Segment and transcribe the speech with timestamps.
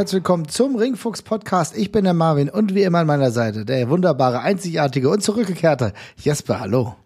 [0.00, 1.76] herzlich willkommen zum Ringfuchs Podcast.
[1.76, 5.92] Ich bin der Marvin und wie immer an meiner Seite der wunderbare, einzigartige und zurückgekehrte
[6.16, 6.58] Jesper.
[6.58, 6.96] Hallo.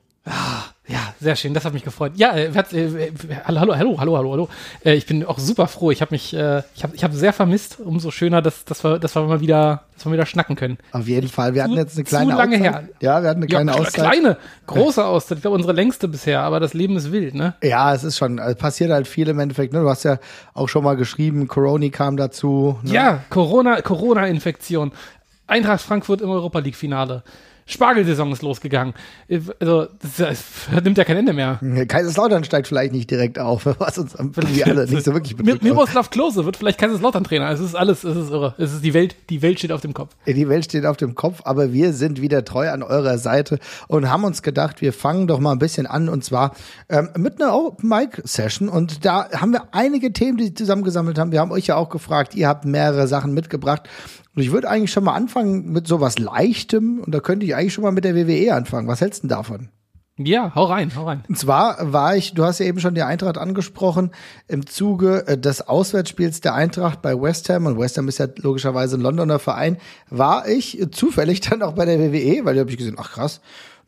[0.86, 2.12] Ja, sehr schön, das hat mich gefreut.
[2.16, 3.12] Ja, äh, äh,
[3.46, 4.48] hallo, hallo, hallo, hallo, hallo, hallo.
[4.84, 5.90] Äh, ich bin auch super froh.
[5.90, 7.78] Ich habe mich, äh, ich habe, ich habe sehr vermisst.
[7.80, 10.76] Umso schöner, dass, dass wir, dass wir mal wieder, dass wir wieder schnacken können.
[10.92, 11.54] Auf jeden Fall.
[11.54, 12.72] Wir hatten jetzt eine kleine zu lange Auszeit.
[12.74, 12.88] her.
[13.00, 13.94] Ja, wir hatten eine kleine ja, Auszeit.
[13.94, 15.38] Kleine, große Auszeit.
[15.38, 16.42] Ich glaube, unsere längste bisher.
[16.42, 17.54] Aber das Leben ist wild, ne?
[17.62, 19.72] Ja, es ist schon, also passiert halt viel im Endeffekt.
[19.72, 19.80] Ne?
[19.80, 20.18] Du hast ja
[20.52, 22.78] auch schon mal geschrieben, Corona kam dazu.
[22.82, 22.92] Ne?
[22.92, 24.92] Ja, Corona, Corona-Infektion.
[25.46, 27.22] Eintracht Frankfurt im Europa League Finale.
[27.66, 28.94] Spargelsaison ist losgegangen.
[29.60, 30.16] Also, das,
[30.70, 31.60] das nimmt ja kein Ende mehr.
[31.88, 35.62] Kaiserslautern steigt vielleicht nicht direkt auf, was uns irgendwie alle nicht so wirklich betrifft.
[35.62, 37.50] Miroslav Klose wird vielleicht Kaiserslautern-Trainer.
[37.50, 38.54] Es ist alles, es ist irre.
[38.58, 40.14] Es ist die Welt, die Welt steht auf dem Kopf.
[40.26, 44.10] Die Welt steht auf dem Kopf, aber wir sind wieder treu an eurer Seite und
[44.10, 46.54] haben uns gedacht, wir fangen doch mal ein bisschen an und zwar
[46.88, 51.32] ähm, mit einer Open-Mic-Session und da haben wir einige Themen, die zusammengesammelt haben.
[51.32, 53.88] Wir haben euch ja auch gefragt, ihr habt mehrere Sachen mitgebracht
[54.34, 57.74] und ich würde eigentlich schon mal anfangen mit sowas Leichtem und da könnte ich eigentlich
[57.74, 58.88] schon mal mit der WWE anfangen.
[58.88, 59.68] Was hältst du denn davon?
[60.16, 61.24] Ja, hau rein, hau rein.
[61.28, 64.12] Und zwar war ich, du hast ja eben schon die Eintracht angesprochen,
[64.46, 68.28] im Zuge äh, des Auswärtsspiels der Eintracht bei West Ham, und West Ham ist ja
[68.36, 69.76] logischerweise ein Londoner Verein,
[70.10, 73.40] war ich zufällig dann auch bei der WWE, weil da habe ich gesehen, ach krass,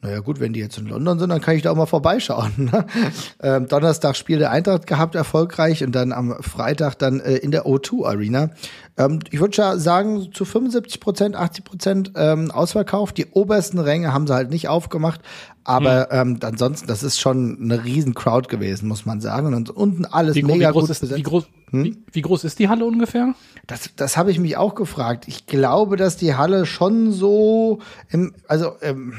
[0.07, 2.53] naja gut, wenn die jetzt in London sind, dann kann ich da auch mal vorbeischauen.
[2.57, 2.87] Ne?
[3.43, 7.67] Ähm, Donnerstag Spiel der Eintracht gehabt, erfolgreich und dann am Freitag dann äh, in der
[7.67, 8.51] O2 Arena.
[8.97, 13.19] Ähm, ich würde ja sagen, zu 75 Prozent, 80 Prozent ähm, ausverkauft.
[13.19, 15.21] Die obersten Ränge haben sie halt nicht aufgemacht,
[15.65, 19.53] aber ähm, ansonsten, das ist schon eine riesen Crowd gewesen, muss man sagen.
[19.53, 21.19] Und unten alles Wie, mega wie, groß gut ist, besetzt.
[21.19, 23.35] wie, groß, wie, wie groß ist die Halle ungefähr?
[23.67, 25.27] Das, das habe ich mich auch gefragt.
[25.27, 27.81] Ich glaube, dass die Halle schon so
[28.11, 29.15] im, also ähm,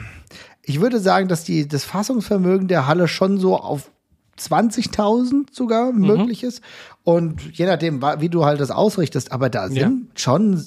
[0.69, 3.89] ich würde sagen, dass die das Fassungsvermögen der Halle schon so auf
[4.38, 6.05] 20.000 sogar Mhm.
[6.07, 6.61] möglich ist.
[7.03, 9.91] Und je nachdem, wie du halt das ausrichtest, aber da sind Ja.
[10.16, 10.61] schon,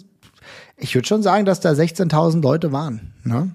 [0.76, 3.12] ich würde schon sagen, dass da 16.000 Leute waren.
[3.24, 3.50] Ne?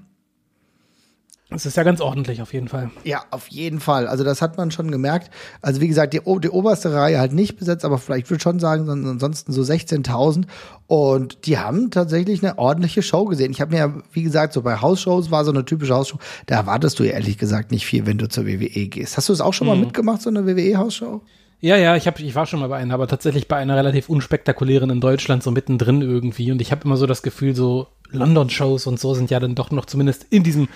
[1.52, 2.90] Das ist ja ganz ordentlich auf jeden Fall.
[3.04, 4.08] Ja, auf jeden Fall.
[4.08, 5.30] Also das hat man schon gemerkt.
[5.62, 8.60] Also wie gesagt, die, die oberste Reihe halt nicht besetzt, aber vielleicht würde ich schon
[8.60, 10.46] sagen, son- ansonsten so 16.000.
[10.88, 13.52] Und die haben tatsächlich eine ordentliche Show gesehen.
[13.52, 16.18] Ich habe mir ja, wie gesagt, so bei Hausshows war so eine typische Hausshow.
[16.48, 19.16] Da erwartest du ja ehrlich gesagt nicht viel, wenn du zur WWE gehst.
[19.16, 21.22] Hast du es auch schon mal mitgemacht, so eine WWE-Hausshow?
[21.62, 24.10] Ja, ja, ich, hab, ich war schon mal bei einer, aber tatsächlich bei einer relativ
[24.10, 26.52] unspektakulären in Deutschland, so mittendrin irgendwie.
[26.52, 29.72] Und ich habe immer so das Gefühl, so London-Shows und so sind ja dann doch
[29.72, 30.68] noch zumindest in diesem,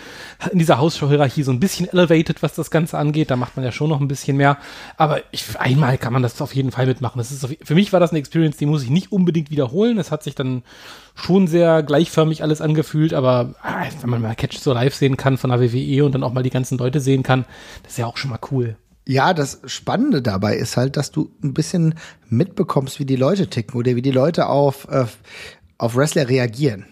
[0.51, 3.29] in dieser Hausshow-Hierarchie so ein bisschen elevated, was das Ganze angeht.
[3.29, 4.57] Da macht man ja schon noch ein bisschen mehr.
[4.97, 7.17] Aber ich, einmal kann man das auf jeden Fall mitmachen.
[7.17, 9.97] Das ist für mich war das eine Experience, die muss ich nicht unbedingt wiederholen.
[9.97, 10.63] Es hat sich dann
[11.13, 15.38] schon sehr gleichförmig alles angefühlt, aber ah, wenn man mal Catch so live sehen kann
[15.38, 17.46] von der WWE und dann auch mal die ganzen Leute sehen kann,
[17.84, 18.78] das ist ja auch schon mal cool.
[19.09, 21.96] Ja, das Spannende dabei ist halt, dass du ein bisschen
[22.30, 25.06] mitbekommst, wie die Leute ticken oder wie die Leute auf, äh,
[25.80, 26.86] auf Wrestler reagieren.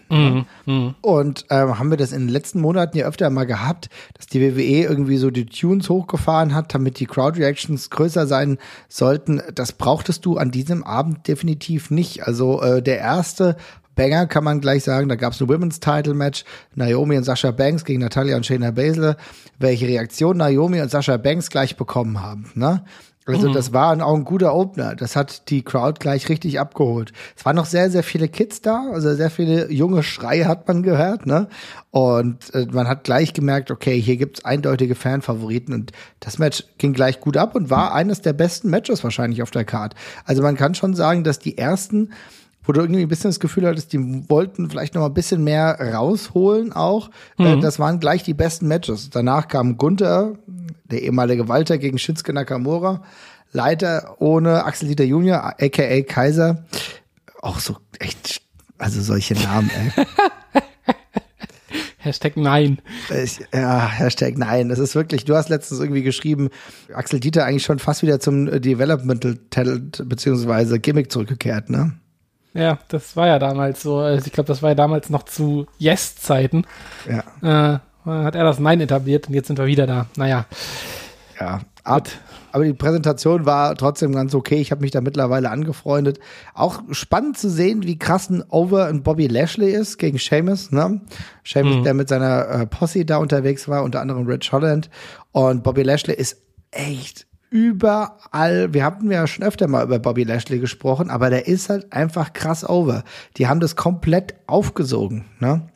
[1.00, 4.40] Und ähm, haben wir das in den letzten Monaten ja öfter mal gehabt, dass die
[4.40, 8.58] WWE irgendwie so die Tunes hochgefahren hat, damit die Crowd-Reactions größer sein
[8.88, 9.40] sollten.
[9.54, 12.26] Das brauchtest du an diesem Abend definitiv nicht.
[12.26, 13.56] Also äh, der erste
[13.98, 16.44] Banger kann man gleich sagen, da gab es ein Women's Title Match,
[16.76, 19.16] Naomi und Sasha Banks gegen Natalia und Shayna Baszler,
[19.58, 22.48] welche Reaktion Naomi und Sasha Banks gleich bekommen haben.
[22.54, 22.84] Ne?
[23.26, 24.94] Also das war auch ein guter Opener.
[24.94, 27.12] Das hat die Crowd gleich richtig abgeholt.
[27.36, 30.82] Es waren noch sehr, sehr viele Kids da, also sehr viele junge Schreie hat man
[30.84, 31.48] gehört, ne?
[31.90, 36.92] Und äh, man hat gleich gemerkt, okay, hier gibt's eindeutige Fanfavoriten und das Match ging
[36.92, 39.94] gleich gut ab und war eines der besten Matches wahrscheinlich auf der Card.
[40.24, 42.10] Also man kann schon sagen, dass die ersten
[42.68, 45.42] wo du irgendwie ein bisschen das Gefühl hattest, die wollten vielleicht noch mal ein bisschen
[45.42, 47.08] mehr rausholen auch.
[47.38, 49.08] Äh, das waren gleich die besten Matches.
[49.08, 50.34] Danach kam Gunther,
[50.84, 53.02] der ehemalige Walter gegen Shinsuke Nakamura.
[53.52, 56.66] Leider ohne Axel Dieter Junior, aka Kaiser.
[57.40, 58.42] Auch so echt,
[58.76, 60.04] also solche Namen, ey.
[61.96, 62.82] Hashtag Nein.
[63.10, 64.68] Ich, ja, Hashtag nein.
[64.68, 66.50] Das ist wirklich, du hast letztens irgendwie geschrieben,
[66.92, 71.98] Axel Dieter eigentlich schon fast wieder zum Developmental Talent beziehungsweise Gimmick zurückgekehrt, ne?
[72.58, 73.98] Ja, das war ja damals so.
[73.98, 76.66] Also ich glaube, das war ja damals noch zu Yes-Zeiten.
[77.08, 77.76] Ja.
[77.76, 80.06] Äh, hat er das Nein etabliert und jetzt sind wir wieder da.
[80.16, 80.46] Naja,
[81.38, 82.08] Ja, ab.
[82.50, 84.56] Aber die Präsentation war trotzdem ganz okay.
[84.56, 86.18] Ich habe mich da mittlerweile angefreundet.
[86.54, 90.72] Auch spannend zu sehen, wie krass ein Over ein Bobby Lashley ist gegen Sheamus.
[90.72, 91.00] Ne?
[91.44, 94.88] Sheamus, der mit seiner äh, Posse da unterwegs war, unter anderem Rich Holland.
[95.30, 96.38] Und Bobby Lashley ist
[96.70, 98.72] echt überall.
[98.72, 102.32] Wir hatten ja schon öfter mal über Bobby Lashley gesprochen, aber der ist halt einfach
[102.32, 103.04] krass over.
[103.36, 105.24] Die haben das komplett aufgesogen.
[105.40, 105.68] Ne?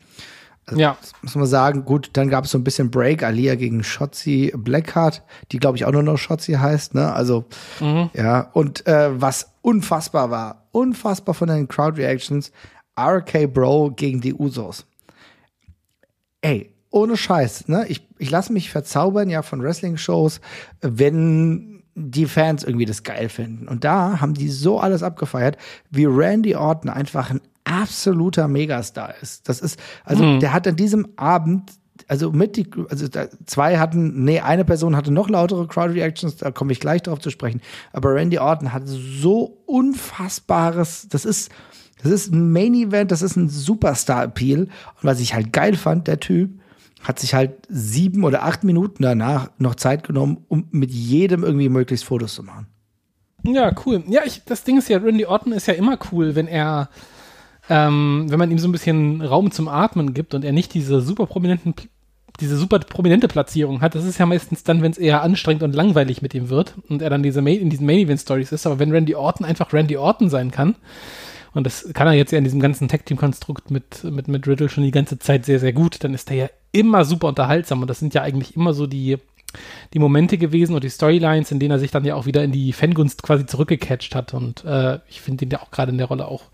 [0.67, 0.97] Also, ja.
[1.23, 5.23] Muss man sagen, gut, dann gab es so ein bisschen Break, Alia gegen Shotzi Blackheart,
[5.51, 7.13] die glaube ich auch nur noch Shotzi heißt, ne?
[7.13, 7.47] Also,
[7.81, 8.11] mhm.
[8.15, 8.51] ja.
[8.53, 12.53] Und äh, was unfassbar war, unfassbar von den Crowd Reactions,
[12.99, 14.87] RK Bro gegen die Usos.
[16.43, 17.87] Ey, ohne Scheiß, ne?
[17.89, 20.41] Ich, ich lasse mich verzaubern ja von Wrestling-Shows,
[20.81, 23.67] wenn die Fans irgendwie das geil finden.
[23.67, 25.56] Und da haben die so alles abgefeiert,
[25.91, 29.49] wie Randy Orton einfach ein absoluter Megastar ist.
[29.49, 30.41] Das ist, also mhm.
[30.41, 31.73] der hat an diesem Abend
[32.09, 33.06] also mit die, also
[33.47, 37.21] zwei hatten, nee, eine Person hatte noch lautere Crowd Reactions, da komme ich gleich drauf
[37.21, 37.61] zu sprechen.
[37.93, 41.50] Aber Randy Orton hat so unfassbares, das ist,
[42.03, 44.62] das ist ein Main Event, das ist ein Superstar-Appeal.
[44.62, 44.71] Und
[45.03, 46.50] was ich halt geil fand, der Typ
[47.02, 51.69] hat sich halt sieben oder acht Minuten danach noch Zeit genommen, um mit jedem irgendwie
[51.69, 52.66] möglichst Fotos zu machen.
[53.44, 54.04] Ja, cool.
[54.08, 56.88] Ja, ich, das Ding ist ja, Randy Orton ist ja immer cool, wenn er,
[57.69, 61.00] ähm, wenn man ihm so ein bisschen Raum zum Atmen gibt und er nicht diese
[61.00, 61.75] super prominenten,
[62.40, 63.96] diese super prominente Platzierung hat.
[63.96, 67.02] Das ist ja meistens dann, wenn es eher anstrengend und langweilig mit ihm wird und
[67.02, 68.64] er dann diese Main, in diesen Main Event Stories ist.
[68.64, 70.76] Aber wenn Randy Orton einfach Randy Orton sein kann,
[71.54, 74.84] und das kann er jetzt ja in diesem ganzen Tag-Team-Konstrukt mit, mit, mit Riddle schon
[74.84, 76.02] die ganze Zeit sehr, sehr gut.
[76.02, 79.19] Dann ist er ja immer super unterhaltsam und das sind ja eigentlich immer so die,
[79.93, 82.52] die Momente gewesen und die Storylines, in denen er sich dann ja auch wieder in
[82.52, 84.32] die Fangunst quasi zurückgecatcht hat.
[84.32, 86.44] Und äh, ich finde ihn ja auch gerade in der Rolle auch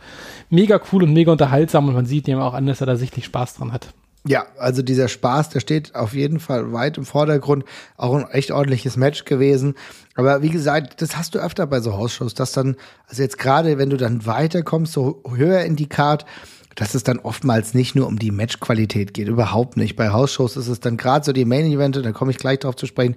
[0.51, 3.25] mega cool und mega unterhaltsam und man sieht ihm auch an, dass er da sichtlich
[3.25, 3.95] Spaß dran hat.
[4.27, 7.65] Ja, also dieser Spaß, der steht auf jeden Fall weit im Vordergrund.
[7.97, 9.75] Auch ein echt ordentliches Match gewesen.
[10.19, 12.75] Aber wie gesagt, das hast du öfter bei so Hausshows, dass dann,
[13.07, 16.27] also jetzt gerade, wenn du dann weiterkommst, so höher in die Card,
[16.75, 19.29] dass es dann oftmals nicht nur um die Matchqualität geht.
[19.29, 19.95] Überhaupt nicht.
[19.95, 22.87] Bei Hausshows ist es dann gerade so die Main-Evente, da komme ich gleich drauf zu
[22.87, 23.15] sprechen.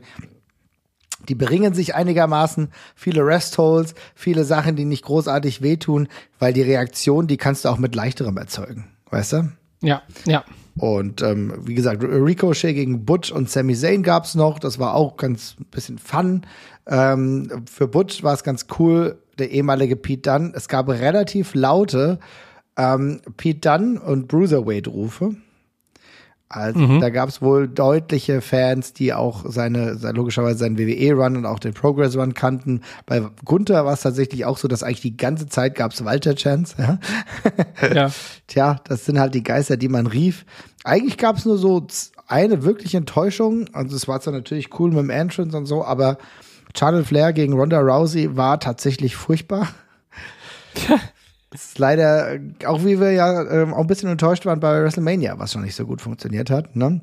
[1.27, 6.07] Die beringen sich einigermaßen, viele Rest-Holes, viele Sachen, die nicht großartig wehtun,
[6.37, 8.91] weil die Reaktion, die kannst du auch mit leichterem erzeugen.
[9.09, 9.51] Weißt du?
[9.81, 10.45] Ja, ja.
[10.81, 14.57] Und ähm, wie gesagt, Ricochet gegen Butch und Sami Zayn gab's noch.
[14.57, 16.41] Das war auch ganz bisschen Fun.
[16.87, 20.53] Ähm, für Butch war es ganz cool, der ehemalige Pete Dunn.
[20.55, 22.17] Es gab relativ laute
[22.77, 25.35] ähm, Pete Dunn und Bruiserweight-Rufe.
[26.53, 26.99] Also, mhm.
[26.99, 31.73] Da gab es wohl deutliche Fans, die auch seine, logischerweise seinen WWE-Run und auch den
[31.73, 32.81] Progress-Run kannten.
[33.05, 36.75] Bei Gunther war es tatsächlich auch so, dass eigentlich die ganze Zeit gab es Walter-Chance.
[36.77, 36.99] Ja?
[37.93, 38.11] ja.
[38.47, 40.45] Tja, das sind halt die Geister, die man rief.
[40.83, 41.87] Eigentlich gab es nur so
[42.27, 43.67] eine wirkliche Enttäuschung.
[43.71, 46.17] Also es war zwar natürlich cool mit dem Entrance und so, aber
[46.77, 49.69] Charlotte Flair gegen Ronda Rousey war tatsächlich furchtbar.
[51.51, 55.37] Das ist leider, auch wie wir ja ähm, auch ein bisschen enttäuscht waren bei WrestleMania,
[55.37, 57.01] was schon nicht so gut funktioniert hat, ne?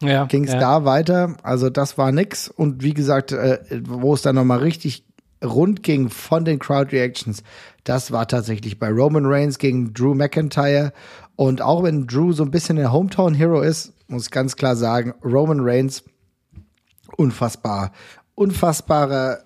[0.00, 0.60] Ja, Ging es ja.
[0.60, 2.48] da weiter, also das war nix.
[2.48, 5.04] Und wie gesagt, äh, wo es dann nochmal richtig
[5.44, 7.42] rund ging von den Crowd Reactions,
[7.84, 10.92] das war tatsächlich bei Roman Reigns gegen Drew McIntyre.
[11.36, 14.76] Und auch wenn Drew so ein bisschen der Hometown Hero ist, muss ich ganz klar
[14.76, 16.04] sagen, Roman Reigns
[17.16, 17.92] unfassbar,
[18.34, 19.44] unfassbare,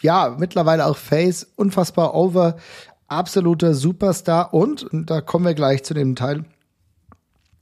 [0.00, 2.56] ja, mittlerweile auch Face, unfassbar over,
[3.10, 6.44] absoluter Superstar und, und da kommen wir gleich zu dem Teil,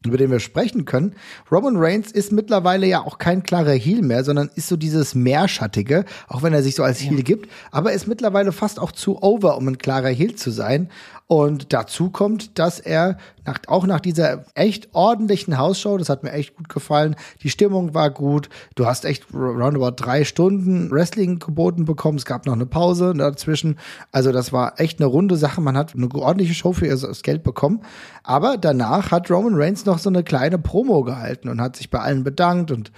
[0.05, 1.15] über den wir sprechen können.
[1.51, 6.05] Roman Reigns ist mittlerweile ja auch kein klarer Heel mehr, sondern ist so dieses Meerschattige,
[6.29, 9.57] auch wenn er sich so als Heel gibt, aber ist mittlerweile fast auch zu over,
[9.57, 10.91] um ein klarer Heel zu sein.
[11.29, 16.33] Und dazu kommt, dass er nach, auch nach dieser echt ordentlichen Hausshow, das hat mir
[16.33, 21.85] echt gut gefallen, die Stimmung war gut, du hast echt roundabout drei Stunden Wrestling geboten
[21.85, 23.79] bekommen, es gab noch eine Pause dazwischen,
[24.11, 27.43] also das war echt eine runde Sache, man hat eine ordentliche Show für ihr Geld
[27.43, 27.83] bekommen,
[28.23, 31.99] aber danach hat Roman Reigns noch so eine kleine Promo gehalten und hat sich bei
[31.99, 32.71] allen bedankt.
[32.71, 32.91] Und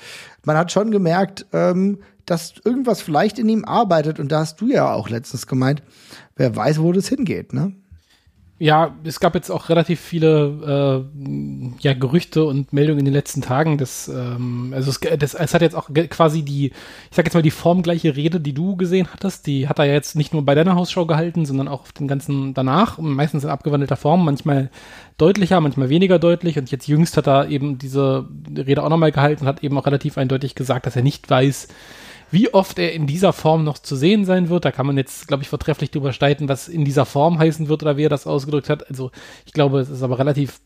[0.45, 4.21] man hat schon gemerkt, ähm, dass irgendwas vielleicht in ihm arbeitet.
[4.21, 5.83] Und da hast du ja auch letztens gemeint,
[6.37, 7.75] wer weiß, wo das hingeht, ne?
[8.63, 13.41] Ja, es gab jetzt auch relativ viele äh, ja, Gerüchte und Meldungen in den letzten
[13.41, 13.79] Tagen.
[13.79, 17.41] Dass, ähm, also es, das, es hat jetzt auch quasi die, ich sag jetzt mal,
[17.41, 20.55] die formgleiche Rede, die du gesehen hattest, die hat er ja jetzt nicht nur bei
[20.55, 24.69] deiner Hausshow gehalten, sondern auch auf den ganzen danach, meistens in abgewandelter Form, manchmal
[25.17, 26.59] deutlicher, manchmal weniger deutlich.
[26.59, 29.87] Und jetzt jüngst hat er eben diese Rede auch nochmal gehalten und hat eben auch
[29.87, 31.69] relativ eindeutig gesagt, dass er nicht weiß,
[32.31, 35.29] wie oft er in dieser Form noch zu sehen sein wird, da kann man jetzt,
[35.29, 38.27] glaube ich, vortrefflich drüber streiten, was in dieser Form heißen wird oder wie er das
[38.27, 38.89] ausgedrückt hat.
[38.89, 39.11] Also
[39.47, 40.61] ich glaube, es ist aber relativ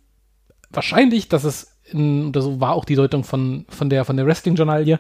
[0.70, 4.26] wahrscheinlich, dass es in, oder so war auch die Deutung von, von der, von der
[4.26, 4.98] Wrestling-Journalie,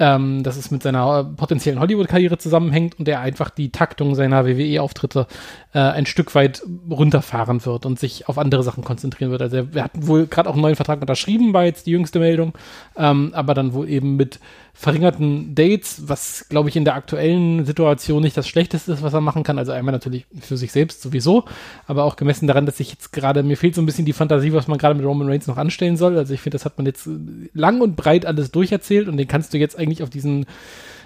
[0.00, 5.26] ähm, dass es mit seiner potenziellen Hollywood-Karriere zusammenhängt und er einfach die Taktung seiner WWE-Auftritte
[5.74, 9.42] äh, ein Stück weit runterfahren wird und sich auf andere Sachen konzentrieren wird.
[9.42, 12.18] Also er, er hat wohl gerade auch einen neuen Vertrag unterschrieben, war jetzt die jüngste
[12.18, 12.54] Meldung,
[12.96, 14.40] ähm, aber dann wohl eben mit
[14.72, 19.20] verringerten Dates, was glaube ich in der aktuellen Situation nicht das Schlechteste ist, was er
[19.20, 19.58] machen kann.
[19.58, 21.44] Also einmal natürlich für sich selbst sowieso,
[21.86, 24.54] aber auch gemessen daran, dass ich jetzt gerade, mir fehlt so ein bisschen die Fantasie,
[24.54, 26.16] was man gerade mit Roman Reigns noch anstellen soll.
[26.16, 27.06] Also ich finde, das hat man jetzt
[27.52, 30.46] lang und breit alles durcherzählt und den kannst du jetzt eigentlich auf diesen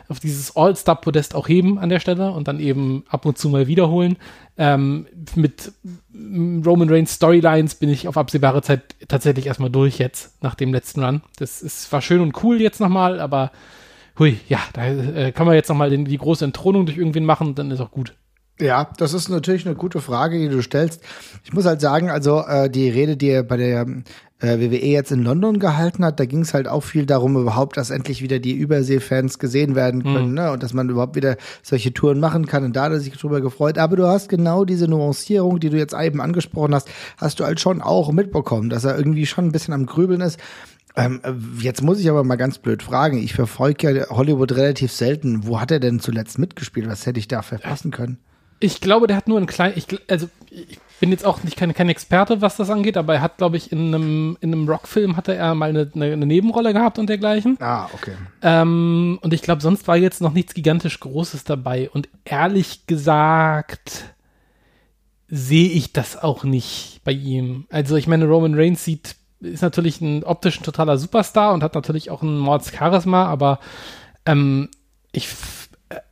[0.08, 3.66] auf dieses All-Star-Podest auch heben an der Stelle und dann eben ab und zu mal
[3.66, 4.16] wiederholen.
[4.56, 5.72] Ähm, mit
[6.14, 11.02] Roman Reigns Storylines bin ich auf absehbare Zeit tatsächlich erstmal durch jetzt, nach dem letzten
[11.02, 11.22] Run.
[11.38, 13.50] Das ist, war schön und cool jetzt nochmal, aber
[14.18, 17.70] hui, ja, da äh, kann man jetzt nochmal die große Entthronung durch irgendwen machen, dann
[17.70, 18.14] ist auch gut.
[18.60, 21.02] Ja, das ist natürlich eine gute Frage, die du stellst.
[21.42, 23.84] Ich muss halt sagen, also äh, die Rede, die er bei der
[24.44, 27.76] äh, WWE jetzt in London gehalten hat, da ging es halt auch viel darum, überhaupt,
[27.76, 30.34] dass endlich wieder die Überseefans gesehen werden können, mhm.
[30.34, 30.52] ne?
[30.52, 32.64] Und dass man überhaupt wieder solche Touren machen kann.
[32.64, 33.78] Und da hat er sich drüber gefreut.
[33.78, 37.60] Aber du hast genau diese Nuancierung, die du jetzt eben angesprochen hast, hast du halt
[37.60, 40.38] schon auch mitbekommen, dass er irgendwie schon ein bisschen am Grübeln ist.
[40.96, 41.20] Ähm,
[41.60, 43.18] jetzt muss ich aber mal ganz blöd fragen.
[43.18, 45.46] Ich verfolge ja Hollywood relativ selten.
[45.46, 46.88] Wo hat er denn zuletzt mitgespielt?
[46.88, 48.18] Was hätte ich da verpassen können?
[48.60, 51.74] Ich glaube, der hat nur einen kleinen, ich, also ich bin jetzt auch nicht kein,
[51.74, 55.18] kein Experte, was das angeht, aber er hat, glaube ich, in einem, in einem Rockfilm
[55.18, 57.58] hatte er mal eine, eine, eine Nebenrolle gehabt und dergleichen.
[57.60, 58.12] Ah, okay.
[58.40, 61.90] Ähm, und ich glaube, sonst war jetzt noch nichts gigantisch Großes dabei.
[61.90, 64.14] Und ehrlich gesagt
[65.28, 67.66] sehe ich das auch nicht bei ihm.
[67.68, 71.74] Also ich meine, Roman Reigns sieht, ist natürlich ein optisch ein totaler Superstar und hat
[71.74, 73.60] natürlich auch ein Mords Charisma, aber
[74.24, 74.70] ähm,
[75.12, 75.28] ich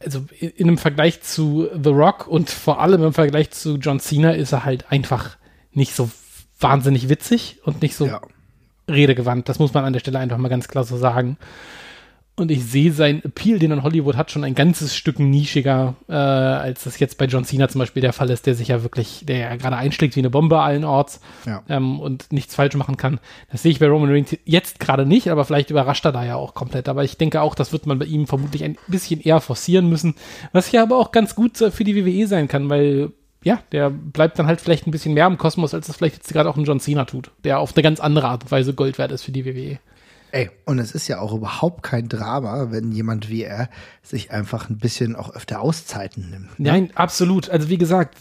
[0.01, 4.33] also in einem Vergleich zu The Rock und vor allem im Vergleich zu John Cena
[4.33, 5.37] ist er halt einfach
[5.73, 6.11] nicht so
[6.61, 8.21] wahnsinnig witzig und nicht so ja.
[8.89, 9.49] redegewandt.
[9.49, 11.37] Das muss man an der Stelle einfach mal ganz klar so sagen.
[12.43, 15.95] Und ich sehe seinen Appeal, den er in Hollywood hat, schon ein ganzes Stück nischiger,
[16.09, 18.83] äh, als das jetzt bei John Cena zum Beispiel der Fall ist, der sich ja
[18.83, 21.63] wirklich, der ja gerade einschlägt wie eine Bombe allen Orts ja.
[21.69, 23.21] ähm, und nichts falsch machen kann.
[23.53, 26.35] Das sehe ich bei Roman Reigns jetzt gerade nicht, aber vielleicht überrascht er da ja
[26.35, 26.89] auch komplett.
[26.89, 30.17] Aber ich denke auch, das wird man bei ihm vermutlich ein bisschen eher forcieren müssen,
[30.51, 33.13] was ja aber auch ganz gut für die WWE sein kann, weil
[33.45, 36.33] ja, der bleibt dann halt vielleicht ein bisschen mehr im Kosmos, als das vielleicht jetzt
[36.33, 38.99] gerade auch ein John Cena tut, der auf eine ganz andere Art und Weise Gold
[38.99, 39.79] wert ist für die WWE.
[40.35, 43.69] Ey, und es ist ja auch überhaupt kein Drama, wenn jemand wie er
[44.03, 46.59] sich einfach ein bisschen auch öfter Auszeiten nimmt.
[46.59, 46.71] Ne?
[46.71, 47.51] Nein, absolut.
[47.51, 48.17] Also wie gesagt,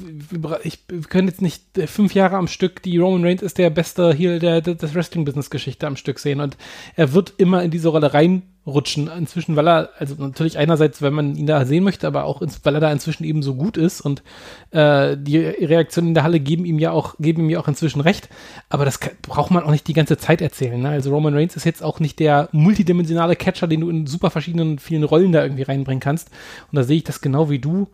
[0.64, 3.70] ich, wir können jetzt nicht äh, fünf Jahre am Stück, die Roman Reigns ist der
[3.70, 6.58] beste Heel der, der, des Wrestling-Business-Geschichte am Stück sehen und
[6.98, 9.10] er wird immer in diese Rolle rein rutschen.
[9.18, 12.76] Inzwischen, weil er, also natürlich einerseits, wenn man ihn da sehen möchte, aber auch, weil
[12.76, 14.22] er da inzwischen eben so gut ist und
[14.72, 18.02] äh, die Reaktionen in der Halle geben ihm ja auch, geben ihm ja auch inzwischen
[18.02, 18.30] recht.
[18.70, 20.82] Aber das kann, braucht man auch nicht die ganze Zeit erzählen.
[20.82, 20.90] Ne?
[20.90, 24.78] Also Roman Reigns ist jetzt auch nicht der multidimensionale Catcher, den du in super verschiedenen,
[24.78, 26.30] vielen Rollen da irgendwie reinbringen kannst.
[26.72, 27.88] Und da sehe ich das genau wie du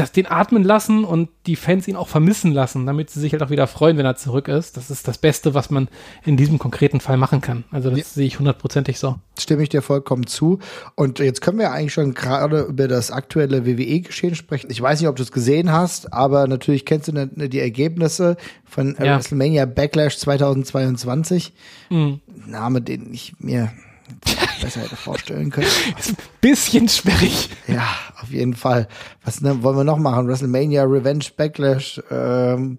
[0.00, 3.42] das den atmen lassen und die Fans ihn auch vermissen lassen, damit sie sich halt
[3.42, 4.76] auch wieder freuen, wenn er zurück ist.
[4.76, 5.88] Das ist das Beste, was man
[6.24, 7.64] in diesem konkreten Fall machen kann.
[7.70, 8.04] Also das ja.
[8.04, 9.16] sehe ich hundertprozentig so.
[9.38, 10.58] Stimme ich dir vollkommen zu.
[10.94, 14.70] Und jetzt können wir eigentlich schon gerade über das aktuelle WWE-Geschehen sprechen.
[14.70, 18.36] Ich weiß nicht, ob du es gesehen hast, aber natürlich kennst du ne, die Ergebnisse
[18.64, 19.16] von ja.
[19.16, 21.52] WrestleMania Backlash 2022.
[21.90, 22.20] Mhm.
[22.46, 23.70] Name, den ich mir
[24.62, 25.66] besser hätte vorstellen können.
[25.98, 27.50] Ist ein bisschen sperrig.
[27.66, 27.88] Ja,
[28.20, 28.88] auf jeden Fall.
[29.24, 30.28] Was ne, wollen wir noch machen?
[30.28, 32.78] WrestleMania Revenge Backlash ähm,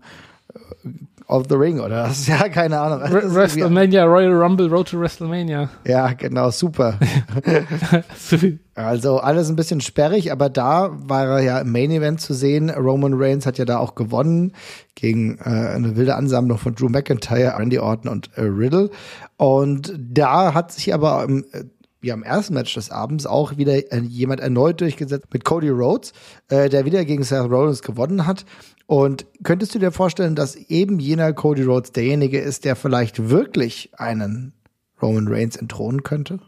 [1.29, 3.01] of the Ring oder das ist ja keine Ahnung.
[3.01, 5.69] WrestleMania Royal Rumble Road to WrestleMania.
[5.86, 6.95] Ja, genau, super.
[8.75, 12.71] also alles ein bisschen sperrig, aber da war er ja im Main Event zu sehen.
[12.71, 14.53] Roman Reigns hat ja da auch gewonnen
[14.95, 18.89] gegen äh, eine wilde Ansammlung von Drew McIntyre, Randy Orton und äh, Riddle.
[19.38, 21.63] Und da hat sich aber im äh,
[22.01, 26.13] ja im ersten Match des Abends auch wieder jemand erneut durchgesetzt mit Cody Rhodes,
[26.50, 28.46] äh, der wieder gegen Seth Rollins gewonnen hat.
[28.86, 33.91] Und könntest du dir vorstellen, dass eben jener Cody Rhodes derjenige ist, der vielleicht wirklich
[33.98, 34.53] einen
[35.01, 36.39] Roman Reigns entthronen könnte?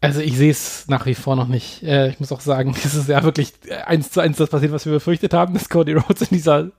[0.00, 1.82] Also ich sehe es nach wie vor noch nicht.
[1.82, 3.52] Äh, ich muss auch sagen, es ist ja wirklich
[3.84, 6.70] eins zu eins das passiert, was wir befürchtet haben, dass Cody Rhodes in dieser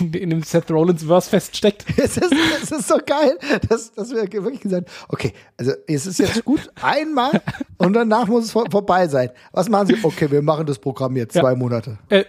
[0.00, 1.84] in dem Seth Rollins Verse feststeckt.
[1.96, 2.32] es, ist,
[2.62, 6.70] es ist so geil, dass, dass wir wirklich gesagt okay, also es ist jetzt gut,
[6.80, 7.42] einmal
[7.78, 9.30] und danach muss es vor, vorbei sein.
[9.52, 9.96] Was machen sie?
[10.02, 11.42] Okay, wir machen das Programm jetzt ja.
[11.42, 11.98] zwei Monate.
[12.08, 12.24] Äh,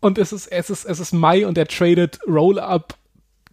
[0.00, 2.94] und es ist, es ist, es ist Mai und er tradet Roll-Up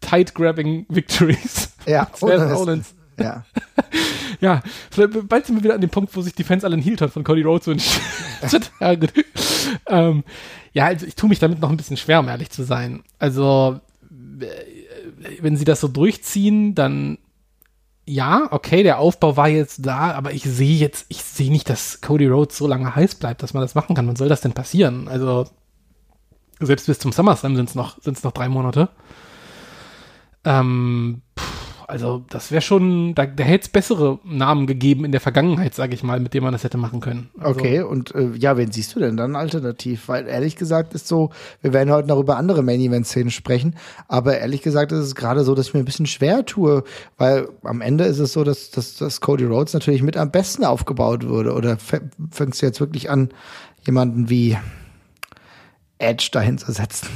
[0.01, 1.69] Tight-Grabbing Victories.
[1.85, 2.95] Ja, Seth Rollins.
[3.19, 3.43] Ja.
[4.39, 4.61] ja,
[5.27, 7.41] bald sind wir wieder an dem Punkt, wo sich die Fans alle einen von Cody
[7.41, 8.01] Rhodes wünschen.
[8.79, 9.13] ja, gut.
[9.87, 10.23] Ähm,
[10.73, 13.03] ja, also ich tue mich damit noch ein bisschen schwer, um ehrlich zu sein.
[13.17, 13.79] Also,
[14.39, 17.17] äh, wenn sie das so durchziehen, dann
[18.05, 22.01] ja, okay, der Aufbau war jetzt da, aber ich sehe jetzt, ich sehe nicht, dass
[22.01, 24.07] Cody Rhodes so lange heiß bleibt, dass man das machen kann.
[24.07, 25.07] Wann soll das denn passieren?
[25.07, 25.45] Also,
[26.59, 28.89] selbst bis zum SummerSlam sind es noch, sind's noch drei Monate.
[30.43, 31.21] Ähm,
[31.89, 35.95] also das wäre schon, da, da hätte es bessere Namen gegeben in der Vergangenheit, sage
[35.95, 37.29] ich mal, mit denen man das hätte machen können.
[37.39, 40.07] Also, okay, und äh, ja, wen siehst du denn dann alternativ?
[40.07, 41.31] Weil ehrlich gesagt ist so,
[41.61, 43.75] wir werden heute noch über andere Main-Event-Szenen sprechen,
[44.07, 46.83] aber ehrlich gesagt ist es gerade so, dass ich mir ein bisschen schwer tue,
[47.17, 50.65] weil am Ende ist es so, dass, dass, dass Cody Rhodes natürlich mit am besten
[50.65, 51.53] aufgebaut wurde.
[51.53, 51.77] Oder
[52.31, 53.29] fängst du jetzt wirklich an,
[53.85, 54.57] jemanden wie
[55.97, 57.07] Edge dahin zu setzen?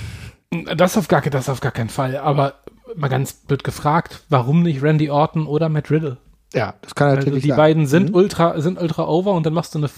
[0.75, 2.17] Das auf gar, das auf gar keinen Fall.
[2.17, 2.55] Aber
[2.95, 6.17] mal ganz blöd gefragt, warum nicht Randy Orton oder Matt Riddle?
[6.53, 7.57] Ja, das kann natürlich also die sein.
[7.57, 8.15] beiden sind mhm.
[8.15, 9.89] ultra sind ultra over und dann machst du eine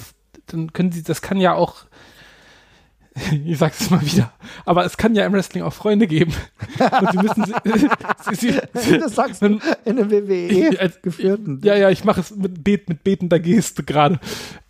[0.48, 1.86] dann können sie das kann ja auch
[3.46, 4.34] ich sag's es mal wieder,
[4.66, 6.34] aber es kann ja im Wrestling auch Freunde geben.
[7.00, 7.46] Und sie müssen
[8.30, 11.62] sie, sie, sie, das sagst du in einem WWE als, geführten.
[11.64, 14.20] Ja, ja, ich mache es mit, Bet, mit betender Geste gerade.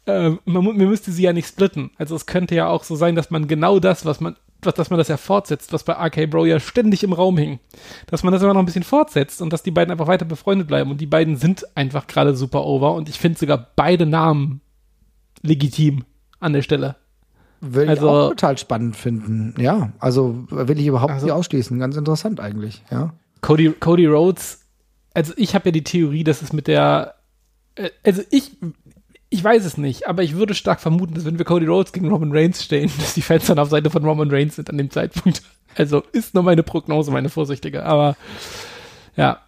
[0.06, 1.90] Ähm, man, man müsste sie ja nicht splitten.
[1.98, 4.36] Also es könnte ja auch so sein, dass man genau das, was man
[4.74, 7.60] dass man das ja fortsetzt, was bei RK Bro ja ständig im Raum hing.
[8.08, 10.68] Dass man das immer noch ein bisschen fortsetzt und dass die beiden einfach weiter befreundet
[10.68, 10.92] bleiben.
[10.92, 14.62] Und die beiden sind einfach gerade super over und ich finde sogar beide Namen
[15.42, 16.04] legitim
[16.40, 16.96] an der Stelle.
[17.62, 19.56] Will also, ich auch total spannend finden.
[19.58, 21.80] Ja, also will ich überhaupt also, nicht ausschließen.
[21.80, 23.14] Ganz interessant eigentlich, ja.
[23.42, 24.66] Cody, Cody Rhodes,
[25.14, 27.16] also ich habe ja die Theorie, dass es mit der,
[27.76, 28.58] äh, also ich,
[29.30, 32.10] ich weiß es nicht, aber ich würde stark vermuten, dass wenn wir Cody Rhodes gegen
[32.10, 34.90] Roman Reigns stellen, dass die Fans dann auf Seite von Roman Reigns sind an dem
[34.90, 35.42] Zeitpunkt.
[35.76, 37.84] Also ist nur meine Prognose, meine vorsichtige.
[37.84, 38.16] Aber
[39.16, 39.42] ja,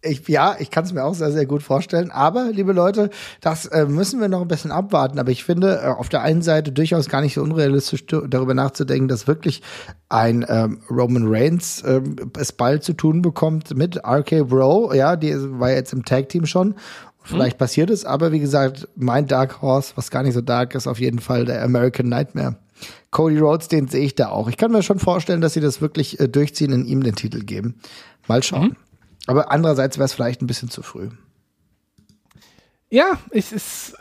[0.00, 2.10] ich, ja, ich kann es mir auch sehr, sehr gut vorstellen.
[2.10, 5.18] Aber, liebe Leute, das äh, müssen wir noch ein bisschen abwarten.
[5.18, 9.08] Aber ich finde äh, auf der einen Seite durchaus gar nicht so unrealistisch darüber nachzudenken,
[9.08, 9.62] dass wirklich
[10.08, 14.94] ein ähm, Roman Reigns ähm, es bald zu tun bekommt mit RK Bro.
[14.94, 16.76] Ja, die war jetzt im Tag Team schon.
[17.28, 17.58] Vielleicht hm.
[17.58, 20.98] passiert es, aber wie gesagt, mein Dark Horse, was gar nicht so dark ist, auf
[20.98, 22.56] jeden Fall der American Nightmare.
[23.10, 24.48] Cody Rhodes, den sehe ich da auch.
[24.48, 27.40] Ich kann mir schon vorstellen, dass sie das wirklich äh, durchziehen, in ihm den Titel
[27.40, 27.74] geben.
[28.28, 28.68] Mal schauen.
[28.68, 28.76] Mhm.
[29.26, 31.10] Aber andererseits wäre es vielleicht ein bisschen zu früh.
[32.88, 33.94] Ja, es ist.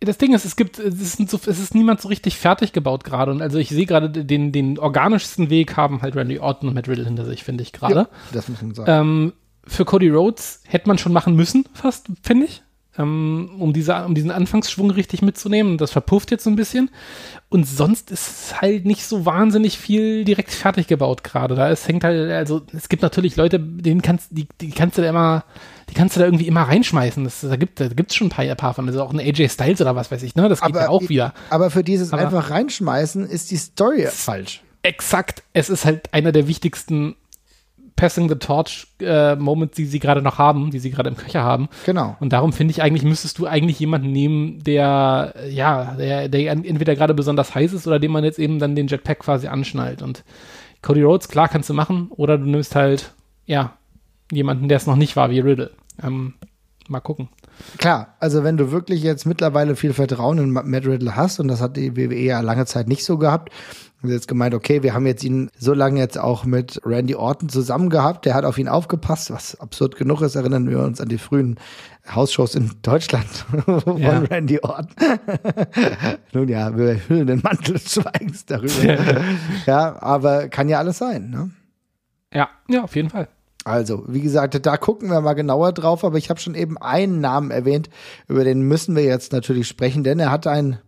[0.00, 2.72] Äh, das Ding ist, es gibt, es ist, so, es ist niemand so richtig fertig
[2.72, 3.30] gebaut gerade.
[3.30, 6.88] Und also ich sehe gerade den, den organischsten Weg haben halt Randy Orton und Matt
[6.88, 7.94] Riddle hinter sich, finde ich gerade.
[7.94, 8.90] Ja, das muss man sagen.
[8.90, 9.32] Ähm,
[9.66, 12.62] für Cody Rhodes hätte man schon machen müssen, fast, finde ich.
[12.98, 15.78] Ähm, um, diese, um diesen Anfangsschwung richtig mitzunehmen.
[15.78, 16.90] Das verpufft jetzt so ein bisschen.
[17.48, 21.54] Und sonst ist halt nicht so wahnsinnig viel direkt fertig gebaut gerade.
[21.54, 25.02] Da es hängt halt, also es gibt natürlich Leute, denen kannst, die, die kannst du
[25.02, 25.44] da immer,
[25.88, 27.24] die kannst du da irgendwie immer reinschmeißen.
[27.24, 28.86] Das, da gibt es schon ein paar, ein paar von.
[28.86, 30.50] Also auch ein AJ Styles oder was weiß ich, ne?
[30.50, 31.32] Das geht aber, ja auch wieder.
[31.48, 34.62] Aber für dieses aber einfach reinschmeißen ist die Story falsch.
[34.82, 35.44] Exakt.
[35.54, 37.16] Es ist halt einer der wichtigsten
[37.96, 41.42] Passing the Torch äh, Moments, die sie gerade noch haben, die sie gerade im Köcher
[41.42, 41.68] haben.
[41.86, 42.16] Genau.
[42.20, 46.94] Und darum finde ich eigentlich, müsstest du eigentlich jemanden nehmen, der, ja, der, der entweder
[46.96, 50.02] gerade besonders heiß ist oder dem man jetzt eben dann den Jetpack quasi anschnallt.
[50.02, 50.24] Und
[50.82, 52.10] Cody Rhodes, klar, kannst du machen.
[52.10, 53.14] Oder du nimmst halt,
[53.46, 53.74] ja,
[54.30, 55.70] jemanden, der es noch nicht war, wie Riddle.
[56.02, 56.34] Ähm,
[56.88, 57.28] mal gucken.
[57.78, 61.60] Klar, also wenn du wirklich jetzt mittlerweile viel Vertrauen in Matt Riddle hast, und das
[61.60, 63.52] hat die WWE ja lange Zeit nicht so gehabt,
[64.08, 67.48] sie jetzt gemeint, okay, wir haben jetzt ihn so lange jetzt auch mit Randy Orton
[67.48, 71.08] zusammen gehabt, der hat auf ihn aufgepasst, was absurd genug ist, erinnern wir uns an
[71.08, 71.58] die frühen
[72.12, 73.26] Hausshows in Deutschland
[73.84, 74.18] von ja.
[74.18, 74.88] Randy Orton.
[76.32, 79.20] Nun ja, wir hüllen den Mantel des Schweigens darüber.
[79.66, 81.50] ja, aber kann ja alles sein, ne?
[82.34, 83.28] Ja, ja, auf jeden Fall.
[83.64, 87.20] Also, wie gesagt, da gucken wir mal genauer drauf, aber ich habe schon eben einen
[87.20, 87.90] Namen erwähnt,
[88.26, 90.78] über den müssen wir jetzt natürlich sprechen, denn er hat ein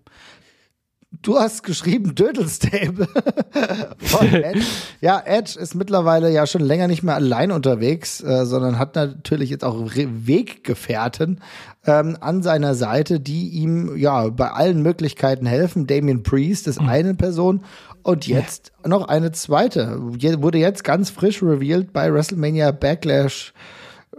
[1.23, 3.09] Du hast geschrieben Dödelstable
[3.99, 4.65] von Edge.
[5.01, 9.51] Ja, Edge ist mittlerweile ja schon länger nicht mehr allein unterwegs, äh, sondern hat natürlich
[9.51, 11.41] jetzt auch Weggefährten
[11.87, 15.87] ähm, an seiner Seite, die ihm ja bei allen Möglichkeiten helfen.
[15.87, 16.89] Damien Priest ist mhm.
[16.89, 17.65] eine Person
[18.03, 19.99] und jetzt noch eine zweite.
[20.01, 23.53] Wurde jetzt ganz frisch revealed bei WrestleMania Backlash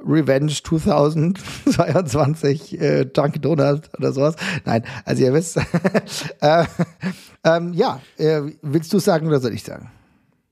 [0.06, 4.36] Revenge 2022 äh, Dunkin' Donut oder sowas.
[4.66, 5.58] Nein, also ihr wisst.
[6.42, 6.66] äh,
[7.44, 9.90] ähm, ja, äh, willst du sagen oder soll ich sagen?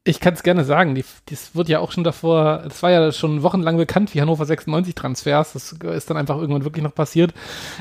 [0.06, 0.96] Ich kann es gerne sagen.
[0.96, 4.46] Die, das wird ja auch schon davor, das war ja schon wochenlang bekannt wie Hannover
[4.46, 5.54] 96 Transfers.
[5.54, 7.34] Das ist dann einfach irgendwann wirklich noch passiert.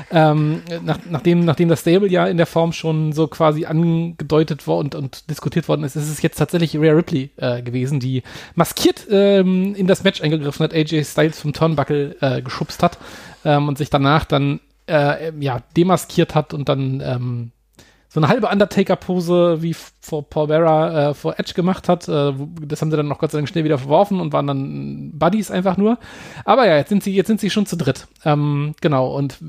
[0.09, 4.85] Ähm, nach, nachdem, nachdem das Stable ja in der Form schon so quasi angedeutet worden
[4.85, 8.23] und, und diskutiert worden ist, ist es jetzt tatsächlich Rhea Ripley äh, gewesen, die
[8.55, 12.99] maskiert ähm, in das Match eingegriffen hat, AJ Styles vom Turnbuckle äh, geschubst hat
[13.43, 17.51] ähm, und sich danach dann äh, ja, demaskiert hat und dann ähm,
[18.13, 22.07] so eine halbe Undertaker-Pose wie vor Paul Bearer äh, vor Edge gemacht hat.
[22.07, 25.11] Äh, das haben sie dann noch Gott sei Dank schnell wieder verworfen und waren dann
[25.17, 25.97] Buddies einfach nur.
[26.45, 28.07] Aber ja, jetzt sind sie, jetzt sind sie schon zu dritt.
[28.23, 29.39] Ähm, genau, und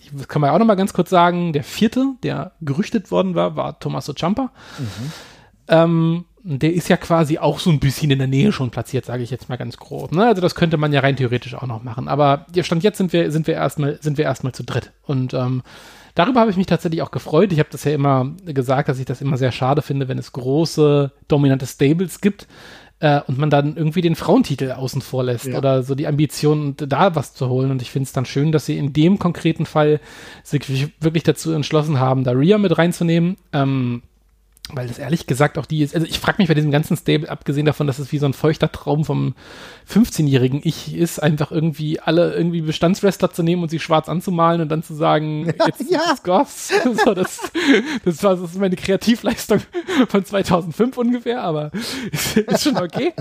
[0.00, 3.36] ich kann man ja auch noch mal ganz kurz sagen, der vierte, der gerüchtet worden
[3.36, 4.50] war, war Tommaso Ciampa.
[4.78, 5.12] Mhm.
[5.68, 9.22] Ähm, der ist ja quasi auch so ein bisschen in der Nähe schon platziert, sage
[9.22, 10.10] ich jetzt mal ganz grob.
[10.10, 10.26] Ne?
[10.26, 12.08] Also das könnte man ja rein theoretisch auch noch machen.
[12.08, 14.16] Aber Stand jetzt sind wir, sind wir erstmal, sind
[14.54, 14.90] zu dritt.
[15.02, 15.62] Und ähm,
[16.18, 17.52] darüber habe ich mich tatsächlich auch gefreut.
[17.52, 20.32] Ich habe das ja immer gesagt, dass ich das immer sehr schade finde, wenn es
[20.32, 22.48] große, dominante Stables gibt
[22.98, 25.56] äh, und man dann irgendwie den Frauentitel außen vor lässt ja.
[25.56, 27.70] oder so die Ambition, da was zu holen.
[27.70, 30.00] Und ich finde es dann schön, dass sie in dem konkreten Fall
[30.42, 33.36] sich wirklich dazu entschlossen haben, da Rhea mit reinzunehmen.
[33.52, 34.02] Ähm,
[34.72, 37.30] weil das ehrlich gesagt auch die ist, also ich frage mich bei diesem ganzen Stable,
[37.30, 39.34] abgesehen davon, dass es wie so ein feuchter Traum vom
[39.90, 44.68] 15-jährigen Ich ist, einfach irgendwie alle irgendwie Bestandswrestler zu nehmen und sie schwarz anzumalen und
[44.68, 46.12] dann zu sagen, jetzt ja.
[46.12, 46.70] ist Goths.
[47.04, 47.50] so, das,
[48.04, 49.60] das war das ist meine Kreativleistung
[50.08, 51.70] von 2005 ungefähr, aber
[52.12, 53.12] ist, ist schon okay.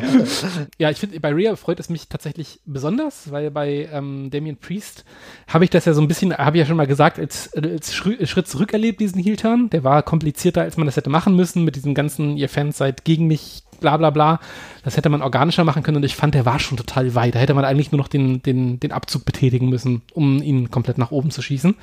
[0.78, 5.06] ja, ich finde, bei Rhea freut es mich tatsächlich besonders, weil bei ähm, Damien Priest
[5.48, 7.96] habe ich das ja so ein bisschen, habe ich ja schon mal gesagt, als, als
[7.96, 9.70] Schritt zurück erlebt, diesen Heel-Turn.
[9.70, 13.06] Der war komplizierter, als man das hätte machen müssen mit diesem ganzen, ihr Fans seid
[13.06, 14.40] gegen mich, bla bla bla.
[14.84, 17.36] Das hätte man organischer machen können und ich fand, der war schon total weit.
[17.36, 20.98] Da hätte man eigentlich nur noch den, den, den Abzug betätigen müssen, um ihn komplett
[20.98, 21.76] nach oben zu schießen.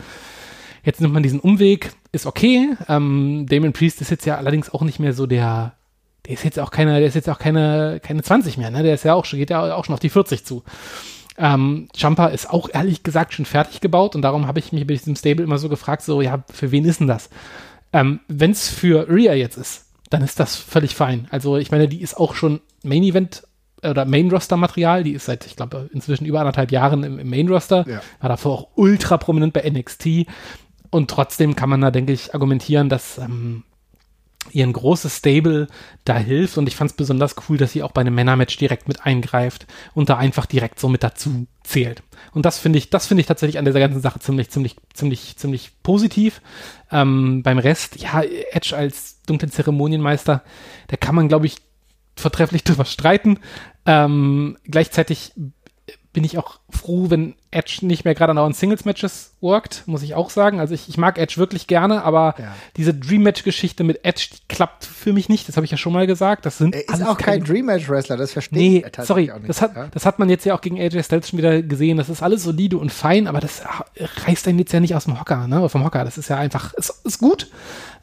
[0.85, 2.77] Jetzt nimmt man diesen Umweg, ist okay.
[2.89, 5.73] Ähm, Damon Priest ist jetzt ja allerdings auch nicht mehr so der,
[6.27, 8.83] der ist jetzt auch keine, der ist jetzt auch keine, keine 20 mehr, ne?
[8.83, 10.63] Der ist ja auch schon, geht ja auch schon auf die 40 zu.
[11.37, 14.95] Ähm, Jumper ist auch ehrlich gesagt schon fertig gebaut und darum habe ich mich bei
[14.95, 17.29] diesem Stable immer so gefragt, so, ja, für wen ist denn das?
[17.95, 21.29] Ähm, Wenn es für Rhea jetzt ist, dann ist das völlig fein.
[21.31, 23.45] Also ich meine, die ist auch schon Main Event
[23.83, 25.05] äh, oder Main Roster Material.
[25.05, 27.87] Die ist seit, ich glaube, inzwischen über anderthalb Jahren im, im Main Roster.
[27.89, 28.03] Ja.
[28.21, 30.27] War davor auch ultra prominent bei NXT.
[30.91, 33.63] Und trotzdem kann man da, denke ich, argumentieren, dass ähm,
[34.53, 35.67] ihr ein großes Stable
[36.05, 36.59] da hilft.
[36.59, 39.67] Und ich fand es besonders cool, dass sie auch bei einem Männermatch direkt mit eingreift
[39.95, 42.03] und da einfach direkt so mit dazu zählt.
[42.33, 45.37] Und das finde ich, das finde ich tatsächlich an dieser ganzen Sache ziemlich, ziemlich, ziemlich,
[45.37, 46.41] ziemlich positiv.
[46.91, 50.43] Ähm, beim Rest, ja, Edge als dunklen Zeremonienmeister,
[50.89, 51.57] da kann man, glaube ich,
[52.17, 53.39] vortrefflich drüber streiten.
[53.87, 55.33] Ähm, gleichzeitig
[56.15, 60.15] bin ich auch froh, wenn Edge nicht mehr gerade an euren Singles-Matches worked, muss ich
[60.15, 60.61] auch sagen.
[60.61, 62.55] Also ich, ich mag Edge wirklich gerne, aber ja.
[62.77, 65.49] diese Dream-Match-Geschichte mit Edge die klappt für mich nicht.
[65.49, 66.47] Das habe ich ja schon mal gesagt.
[66.47, 69.49] Das sind er ist auch kein Dream-Match-Wrestler, das verstehe nee, ich sorry, auch nicht.
[69.49, 69.89] Das hat, ja?
[69.91, 71.97] das hat man jetzt ja auch gegen AJ Styles schon wieder gesehen.
[71.97, 73.63] Das ist alles solide und fein, aber das
[74.25, 75.69] reißt einen jetzt ja nicht aus dem Hocker, ne?
[75.69, 76.05] vom Hocker.
[76.05, 77.51] Das ist ja einfach, ist, ist gut,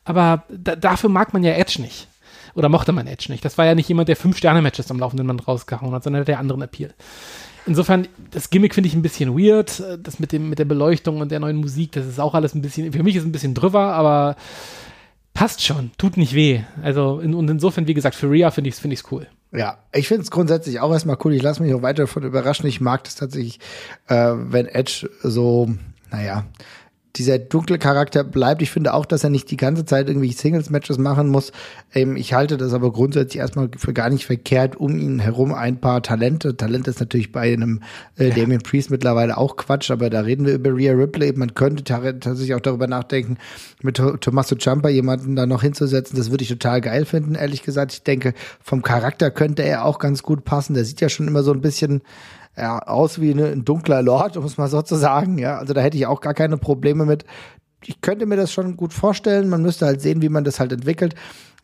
[0.03, 2.09] aber da, dafür mag man ja Edge nicht.
[2.55, 3.45] Oder mochte man Edge nicht.
[3.45, 6.39] Das war ja nicht jemand, der fünf Sterne-Matches am laufenden Band rausgehauen hat, sondern der
[6.39, 6.93] anderen Appeal.
[7.65, 9.83] Insofern, das Gimmick finde ich ein bisschen weird.
[10.01, 12.61] Das mit, dem, mit der Beleuchtung und der neuen Musik, das ist auch alles ein
[12.61, 14.35] bisschen, für mich ist es ein bisschen drüber, aber
[15.33, 16.61] passt schon, tut nicht weh.
[16.81, 19.27] Also, in, und insofern, wie gesagt, für Rhea finde ich es find cool.
[19.53, 21.33] Ja, ich finde es grundsätzlich auch erstmal cool.
[21.33, 22.67] Ich lasse mich auch weiter davon überraschen.
[22.67, 23.59] Ich mag das tatsächlich,
[24.07, 25.69] äh, wenn Edge so,
[26.09, 26.45] naja,
[27.17, 28.61] dieser dunkle Charakter bleibt.
[28.61, 31.51] Ich finde auch, dass er nicht die ganze Zeit irgendwie Singles-Matches machen muss.
[31.93, 35.79] Ähm, ich halte das aber grundsätzlich erstmal für gar nicht verkehrt, um ihn herum ein
[35.81, 36.55] paar Talente.
[36.55, 37.81] Talent ist natürlich bei einem
[38.17, 38.35] äh, ja.
[38.35, 41.33] Damien Priest mittlerweile auch Quatsch, aber da reden wir über Rhea Ripley.
[41.33, 43.37] Man könnte tatsächlich auch darüber nachdenken,
[43.81, 46.17] mit Tommaso Ciampa jemanden da noch hinzusetzen.
[46.17, 47.93] Das würde ich total geil finden, ehrlich gesagt.
[47.93, 50.75] Ich denke, vom Charakter könnte er auch ganz gut passen.
[50.75, 52.01] Der sieht ja schon immer so ein bisschen
[52.57, 55.37] ja, aus wie ein dunkler Lord, um es mal so zu sagen.
[55.37, 57.25] Ja, also da hätte ich auch gar keine Probleme mit.
[57.83, 59.49] Ich könnte mir das schon gut vorstellen.
[59.49, 61.15] Man müsste halt sehen, wie man das halt entwickelt.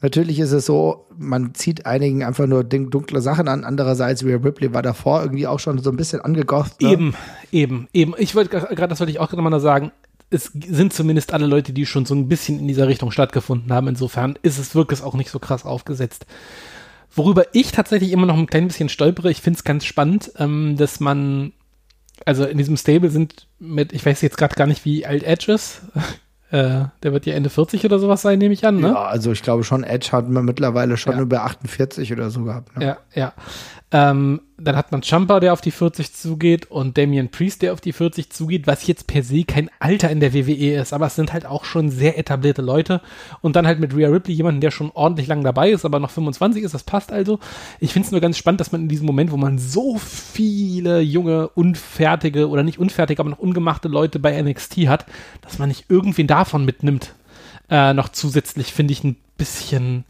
[0.02, 3.64] Natürlich ist es so, man zieht einigen einfach nur dunkle Sachen an.
[3.64, 6.82] Andererseits, Rhea Ripley war davor irgendwie auch schon so ein bisschen angegotht.
[6.82, 6.92] Ne?
[6.92, 7.16] Eben,
[7.52, 8.14] eben, eben.
[8.18, 9.92] Ich wollte gerade, das wollte ich auch gerade mal sagen.
[10.30, 13.88] Es sind zumindest alle Leute, die schon so ein bisschen in dieser Richtung stattgefunden haben.
[13.88, 16.26] Insofern ist es wirklich auch nicht so krass aufgesetzt.
[17.18, 20.76] Worüber ich tatsächlich immer noch ein klein bisschen stolpere, ich finde es ganz spannend, ähm,
[20.78, 21.52] dass man,
[22.26, 25.52] also in diesem Stable sind mit, ich weiß jetzt gerade gar nicht, wie alt Edge
[25.52, 25.82] ist.
[26.52, 28.90] äh, der wird ja Ende 40 oder sowas sein, nehme ich an, ne?
[28.90, 31.22] Ja, also ich glaube schon, Edge hat man mittlerweile schon ja.
[31.22, 32.78] über 48 oder so gehabt.
[32.78, 32.86] Ne?
[32.86, 33.34] Ja, ja.
[33.90, 37.80] Ähm, dann hat man Champa, der auf die 40 zugeht und Damian Priest, der auf
[37.80, 41.16] die 40 zugeht, was jetzt per se kein Alter in der WWE ist, aber es
[41.16, 43.00] sind halt auch schon sehr etablierte Leute.
[43.42, 46.10] Und dann halt mit Rhea Ripley jemanden, der schon ordentlich lang dabei ist, aber noch
[46.10, 47.40] 25 ist, das passt also.
[47.80, 51.00] Ich finde es nur ganz spannend, dass man in diesem Moment, wo man so viele
[51.00, 55.06] junge, unfertige oder nicht unfertige, aber noch ungemachte Leute bei NXT hat,
[55.42, 57.14] dass man nicht irgendwen davon mitnimmt.
[57.70, 60.04] Äh, noch zusätzlich finde ich ein bisschen,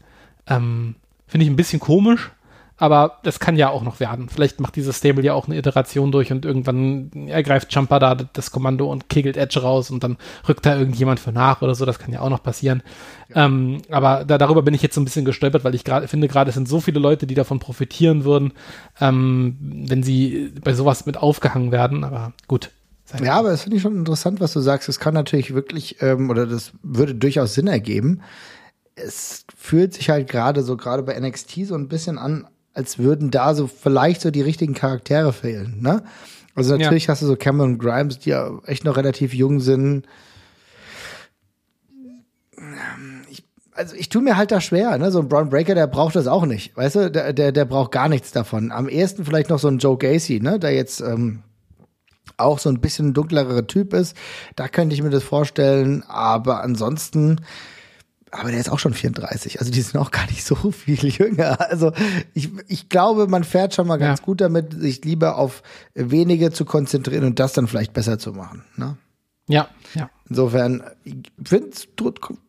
[0.48, 0.96] ähm,
[1.28, 2.32] finde ich ein bisschen komisch
[2.78, 4.28] aber das kann ja auch noch werden.
[4.28, 8.52] Vielleicht macht dieses Stable ja auch eine Iteration durch und irgendwann ergreift Jumper da das
[8.52, 10.16] Kommando und kegelt Edge raus und dann
[10.48, 11.84] rückt da irgendjemand für nach oder so.
[11.84, 12.82] Das kann ja auch noch passieren.
[13.34, 13.46] Ja.
[13.46, 16.28] Ähm, aber da, darüber bin ich jetzt so ein bisschen gestolpert, weil ich gerade finde,
[16.28, 18.52] gerade es sind so viele Leute, die davon profitieren würden,
[19.00, 22.04] ähm, wenn sie bei sowas mit aufgehangen werden.
[22.04, 22.70] Aber gut,
[23.22, 24.88] ja, aber das finde ich schon interessant, was du sagst.
[24.88, 28.20] Es kann natürlich wirklich, ähm, oder das würde durchaus Sinn ergeben.
[28.94, 32.46] Es fühlt sich halt gerade so, gerade bei NXT so ein bisschen an,
[32.78, 36.04] als würden da so vielleicht so die richtigen Charaktere fehlen, ne?
[36.54, 37.08] Also natürlich ja.
[37.10, 40.06] hast du so Cameron Grimes, die ja echt noch relativ jung sind.
[43.30, 45.10] Ich, also ich tue mir halt da schwer, ne?
[45.10, 47.10] So ein Braun Breaker, der braucht das auch nicht, weißt du?
[47.10, 48.70] Der, der, der braucht gar nichts davon.
[48.70, 50.60] Am ehesten vielleicht noch so ein Joe Gacy, ne?
[50.60, 51.42] Der jetzt ähm,
[52.36, 54.16] auch so ein bisschen dunklerer Typ ist.
[54.54, 56.04] Da könnte ich mir das vorstellen.
[56.04, 57.40] Aber ansonsten,
[58.30, 59.60] aber der ist auch schon 34.
[59.60, 61.60] Also die sind auch gar nicht so viel jünger.
[61.70, 61.92] Also
[62.34, 64.24] ich, ich glaube, man fährt schon mal ganz ja.
[64.24, 65.62] gut damit, sich lieber auf
[65.94, 68.64] wenige zu konzentrieren und das dann vielleicht besser zu machen.
[68.76, 68.96] Ne?
[69.48, 70.10] Ja, ja.
[70.28, 71.88] Insofern, ich finde es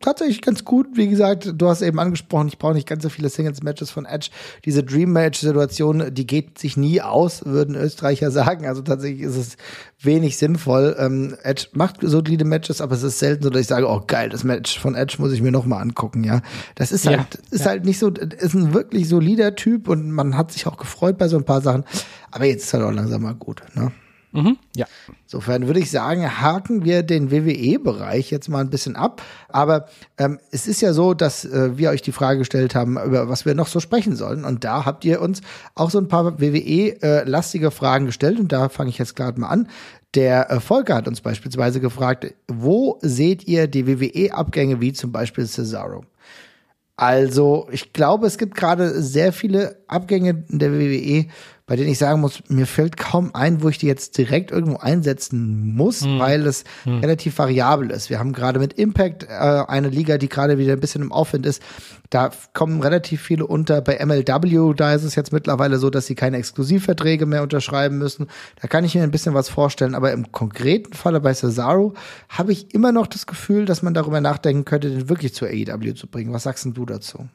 [0.00, 0.88] tatsächlich ganz gut.
[0.94, 4.28] Wie gesagt, du hast eben angesprochen, ich brauche nicht ganz so viele Singles-Matches von Edge.
[4.66, 8.66] Diese Dream-Match-Situation, die geht sich nie aus, würden Österreicher sagen.
[8.66, 9.56] Also tatsächlich ist es
[9.98, 10.94] wenig sinnvoll.
[10.98, 14.28] Ähm, Edge macht solide Matches, aber es ist selten so, dass ich sage, oh geil,
[14.28, 16.42] das Match von Edge muss ich mir noch mal angucken, ja.
[16.74, 17.70] Das ist halt, ja, ist ja.
[17.70, 21.28] halt nicht so, ist ein wirklich solider Typ und man hat sich auch gefreut bei
[21.28, 21.84] so ein paar Sachen.
[22.30, 23.90] Aber jetzt ist halt auch langsam mal gut, ne?
[24.32, 24.86] Mhm, ja.
[25.24, 29.22] Insofern würde ich sagen, haken wir den WWE-Bereich jetzt mal ein bisschen ab.
[29.48, 29.86] Aber
[30.18, 33.44] ähm, es ist ja so, dass äh, wir euch die Frage gestellt haben, über was
[33.44, 34.44] wir noch so sprechen sollen.
[34.44, 35.40] Und da habt ihr uns
[35.74, 38.38] auch so ein paar WWE-lastige äh, Fragen gestellt.
[38.38, 39.68] Und da fange ich jetzt gerade mal an.
[40.14, 45.46] Der äh, Volker hat uns beispielsweise gefragt, wo seht ihr die WWE-Abgänge wie zum Beispiel
[45.46, 46.04] Cesaro?
[46.96, 51.28] Also, ich glaube, es gibt gerade sehr viele Abgänge in der WWE,
[51.70, 54.78] bei denen ich sagen muss, mir fällt kaum ein, wo ich die jetzt direkt irgendwo
[54.78, 56.18] einsetzen muss, hm.
[56.18, 56.98] weil es hm.
[56.98, 58.10] relativ variabel ist.
[58.10, 61.46] Wir haben gerade mit Impact äh, eine Liga, die gerade wieder ein bisschen im Aufwind
[61.46, 61.62] ist.
[62.10, 63.82] Da kommen relativ viele unter.
[63.82, 68.26] Bei MLW, da ist es jetzt mittlerweile so, dass sie keine Exklusivverträge mehr unterschreiben müssen.
[68.60, 69.94] Da kann ich mir ein bisschen was vorstellen.
[69.94, 71.94] Aber im konkreten Falle bei Cesaro
[72.28, 75.94] habe ich immer noch das Gefühl, dass man darüber nachdenken könnte, den wirklich zur AEW
[75.94, 76.32] zu bringen.
[76.32, 77.28] Was sagst denn du dazu?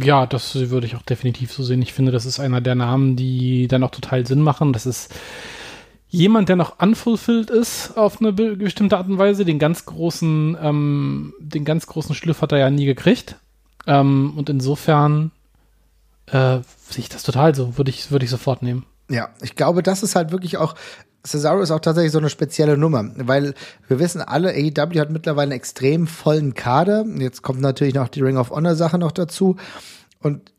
[0.00, 1.82] Ja, das würde ich auch definitiv so sehen.
[1.82, 4.72] Ich finde, das ist einer der Namen, die dann auch total Sinn machen.
[4.72, 5.12] Das ist
[6.08, 9.44] jemand, der noch unfulfilled ist auf eine bestimmte Art und Weise.
[9.44, 13.36] Den ganz großen, ähm, den ganz großen Schliff hat er ja nie gekriegt.
[13.86, 15.30] Ähm, und insofern
[16.26, 17.76] äh, sehe ich das total so.
[17.76, 18.86] Würde ich, würde ich sofort nehmen.
[19.10, 20.74] Ja, ich glaube, das ist halt wirklich auch
[21.24, 23.54] Cesaro ist auch tatsächlich so eine spezielle Nummer, weil
[23.86, 27.04] wir wissen alle, AEW hat mittlerweile einen extrem vollen Kader.
[27.18, 29.56] Jetzt kommt natürlich noch die Ring of Honor Sache noch dazu.
[30.20, 30.52] Und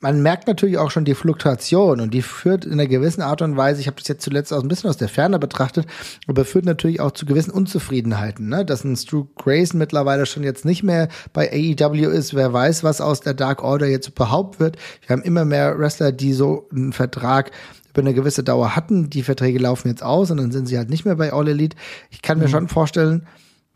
[0.00, 3.56] man merkt natürlich auch schon die Fluktuation und die führt in einer gewissen Art und
[3.56, 5.86] Weise, ich habe das jetzt zuletzt auch ein bisschen aus der Ferne betrachtet,
[6.26, 8.64] aber führt natürlich auch zu gewissen Unzufriedenheiten, ne?
[8.64, 13.02] Dass ein Stu Grayson mittlerweile schon jetzt nicht mehr bei AEW ist, wer weiß, was
[13.02, 14.78] aus der Dark Order jetzt überhaupt wird.
[15.06, 17.50] Wir haben immer mehr Wrestler, die so einen Vertrag
[18.00, 19.10] über eine gewisse Dauer hatten.
[19.10, 21.76] Die Verträge laufen jetzt aus und dann sind sie halt nicht mehr bei All Elite.
[22.10, 22.50] Ich kann mir mhm.
[22.50, 23.26] schon vorstellen,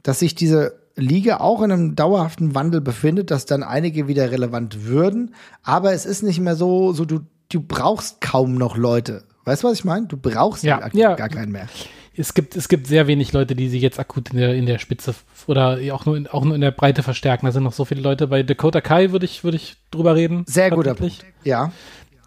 [0.03, 4.85] dass sich diese Liga auch in einem dauerhaften Wandel befindet, dass dann einige wieder relevant
[4.85, 5.35] würden.
[5.63, 9.25] Aber es ist nicht mehr so, so du, du brauchst kaum noch Leute.
[9.45, 10.07] Weißt du, was ich meine?
[10.07, 11.15] Du brauchst ja, ja.
[11.15, 11.69] gar keinen mehr.
[12.17, 14.79] Es gibt, es gibt sehr wenig Leute, die sich jetzt akut in der, in der
[14.79, 15.15] Spitze
[15.49, 17.47] oder auch nur, in, auch nur in der Breite verstärken.
[17.47, 18.29] Da sind noch so viele Leute.
[18.29, 20.45] Bei Dakota Kai würde ich, würde ich drüber reden.
[20.47, 21.25] Sehr guter Punkt.
[21.43, 21.73] Ja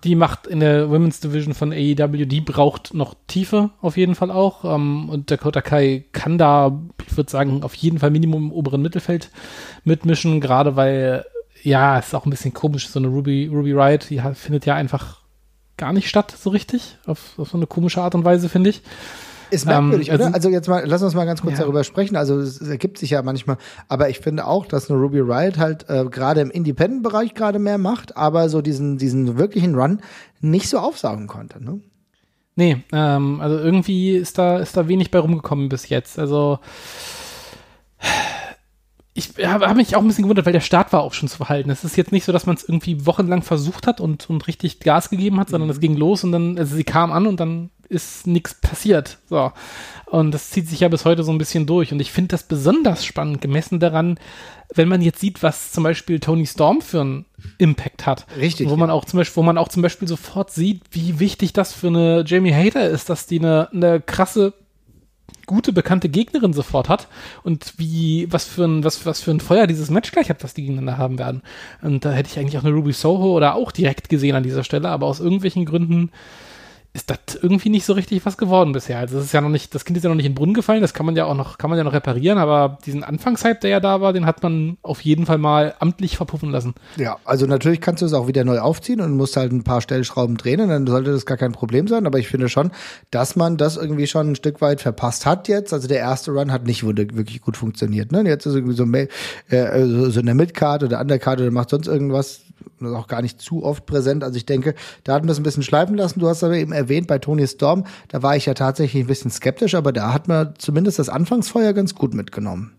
[0.04, 4.32] die macht in der Women's Division von AEW, die braucht noch Tiefe auf jeden Fall
[4.32, 4.64] auch.
[4.66, 8.82] Ähm, und Dakota Kai kann da, ich würde sagen, auf jeden Fall Minimum im oberen
[8.82, 9.32] Mittelfeld
[9.84, 11.26] mitmischen, gerade weil,
[11.64, 14.76] ja, es ist auch ein bisschen komisch, so eine Ruby, Ruby Riot, die findet ja
[14.76, 15.22] einfach
[15.78, 18.82] gar nicht statt, so richtig, auf, auf so eine komische Art und Weise, finde ich.
[19.50, 20.36] Ist merkwürdig, ähm, also, oder?
[20.36, 21.64] Also jetzt mal, lass uns mal ganz kurz ja.
[21.64, 22.16] darüber sprechen.
[22.16, 23.58] Also es, ergibt sich ja manchmal,
[23.88, 27.78] aber ich finde auch, dass eine Ruby Riot halt äh, gerade im Independent-Bereich gerade mehr
[27.78, 30.02] macht, aber so diesen, diesen wirklichen Run
[30.42, 31.80] nicht so aufsaugen konnte, ne?
[32.56, 36.18] Nee, ähm, also irgendwie ist da, ist da wenig bei rumgekommen bis jetzt.
[36.18, 36.58] Also
[39.18, 41.38] ich habe hab mich auch ein bisschen gewundert, weil der Start war auch schon zu
[41.38, 41.72] verhalten.
[41.72, 44.80] Es ist jetzt nicht so, dass man es irgendwie wochenlang versucht hat und, und richtig
[44.80, 45.74] Gas gegeben hat, sondern mhm.
[45.74, 49.18] es ging los und dann, also sie kam an und dann ist nichts passiert.
[49.30, 49.52] So.
[50.06, 51.92] Und das zieht sich ja bis heute so ein bisschen durch.
[51.92, 54.20] Und ich finde das besonders spannend, gemessen daran,
[54.74, 57.26] wenn man jetzt sieht, was zum Beispiel Tony Storm für einen
[57.58, 58.26] Impact hat.
[58.38, 58.70] Richtig.
[58.70, 61.74] Wo man auch zum Beispiel, wo man auch zum Beispiel sofort sieht, wie wichtig das
[61.74, 64.54] für eine Jamie Hater ist, dass die eine, eine krasse
[65.46, 67.08] gute bekannte Gegnerin sofort hat
[67.44, 70.54] und wie was für ein was was für ein Feuer dieses Match gleich hat, was
[70.54, 71.42] die gegeneinander haben werden.
[71.82, 74.66] Und da hätte ich eigentlich auch eine Ruby Soho oder auch direkt gesehen an dieser
[74.66, 76.12] Stelle, aber aus irgendwelchen Gründen
[76.98, 78.98] ist das irgendwie nicht so richtig was geworden bisher.
[78.98, 80.56] Also das ist ja noch nicht, das Kind ist ja noch nicht in den Brunnen
[80.56, 83.60] gefallen, das kann man ja auch noch, kann man ja noch reparieren, aber diesen Anfangshype,
[83.62, 86.74] der ja da war, den hat man auf jeden Fall mal amtlich verpuffen lassen.
[86.98, 89.82] Ja, also natürlich kannst du es auch wieder neu aufziehen und musst halt ein paar
[89.82, 92.72] Stellschrauben drehen und dann sollte das gar kein Problem sein, aber ich finde schon,
[93.12, 95.74] dass man das irgendwie schon ein Stück weit verpasst hat jetzt.
[95.74, 98.12] Also der erste Run hat nicht wirklich gut funktioniert.
[98.12, 98.24] Ne?
[98.26, 98.86] Jetzt ist irgendwie so,
[99.56, 102.42] äh, so, so eine Midcard oder Undercard oder macht sonst irgendwas
[102.82, 104.24] auch gar nicht zu oft präsent.
[104.24, 106.20] Also ich denke, da hatten wir es ein bisschen schleifen lassen.
[106.20, 109.32] Du hast aber eben erwähnt, bei Tony Storm, da war ich ja tatsächlich ein bisschen
[109.32, 112.74] skeptisch, aber da hat man zumindest das Anfangsfeuer ganz gut mitgenommen.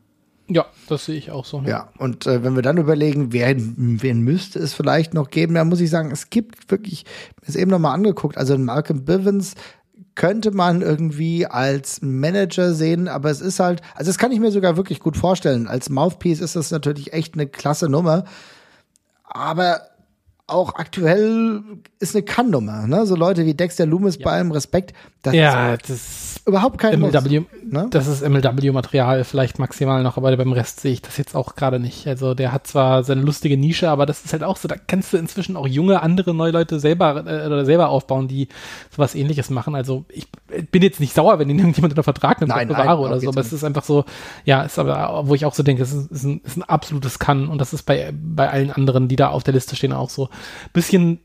[0.50, 1.60] Ja, das sehe ich auch so.
[1.60, 1.68] Ne?
[1.68, 5.68] Ja, und äh, wenn wir dann überlegen, wer, wen müsste es vielleicht noch geben, dann
[5.68, 7.04] muss ich sagen, es gibt wirklich,
[7.42, 9.54] ist eben nochmal angeguckt, also Malcolm Bivens
[10.14, 14.50] könnte man irgendwie als Manager sehen, aber es ist halt, also das kann ich mir
[14.50, 15.68] sogar wirklich gut vorstellen.
[15.68, 18.24] Als Mouthpiece ist das natürlich echt eine klasse Nummer
[19.28, 19.88] aber
[20.48, 21.62] auch aktuell
[22.00, 23.06] ist eine Kann-Nummer, ne?
[23.06, 24.24] So Leute wie Dexter Loomis ja.
[24.24, 24.94] bei allem Respekt.
[25.22, 27.88] Das ja, das überhaupt kein MLW, ne?
[27.90, 31.78] Das ist MLW-Material vielleicht maximal noch, aber beim Rest sehe ich das jetzt auch gerade
[31.78, 32.06] nicht.
[32.06, 35.12] Also der hat zwar seine lustige Nische, aber das ist halt auch so, da kannst
[35.12, 38.48] du inzwischen auch junge, andere neue Leute selber äh, oder selber aufbauen, die
[38.90, 39.74] sowas ähnliches machen.
[39.74, 40.28] Also ich
[40.70, 43.40] bin jetzt nicht sauer, wenn ihn irgendjemand unter Vertrag nimmt nein, bewahre oder so, aber
[43.42, 44.04] es ist einfach so,
[44.44, 47.18] ja, ist aber, wo ich auch so denke, es ist, ist, ein, ist ein absolutes
[47.18, 50.11] Kann und das ist bei, bei allen anderen, die da auf der Liste stehen, auch
[50.11, 50.30] so.
[50.72, 51.20] Bisschen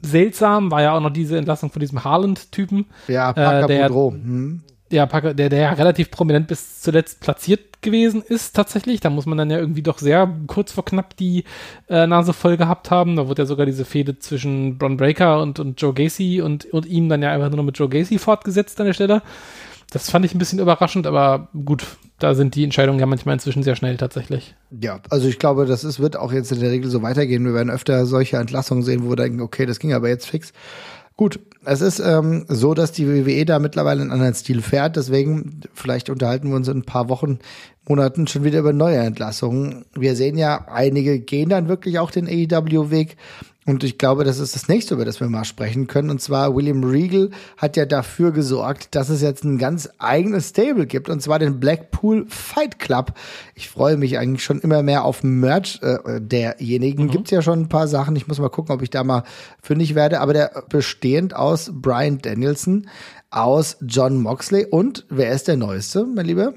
[0.00, 2.86] seltsam war ja auch noch diese Entlassung von diesem Harland-Typen.
[3.08, 4.62] Ja, Parker äh, der, hm.
[4.90, 9.00] Ja, Parker, der, der ja relativ prominent bis zuletzt platziert gewesen ist, tatsächlich.
[9.00, 11.44] Da muss man dann ja irgendwie doch sehr kurz vor knapp die
[11.88, 13.16] äh, Nase voll gehabt haben.
[13.16, 16.86] Da wurde ja sogar diese Fehde zwischen Bron Breaker und, und Joe Gacy und, und
[16.86, 19.22] ihm dann ja einfach nur noch mit Joe Gacy fortgesetzt an der Stelle.
[19.90, 21.84] Das fand ich ein bisschen überraschend, aber gut,
[22.18, 24.54] da sind die Entscheidungen ja manchmal inzwischen sehr schnell tatsächlich.
[24.70, 27.44] Ja, also ich glaube, das ist, wird auch jetzt in der Regel so weitergehen.
[27.44, 30.52] Wir werden öfter solche Entlassungen sehen, wo wir denken, okay, das ging aber jetzt fix.
[31.16, 34.96] Gut, es ist ähm, so, dass die WWE da mittlerweile einen anderen Stil fährt.
[34.96, 37.40] Deswegen, vielleicht unterhalten wir uns in ein paar Wochen,
[37.88, 39.84] Monaten schon wieder über neue Entlassungen.
[39.94, 43.16] Wir sehen ja, einige gehen dann wirklich auch den AEW-Weg.
[43.68, 46.08] Und ich glaube, das ist das nächste, über das wir mal sprechen können.
[46.08, 47.28] Und zwar William Regal
[47.58, 51.10] hat ja dafür gesorgt, dass es jetzt ein ganz eigenes Stable gibt.
[51.10, 53.12] Und zwar den Blackpool Fight Club.
[53.54, 57.04] Ich freue mich eigentlich schon immer mehr auf Merch äh, derjenigen.
[57.04, 57.10] Mhm.
[57.10, 58.16] Gibt's ja schon ein paar Sachen.
[58.16, 59.24] Ich muss mal gucken, ob ich da mal
[59.60, 60.20] fündig werde.
[60.20, 62.88] Aber der bestehend aus Brian Danielson,
[63.28, 66.54] aus John Moxley und wer ist der Neueste, mein Lieber?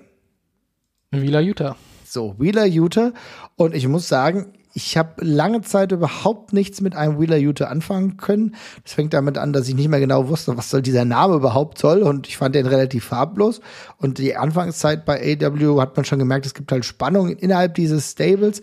[1.12, 1.76] Wheeler Utah.
[2.06, 3.12] So, Wheeler Utah.
[3.58, 8.18] Und ich muss sagen, ich habe lange Zeit überhaupt nichts mit einem Wheeler Jute anfangen
[8.18, 8.56] können.
[8.84, 11.78] Das fängt damit an, dass ich nicht mehr genau wusste, was soll dieser Name überhaupt
[11.78, 13.62] soll und ich fand den relativ farblos.
[13.98, 18.12] Und die Anfangszeit bei AW hat man schon gemerkt, es gibt halt Spannung innerhalb dieses
[18.12, 18.62] Stables.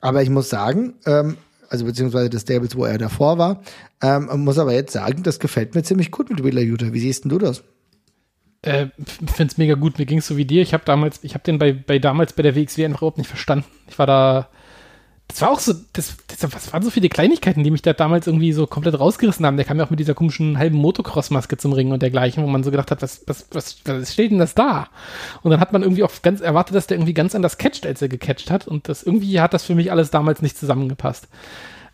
[0.00, 1.36] Aber ich muss sagen, ähm,
[1.68, 3.62] also beziehungsweise des Stables, wo er davor war,
[4.00, 6.92] ähm, muss aber jetzt sagen, das gefällt mir ziemlich gut mit Wheeler Jute.
[6.92, 7.64] Wie siehst denn du das?
[8.62, 8.86] Äh,
[9.26, 9.98] finde es mega gut.
[9.98, 10.62] Mir ging es so wie dir.
[10.62, 13.28] Ich habe damals, ich habe den bei, bei damals bei der WXW einfach überhaupt nicht
[13.28, 13.66] verstanden.
[13.88, 14.48] Ich war da
[15.28, 18.26] das war auch so, das, das, das waren so viele Kleinigkeiten, die mich da damals
[18.26, 19.58] irgendwie so komplett rausgerissen haben.
[19.58, 22.64] Der kam ja auch mit dieser komischen halben Motocross-Maske zum Ring und dergleichen, wo man
[22.64, 24.88] so gedacht hat, was, was, was, was steht denn das da?
[25.42, 28.00] Und dann hat man irgendwie auch ganz erwartet, dass der irgendwie ganz anders catcht, als
[28.00, 28.66] er gecatcht hat.
[28.66, 31.28] Und das irgendwie hat das für mich alles damals nicht zusammengepasst.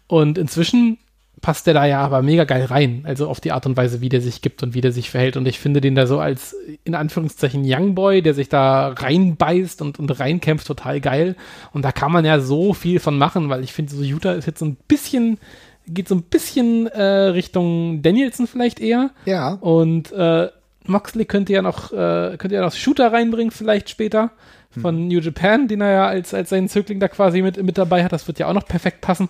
[0.07, 0.99] Und inzwischen
[1.45, 3.05] passt der da ja aber mega geil rein.
[3.07, 5.37] Also auf die Art und Weise, wie der sich gibt und wie der sich verhält.
[5.37, 9.83] Und ich finde den da so als, in Anführungszeichen, Young Boy, der sich da reinbeißt
[9.83, 11.37] und, und reinkämpft, total geil.
[11.75, 14.47] Und da kann man ja so viel von machen, weil ich finde, so Utah ist
[14.47, 15.39] jetzt so ein bisschen,
[15.87, 19.11] geht so ein bisschen äh, Richtung Danielson vielleicht eher.
[19.27, 19.59] Ja.
[19.61, 20.49] Und äh,
[20.87, 24.31] Moxley könnte ja noch, äh, könnte ja noch Shooter reinbringen, vielleicht später.
[24.71, 25.09] Von hm.
[25.09, 28.13] New Japan, den er ja als, als seinen Zögling da quasi mit, mit dabei hat.
[28.13, 29.29] Das wird ja auch noch perfekt passen.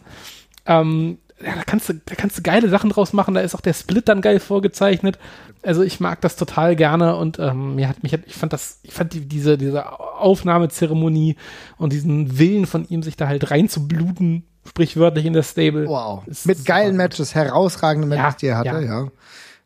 [0.65, 3.35] Ähm, ja, da kannst du, da kannst du geile Sachen draus machen.
[3.35, 5.19] Da ist auch der Split dann geil vorgezeichnet.
[5.63, 8.93] Also ich mag das total gerne und ähm, mir hat mich, ich fand das, ich
[8.93, 11.37] fand die, diese, diese Aufnahmezeremonie
[11.77, 15.87] und diesen Willen von ihm, sich da halt reinzubluten, sprichwörtlich in der Stable.
[15.87, 16.23] Wow.
[16.45, 19.03] Mit geilen Matches, herausragende Matches, ja, die er hatte, ja.
[19.05, 19.09] ja.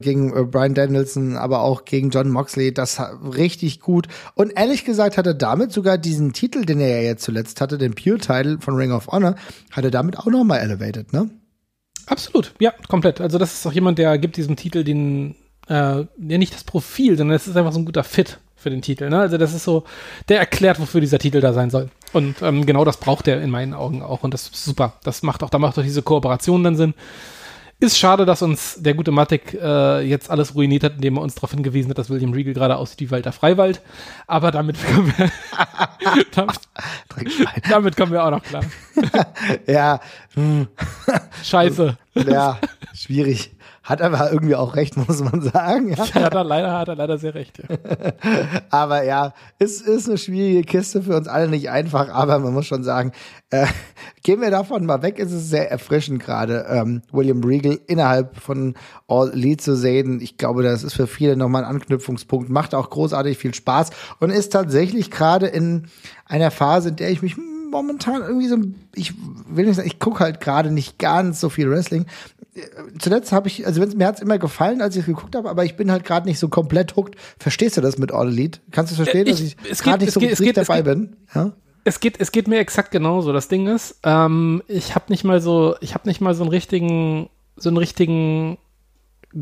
[0.00, 3.00] Gegen äh, Brian Danielson, aber auch gegen John Moxley, das
[3.36, 4.06] richtig gut.
[4.34, 7.76] Und ehrlich gesagt hat er damit sogar diesen Titel, den er ja jetzt zuletzt hatte,
[7.76, 9.34] den Pure-Title von Ring of Honor,
[9.72, 11.28] hat er damit auch nochmal elevated, ne?
[12.08, 13.20] Absolut, ja, komplett.
[13.20, 15.34] Also das ist auch jemand, der gibt diesem Titel den,
[15.68, 18.82] äh, ja nicht das Profil, sondern es ist einfach so ein guter Fit für den
[18.82, 19.08] Titel.
[19.08, 19.20] Ne?
[19.20, 19.84] Also das ist so,
[20.28, 21.90] der erklärt, wofür dieser Titel da sein soll.
[22.12, 24.24] Und ähm, genau das braucht er in meinen Augen auch.
[24.24, 24.94] Und das ist super.
[25.04, 26.94] Das macht auch, da macht auch diese Kooperation dann Sinn.
[27.80, 31.36] Ist schade, dass uns der gute Matic äh, jetzt alles ruiniert hat, indem er uns
[31.36, 33.82] darauf hingewiesen hat, dass William Regal gerade aussieht wie Walter Freiwald.
[34.26, 35.30] Aber damit kommen wir,
[36.32, 36.58] damit,
[37.70, 38.64] damit kommen wir auch noch klar.
[39.68, 40.00] ja.
[40.34, 40.66] Hm.
[41.44, 41.96] Scheiße.
[42.14, 42.58] Ja,
[42.94, 43.52] schwierig.
[43.88, 45.88] Hat aber irgendwie auch recht, muss man sagen.
[45.88, 47.58] Ja, hat er leider, hat er leider sehr recht.
[47.58, 47.76] Ja.
[48.70, 52.66] aber ja, es ist eine schwierige Kiste für uns alle nicht einfach, aber man muss
[52.66, 53.12] schon sagen,
[53.48, 53.66] äh,
[54.22, 58.74] gehen wir davon mal weg, ist es sehr erfrischend gerade, ähm, William Regal innerhalb von
[59.06, 60.20] All Elite zu sehen.
[60.20, 63.88] Ich glaube, das ist für viele nochmal ein Anknüpfungspunkt, macht auch großartig viel Spaß
[64.20, 65.86] und ist tatsächlich gerade in
[66.26, 67.36] einer Phase, in der ich mich
[67.70, 68.56] momentan irgendwie so,
[68.94, 69.14] ich
[69.48, 72.06] will nicht sagen, ich gucke halt gerade nicht ganz so viel Wrestling.
[72.98, 75.64] Zuletzt habe ich, also mir hat es immer gefallen, als ich es geguckt habe, aber
[75.64, 77.16] ich bin halt gerade nicht so komplett hooked.
[77.38, 78.60] Verstehst du das mit All Elite?
[78.70, 81.16] Kannst du verstehen, ich, dass ich gerade nicht so geht, geht, dabei bin?
[81.34, 81.52] Ja?
[81.84, 83.32] Es geht, es geht mir exakt genauso.
[83.32, 86.50] Das Ding ist, ähm, ich habe nicht mal so, ich habe nicht mal so einen
[86.50, 88.58] richtigen, so einen richtigen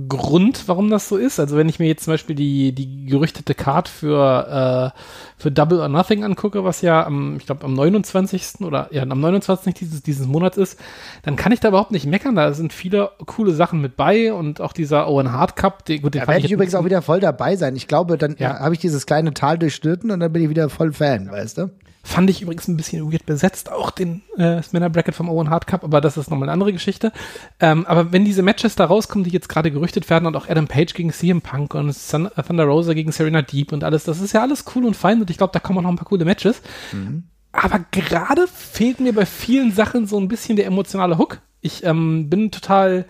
[0.09, 1.39] Grund, warum das so ist.
[1.39, 5.01] Also wenn ich mir jetzt zum Beispiel die, die gerüchtete Card für, äh,
[5.41, 8.62] für Double or Nothing angucke, was ja am, ich glaube, am 29.
[8.62, 9.74] oder ja, am 29.
[9.74, 10.80] dieses, dieses Monats ist,
[11.22, 12.34] dann kann ich da überhaupt nicht meckern.
[12.34, 15.84] Da sind viele coole Sachen mit bei und auch dieser Owen Hard Cup.
[15.84, 17.76] Den, gut, den da werde ich übrigens auch wieder voll dabei sein.
[17.76, 18.59] Ich glaube, dann ja.
[18.59, 21.70] habe ich dieses kleine Tal durchschnitten und dann bin ich wieder voll Fan, weißt du?
[22.07, 25.66] Fand ich übrigens ein bisschen weird besetzt, auch den äh, Spinner Bracket vom Owen Hard
[25.66, 27.11] Cup, aber das ist nochmal eine andere Geschichte.
[27.59, 30.68] Ähm, aber wenn diese Matches da rauskommen, die jetzt gerade gerüchtet werden und auch Adam
[30.68, 34.20] Page gegen CM Punk und Sun äh, Thunder Rosa gegen Serena Deep und alles, das
[34.20, 36.07] ist ja alles cool und fein und ich glaube, da kommen auch noch ein paar
[36.07, 36.62] coole Matches.
[36.92, 37.24] Mhm.
[37.50, 41.40] Aber gerade fehlt mir bei vielen Sachen so ein bisschen der emotionale Hook.
[41.61, 43.04] Ich ähm, bin total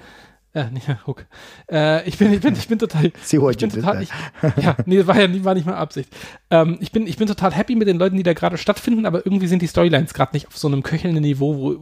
[0.57, 1.27] äh, nicht Hook.
[1.71, 4.09] Äh, ich bin, ich bin, ich bin total, See ich bin total, ich,
[4.63, 6.09] ja, nee, war ja nie, war nicht mal Absicht.
[6.51, 9.27] Ähm, ich bin, ich bin total happy mit den Leuten, die da gerade stattfinden, aber
[9.27, 11.77] irgendwie sind die Storylines gerade nicht auf so einem köchelnden Niveau, wo,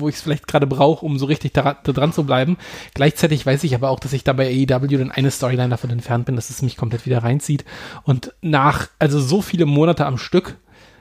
[0.00, 2.56] wo ich es vielleicht gerade brauche, um so richtig da, da, dran zu bleiben.
[2.94, 6.26] Gleichzeitig weiß ich aber auch, dass ich da bei AEW dann eine Storyline davon entfernt
[6.26, 7.64] bin, dass es mich komplett wieder reinzieht.
[8.04, 10.56] Und nach, also so viele Monate am Stück,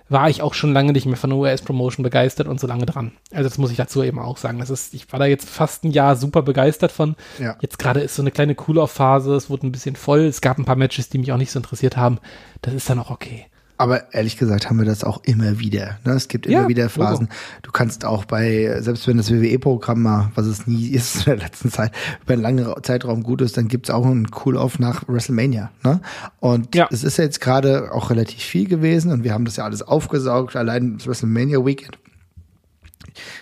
[0.09, 3.11] war ich auch schon lange nicht mehr von der US-Promotion begeistert und so lange dran.
[3.31, 4.59] Also das muss ich dazu eben auch sagen.
[4.59, 7.15] Das ist, ich war da jetzt fast ein Jahr super begeistert von.
[7.39, 7.57] Ja.
[7.61, 10.65] Jetzt gerade ist so eine kleine Cool-Off-Phase, es wurde ein bisschen voll, es gab ein
[10.65, 12.19] paar Matches, die mich auch nicht so interessiert haben.
[12.61, 13.45] Das ist dann auch okay.
[13.77, 15.99] Aber ehrlich gesagt haben wir das auch immer wieder.
[16.03, 16.13] Ne?
[16.13, 17.27] Es gibt immer ja, wieder Phasen.
[17.27, 17.35] Logo.
[17.61, 21.37] Du kannst auch bei, selbst wenn das WWE-Programm mal, was es nie ist in der
[21.37, 21.91] letzten Zeit,
[22.23, 25.71] über einen langen Zeitraum gut ist, dann gibt's auch einen Cool-Off nach WrestleMania.
[25.83, 26.01] Ne?
[26.39, 26.87] Und ja.
[26.91, 29.81] es ist ja jetzt gerade auch relativ viel gewesen und wir haben das ja alles
[29.81, 31.97] aufgesaugt, allein das WrestleMania Weekend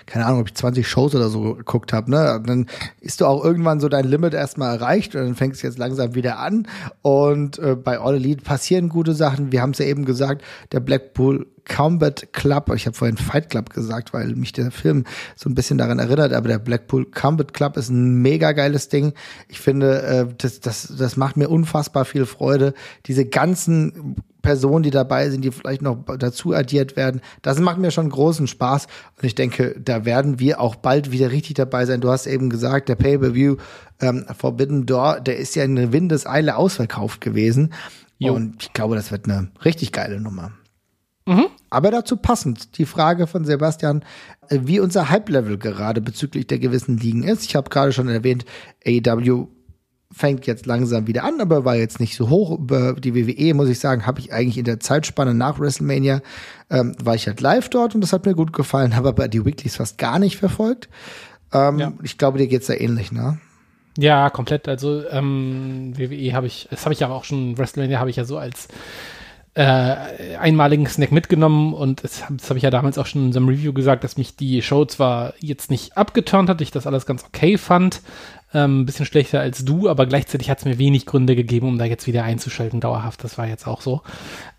[0.06, 2.42] keine Ahnung, ob ich 20 Shows oder so geguckt habe, ne?
[2.46, 2.68] Dann
[3.02, 6.16] ist du auch irgendwann so dein Limit erstmal erreicht und dann fängst du jetzt langsam
[6.16, 6.68] wieder an.
[7.02, 9.52] Und äh, bei All Elite passieren gute Sachen.
[9.52, 13.70] Wir haben es ja eben gesagt, der Blackpool Combat Club, ich habe vorhin Fight Club
[13.72, 15.06] gesagt, weil mich der Film
[15.36, 19.14] so ein bisschen daran erinnert, aber der Blackpool Combat Club ist ein mega geiles Ding.
[19.48, 22.74] Ich finde, äh, das, das, das macht mir unfassbar viel Freude.
[23.06, 27.20] Diese ganzen Personen, die dabei sind, die vielleicht noch dazu addiert werden.
[27.42, 28.88] Das macht mir schon großen Spaß.
[29.18, 32.00] Und ich denke, da werden wir auch bald wieder richtig dabei sein.
[32.00, 33.58] Du hast eben gesagt, der Pay-Per-View
[34.00, 37.74] ähm, Forbidden Door, der ist ja in Windeseile ausverkauft gewesen.
[38.20, 38.34] Jo.
[38.34, 40.52] Und ich glaube, das wird eine richtig geile Nummer.
[41.26, 41.48] Mhm.
[41.70, 44.04] Aber dazu passend die Frage von Sebastian,
[44.50, 47.46] äh, wie unser Hype-Level gerade bezüglich der gewissen Ligen ist.
[47.46, 48.46] Ich habe gerade schon erwähnt,
[48.86, 49.48] AEW
[50.12, 52.58] fängt jetzt langsam wieder an, aber war jetzt nicht so hoch.
[52.58, 56.22] Über die WWE, muss ich sagen, habe ich eigentlich in der Zeitspanne nach WrestleMania,
[56.70, 59.44] ähm, war ich halt live dort und das hat mir gut gefallen, habe aber die
[59.44, 60.90] Weeklies fast gar nicht verfolgt.
[61.52, 61.94] Ähm, ja.
[62.04, 63.40] Ich glaube, dir geht's da ähnlich, ne?
[63.98, 64.68] Ja, komplett.
[64.68, 68.26] Also ähm, WWE habe ich, das habe ich aber auch schon, WrestleMania habe ich ja
[68.26, 68.68] so als
[69.56, 73.48] äh, einmaligen Snack mitgenommen und das, das habe ich ja damals auch schon in unserem
[73.48, 77.24] Review gesagt, dass mich die Show zwar jetzt nicht abgeturnt hat, ich das alles ganz
[77.24, 78.02] okay fand,
[78.54, 81.78] ähm, ein bisschen schlechter als du, aber gleichzeitig hat es mir wenig Gründe gegeben, um
[81.78, 83.24] da jetzt wieder einzuschalten, dauerhaft.
[83.24, 84.02] Das war jetzt auch so.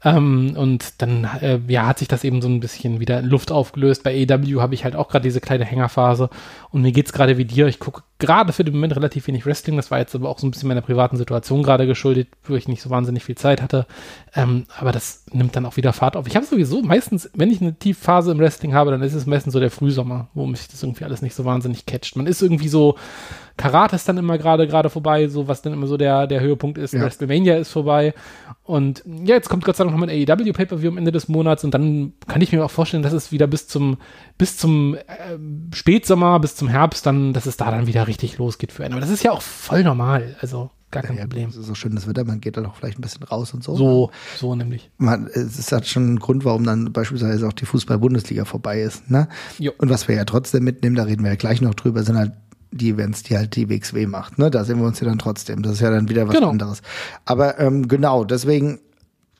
[0.04, 3.50] Ähm, und dann äh, ja, hat sich das eben so ein bisschen wieder in Luft
[3.50, 4.02] aufgelöst.
[4.02, 6.28] Bei AW habe ich halt auch gerade diese kleine Hängerphase
[6.70, 7.66] und mir geht's gerade wie dir.
[7.68, 9.76] Ich gucke gerade für den Moment relativ wenig Wrestling.
[9.76, 12.68] Das war jetzt aber auch so ein bisschen meiner privaten Situation gerade geschuldet, wo ich
[12.68, 13.86] nicht so wahnsinnig viel Zeit hatte.
[14.34, 16.26] Ähm, aber das nimmt dann auch wieder Fahrt auf.
[16.26, 19.52] Ich habe sowieso meistens, wenn ich eine Tiefphase im Wrestling habe, dann ist es meistens
[19.52, 22.16] so der Frühsommer, wo mich das irgendwie alles nicht so wahnsinnig catcht.
[22.16, 22.96] Man ist irgendwie so
[23.56, 26.76] Karate ist dann immer gerade gerade vorbei, so was dann immer so der, der Höhepunkt
[26.78, 26.92] ist.
[26.92, 27.02] Ja.
[27.02, 28.14] WrestleMania ist vorbei.
[28.64, 31.64] Und ja, jetzt kommt Gott sei Dank noch ein AEW Pay-Per-View am Ende des Monats
[31.64, 33.96] und dann kann ich mir auch vorstellen, dass es wieder bis zum,
[34.38, 35.00] bis zum äh,
[35.72, 38.94] Spätsommer, bis zum Herbst dann, dass es da dann wieder richtig losgeht für einen.
[38.94, 40.36] Aber das ist ja auch voll normal.
[40.40, 41.48] Also gar kein ja, Problem.
[41.48, 43.76] Es ist so schönes Wetter, man geht dann auch vielleicht ein bisschen raus und so.
[43.76, 44.90] So, so nämlich.
[44.98, 49.10] Man, es ist halt schon ein Grund, warum dann beispielsweise auch die Fußball-Bundesliga vorbei ist.
[49.10, 49.28] Ne?
[49.58, 49.72] Jo.
[49.78, 52.32] Und was wir ja trotzdem mitnehmen, da reden wir ja gleich noch drüber, sind halt
[52.76, 54.38] die Events, die halt die WXW macht.
[54.38, 54.50] Ne?
[54.50, 55.62] Da sehen wir uns ja dann trotzdem.
[55.62, 56.50] Das ist ja dann wieder was Genau.
[56.50, 56.82] anderes.
[57.24, 58.80] Aber ähm, genau, deswegen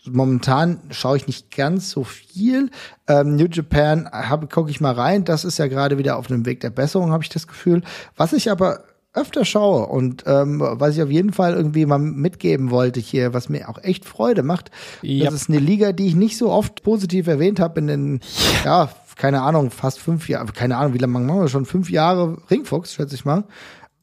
[0.09, 2.70] momentan schaue ich nicht ganz so viel.
[3.09, 4.09] Ähm, New Japan
[4.53, 5.24] gucke ich mal rein.
[5.24, 7.82] Das ist ja gerade wieder auf einem Weg der Besserung, habe ich das Gefühl.
[8.16, 8.84] Was ich aber
[9.14, 13.49] öfter schaue und ähm, was ich auf jeden Fall irgendwie mal mitgeben wollte hier, was
[13.49, 14.70] mir auch echt Freude macht,
[15.03, 15.24] Yep.
[15.24, 18.20] das ist eine Liga, die ich nicht so oft positiv erwähnt habe in den,
[18.64, 21.64] ja, keine Ahnung, fast fünf Jahre, keine Ahnung, wie lange machen wir schon?
[21.67, 23.45] Fünf Jahre Ringfuchs, schätze ich mal.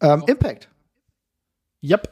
[0.02, 0.70] Ähm, Impact.
[1.84, 2.10] Yep.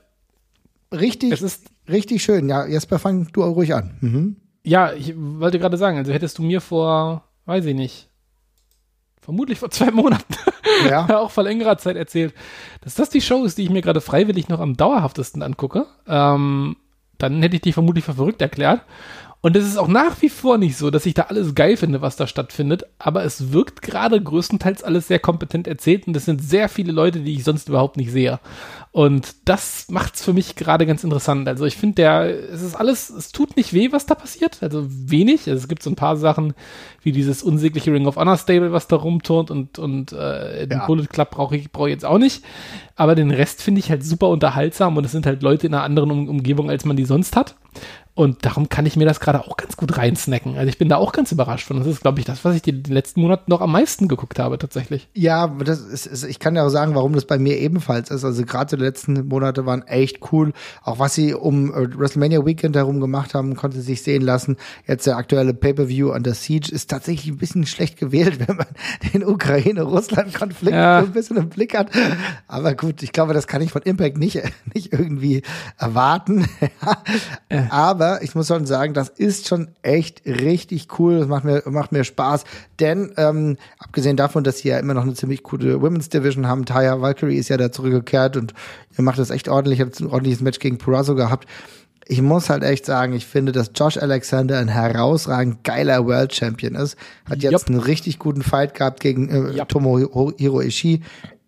[0.93, 2.47] Richtig, Es ist, richtig schön.
[2.49, 3.97] Ja, Jesper, fang du ruhig an.
[4.01, 4.35] Mhm.
[4.63, 8.09] ja, ich wollte gerade sagen, also hättest du mir vor, weiß ich nicht,
[9.21, 10.33] vermutlich vor zwei Monaten
[10.89, 11.07] Ja.
[11.19, 12.33] auch vor längerer Zeit erzählt,
[12.81, 16.75] dass das die Show ist, die ich mir gerade freiwillig noch am dauerhaftesten angucke, ähm,
[17.17, 18.81] dann hätte ich dich vermutlich für verrückt erklärt.
[19.43, 22.01] Und es ist auch nach wie vor nicht so, dass ich da alles geil finde,
[22.01, 26.43] was da stattfindet, aber es wirkt gerade größtenteils alles sehr kompetent erzählt und es sind
[26.43, 28.39] sehr viele Leute, die ich sonst überhaupt nicht sehe.
[28.91, 31.47] Und das macht's für mich gerade ganz interessant.
[31.47, 34.61] Also ich finde, der, es ist alles, es tut nicht weh, was da passiert.
[34.61, 35.47] Also wenig.
[35.49, 36.53] Also es gibt so ein paar Sachen,
[37.01, 40.85] wie dieses unsägliche Ring of Honor Stable, was da rumturnt und, und äh, den Ja.
[40.85, 42.43] Bullet Club brauche ich, brauche ich jetzt auch nicht.
[42.97, 45.83] Aber den Rest finde ich halt super unterhaltsam und es sind halt Leute in einer
[45.83, 47.55] anderen um Umgebung, als man die sonst hat.
[48.21, 50.55] Und darum kann ich mir das gerade auch ganz gut reinsnacken.
[50.55, 51.79] Also ich bin da auch ganz überrascht von.
[51.79, 54.37] Das ist, glaube ich, das, was ich die, die letzten Monate noch am meisten geguckt
[54.37, 55.09] habe, tatsächlich.
[55.15, 58.23] Ja, das ist, ist, ich kann ja auch sagen, warum das bei mir ebenfalls ist.
[58.23, 60.53] Also gerade die letzten Monate waren echt cool.
[60.83, 64.57] Auch was sie um äh, WrestleMania Weekend herum gemacht haben, konnte sich sehen lassen.
[64.85, 68.67] Jetzt der aktuelle Pay-Per-View Under Siege ist tatsächlich ein bisschen schlecht gewählt, wenn man
[69.15, 70.99] den Ukraine-Russland-Konflikt Ja.
[71.01, 71.89] so ein bisschen im Blick hat.
[72.47, 74.39] Aber gut, ich glaube, das kann ich von Impact nicht,
[74.75, 75.41] nicht irgendwie
[75.79, 76.47] erwarten.
[77.71, 81.19] Aber ich muss schon sagen, das ist schon echt richtig cool.
[81.19, 82.43] Das macht mir, macht mir Spaß.
[82.79, 86.65] Denn ähm, abgesehen davon, dass sie ja immer noch eine ziemlich coole Women's Division haben,
[86.65, 88.53] Taya Valkyrie ist ja da zurückgekehrt und
[88.97, 89.79] ihr macht das echt ordentlich.
[89.81, 91.47] Hat ein ordentliches Match gegen Purazo gehabt.
[92.07, 96.75] Ich muss halt echt sagen, ich finde, dass Josh Alexander ein herausragend geiler World Champion
[96.75, 96.97] ist.
[97.29, 97.67] Hat jetzt Jupp.
[97.67, 99.69] einen richtig guten Fight gehabt gegen äh, Jupp.
[99.69, 101.01] Tomohiro Ishii.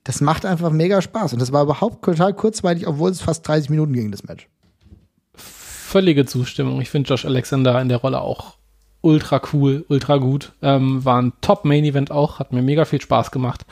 [0.04, 1.34] Das macht einfach mega Spaß.
[1.34, 4.48] Und das war überhaupt total kurzweilig, obwohl es fast 30 Minuten ging, das Match.
[5.94, 6.82] Völlige Zustimmung.
[6.82, 8.56] Ich finde Josh Alexander in der Rolle auch
[9.02, 10.54] ultra cool, ultra gut.
[10.64, 13.64] Ähm, war ein Top-Main-Event auch, hat mir mega viel Spaß gemacht.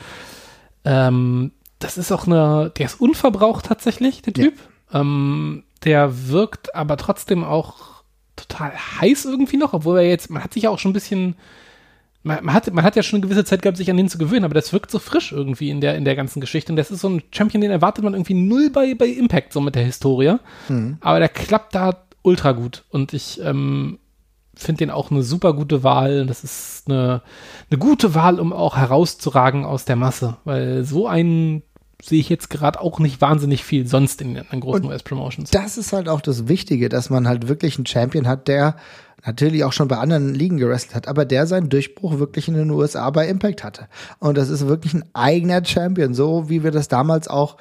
[0.85, 4.43] Ähm, das ist auch eine, der ist unverbraucht tatsächlich, der Ja.
[4.43, 4.59] Typ.
[4.93, 8.03] Ähm, der wirkt aber trotzdem auch
[8.35, 11.35] total heiß irgendwie noch, obwohl er jetzt, man hat sich ja auch schon ein bisschen,
[12.21, 14.19] man, man, hat, man hat ja schon eine gewisse Zeit gehabt, sich an den zu
[14.19, 16.71] gewöhnen, aber das wirkt so frisch irgendwie in der, in der ganzen Geschichte.
[16.71, 19.59] Und das ist so ein Champion, den erwartet man irgendwie null bei, bei Impact, so
[19.61, 20.35] mit der Historie.
[21.01, 22.85] Aber der klappt da ultra gut.
[22.89, 23.99] Und ich ähm,
[24.55, 26.25] finde den auch eine super gute Wahl.
[26.25, 27.21] Das ist eine,
[27.69, 30.37] eine gute Wahl, um auch herauszuragen aus der Masse.
[30.43, 31.63] Weil so einen
[32.03, 35.51] sehe ich jetzt gerade auch nicht wahnsinnig viel sonst in den großen US-Promotions.
[35.51, 38.75] Das ist halt auch das Wichtige, dass man halt wirklich einen Champion hat, der
[39.23, 42.71] natürlich auch schon bei anderen Ligen gewrestelt hat, aber der seinen Durchbruch wirklich in den
[42.71, 43.87] USA bei Impact hatte.
[44.17, 47.57] Und das ist wirklich ein eigener Champion, so wie wir das damals auch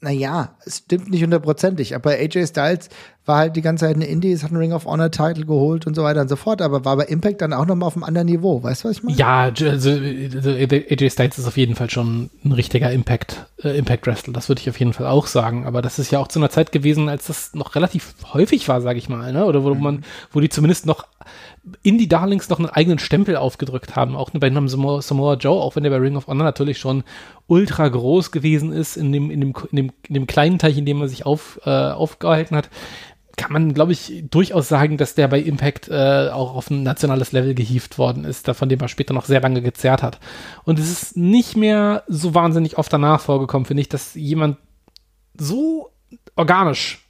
[0.00, 2.88] naja, es stimmt nicht hundertprozentig, aber AJ Styles
[3.28, 5.94] war halt die ganze Zeit in Indies, hat einen Ring of Honor Title geholt und
[5.94, 8.26] so weiter und so fort, aber war bei Impact dann auch nochmal auf einem anderen
[8.26, 8.62] Niveau.
[8.62, 9.18] Weißt du, was ich meine?
[9.18, 14.06] Ja, also, also AJ Styles ist auf jeden Fall schon ein richtiger Impact, äh, Impact
[14.06, 14.32] Wrestler.
[14.32, 15.66] Das würde ich auf jeden Fall auch sagen.
[15.66, 18.80] Aber das ist ja auch zu einer Zeit gewesen, als das noch relativ häufig war,
[18.80, 19.44] sage ich mal, ne?
[19.44, 21.06] Oder wo man, wo die zumindest noch
[21.82, 24.16] Indie Darlings noch einen eigenen Stempel aufgedrückt haben.
[24.16, 27.04] Auch bei einem Samoa, Samoa Joe, auch wenn der bei Ring of Honor natürlich schon
[27.46, 30.86] ultra groß gewesen ist in dem, in dem, in dem, in dem kleinen Teich, in
[30.86, 32.70] dem er sich auf, äh, aufgehalten hat
[33.38, 37.32] kann man, glaube ich, durchaus sagen, dass der bei Impact äh, auch auf ein nationales
[37.32, 40.20] Level gehievt worden ist, von dem er später noch sehr lange gezerrt hat.
[40.64, 44.58] Und es ist nicht mehr so wahnsinnig oft danach vorgekommen, finde ich, dass jemand
[45.38, 45.90] so
[46.36, 47.07] organisch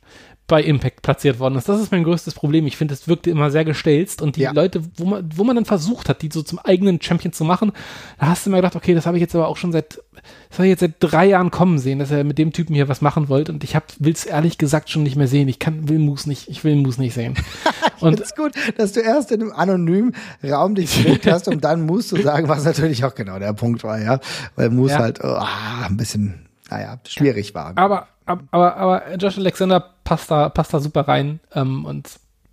[0.48, 1.68] bei Impact platziert worden ist.
[1.68, 2.66] Das ist mein größtes Problem.
[2.66, 4.52] Ich finde, es wirkte immer sehr gestelzt und die Ja.
[4.52, 7.70] Leute, wo man, wo man dann versucht hat, die so zum eigenen Champion zu machen,
[8.18, 10.02] da hast du immer gedacht, okay, das habe ich jetzt aber auch schon seit,
[10.48, 12.88] das habe ich jetzt seit drei Jahren kommen sehen, dass er mit dem Typen hier
[12.88, 15.48] was machen wollte und ich will es ehrlich gesagt schon nicht mehr sehen.
[15.48, 17.34] Ich kann, will Moose nicht, ich will Moose nicht sehen.
[18.00, 21.84] Und ist gut, dass du erst in einem anonymen Raum dich bewegt hast, um dann
[21.84, 24.20] Moose zu sagen, was natürlich auch genau der Punkt war, ja.
[24.54, 24.98] Weil Moose Ja.
[25.00, 27.72] halt oh, ah, ein bisschen, naja, schwierig war.
[27.76, 32.08] aber, aber, aber, aber Josh Alexander passt da, passt da super rein ähm, und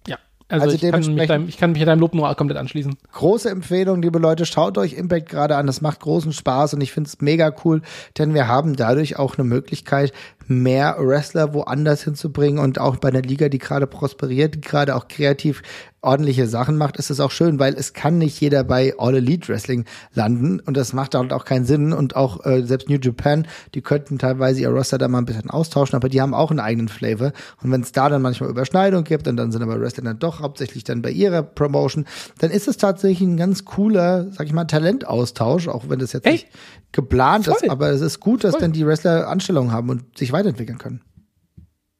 [0.08, 0.18] ja.
[0.50, 2.98] Also, Also ich, kann mich deinem, ich kann mich deinem Lob nur komplett anschließen.
[3.14, 5.66] Große Empfehlung, liebe Leute, schaut euch Impact gerade an.
[5.66, 7.82] Das macht großen Spaß und ich finde es mega cool,
[8.18, 10.12] denn wir haben dadurch auch eine Möglichkeit,
[10.48, 15.08] mehr Wrestler woanders hinzubringen und auch bei einer Liga, die gerade prosperiert, die gerade auch
[15.08, 15.62] kreativ
[16.06, 19.50] ordentliche Sachen macht, ist es auch schön, weil es kann nicht jeder bei All Elite
[19.50, 23.48] Wrestling landen und das macht halt auch keinen Sinn und auch äh, selbst New Japan,
[23.74, 26.60] die könnten teilweise ihr Roster da mal ein bisschen austauschen, aber die haben auch einen
[26.60, 27.34] eigenen Flavor
[27.64, 30.42] und wenn es da dann manchmal Überschneidung gibt und dann sind aber Wrestler dann doch
[30.42, 32.06] hauptsächlich dann bei ihrer Promotion,
[32.38, 36.28] dann ist es tatsächlich ein ganz cooler, sag ich mal, Talentaustausch, auch wenn das jetzt
[36.28, 36.48] Ey, nicht
[36.92, 37.56] geplant voll.
[37.62, 38.62] ist, aber es ist gut, dass voll.
[38.62, 41.02] dann die Wrestler Anstellungen haben und sich weiterentwickeln können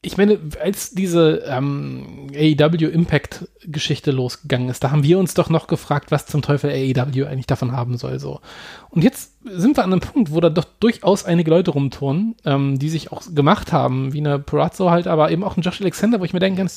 [0.06, 5.50] ich meine, als diese ähm, AEW Impact Geschichte losgegangen ist, da haben wir uns doch
[5.50, 8.20] noch gefragt, was zum Teufel AEW eigentlich davon haben soll.
[8.20, 8.40] So.
[8.90, 12.78] Und jetzt sind wir an einem Punkt, wo da doch durchaus einige Leute rumturnen, ähm,
[12.78, 16.20] die sich auch gemacht haben, wie eine Perazzo halt, aber eben auch ein Josh Alexander,
[16.20, 16.72] wo ich mir denken kann,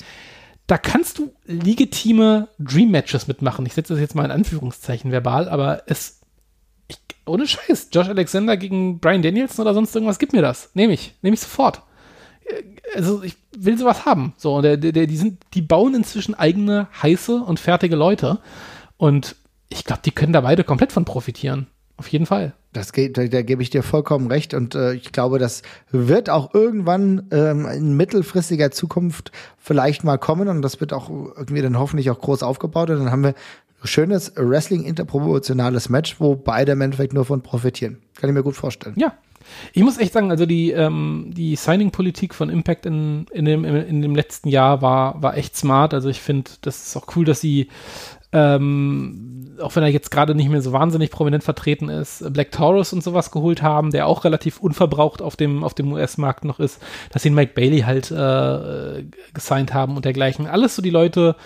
[0.66, 3.66] da kannst du legitime Dream Matches mitmachen.
[3.66, 6.20] Ich setze das jetzt mal in Anführungszeichen verbal, aber es,
[7.28, 10.70] ohne Scheiß, Josh Alexander gegen Brian Danielson oder sonst irgendwas, gib mir das.
[10.74, 11.82] Nehme ich, nehme ich sofort
[12.94, 14.34] also ich will sowas haben.
[14.36, 18.38] So, der, der, die sind, die bauen inzwischen eigene heiße und fertige Leute.
[18.96, 19.36] Und
[19.68, 21.66] ich glaube, die können da beide komplett von profitieren.
[21.96, 22.54] Auf jeden Fall.
[22.72, 24.54] Das geht, da, da gebe ich dir vollkommen recht.
[24.54, 30.48] Und äh, ich glaube, das wird auch irgendwann ähm, in mittelfristiger Zukunft vielleicht mal kommen.
[30.48, 32.90] Und das wird auch irgendwie dann hoffentlich auch groß aufgebaut.
[32.90, 33.34] Und dann haben wir
[33.84, 37.98] schönes Wrestling-interproportionales Match, wo beide im Endeffekt nur von profitieren.
[38.16, 38.94] Kann ich mir gut vorstellen.
[38.98, 39.14] Ja,
[39.72, 44.02] ich muss echt sagen, also die, ähm, die Signing-Politik von Impact in, in, dem, in
[44.02, 45.94] dem letzten Jahr war, war echt smart.
[45.94, 47.68] Also ich finde, das ist auch cool, dass sie,
[48.32, 52.92] ähm, auch wenn er jetzt gerade nicht mehr so wahnsinnig prominent vertreten ist, Black Taurus
[52.92, 56.80] und sowas geholt haben, der auch relativ unverbraucht auf dem, auf dem US-Markt noch ist,
[57.10, 60.46] dass sie Mike Bailey halt äh, gesigned haben und dergleichen.
[60.46, 61.36] Alles so die Leute,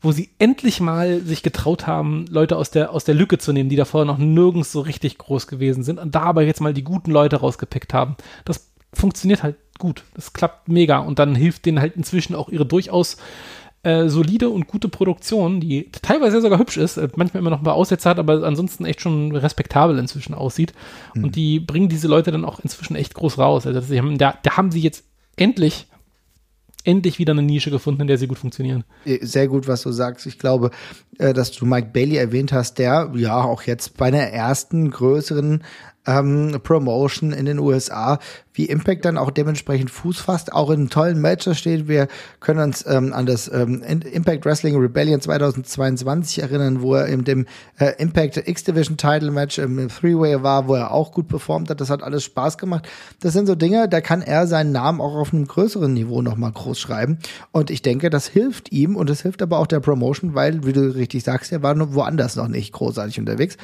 [0.00, 3.70] wo sie endlich mal sich getraut haben, Leute aus der, aus der Lücke zu nehmen,
[3.70, 6.84] die davor noch nirgends so richtig groß gewesen sind und da aber jetzt mal die
[6.84, 8.16] guten Leute rausgepickt haben.
[8.44, 10.04] Das funktioniert halt gut.
[10.14, 13.16] Das klappt mega und dann hilft denen halt inzwischen auch ihre durchaus
[13.82, 17.64] äh, solide und gute Produktion, die teilweise sogar hübsch ist, äh, manchmal immer noch ein
[17.64, 20.72] paar Aussätze hat, aber ansonsten echt schon respektabel inzwischen aussieht.
[21.14, 21.24] Mhm.
[21.24, 23.66] Und die bringen diese Leute dann auch inzwischen echt groß raus.
[23.66, 25.04] Also sie haben, da, da haben sie jetzt
[25.36, 25.86] endlich
[26.86, 28.84] endlich wieder eine Nische gefunden, in der sie gut funktionieren.
[29.04, 30.26] Äh, sehr gut, was du sagst.
[30.26, 30.70] Ich glaube,
[31.18, 35.64] äh, dass du Mike Bailey erwähnt hast, der ja auch jetzt bei einer ersten größeren
[36.06, 38.18] ähm, Promotion in den USA,
[38.56, 41.88] wie Impact dann auch dementsprechend Fuß fasst, auch in tollen Matches steht.
[41.88, 42.08] Wir
[42.40, 47.46] können uns ähm, an das ähm, Impact Wrestling Rebellion 2022 erinnern, wo er in dem
[47.78, 51.80] äh, Impact X-Division Title Match im Three-Way war, wo er auch gut performt hat.
[51.80, 52.88] Das hat alles Spaß gemacht.
[53.20, 56.52] Das sind so Dinge, da kann er seinen Namen auch auf einem größeren Niveau nochmal
[56.52, 57.18] groß schreiben.
[57.52, 60.72] Und ich denke, das hilft ihm und es hilft aber auch der Promotion, weil, wie
[60.72, 63.56] du richtig sagst, er war nur woanders noch nicht großartig unterwegs.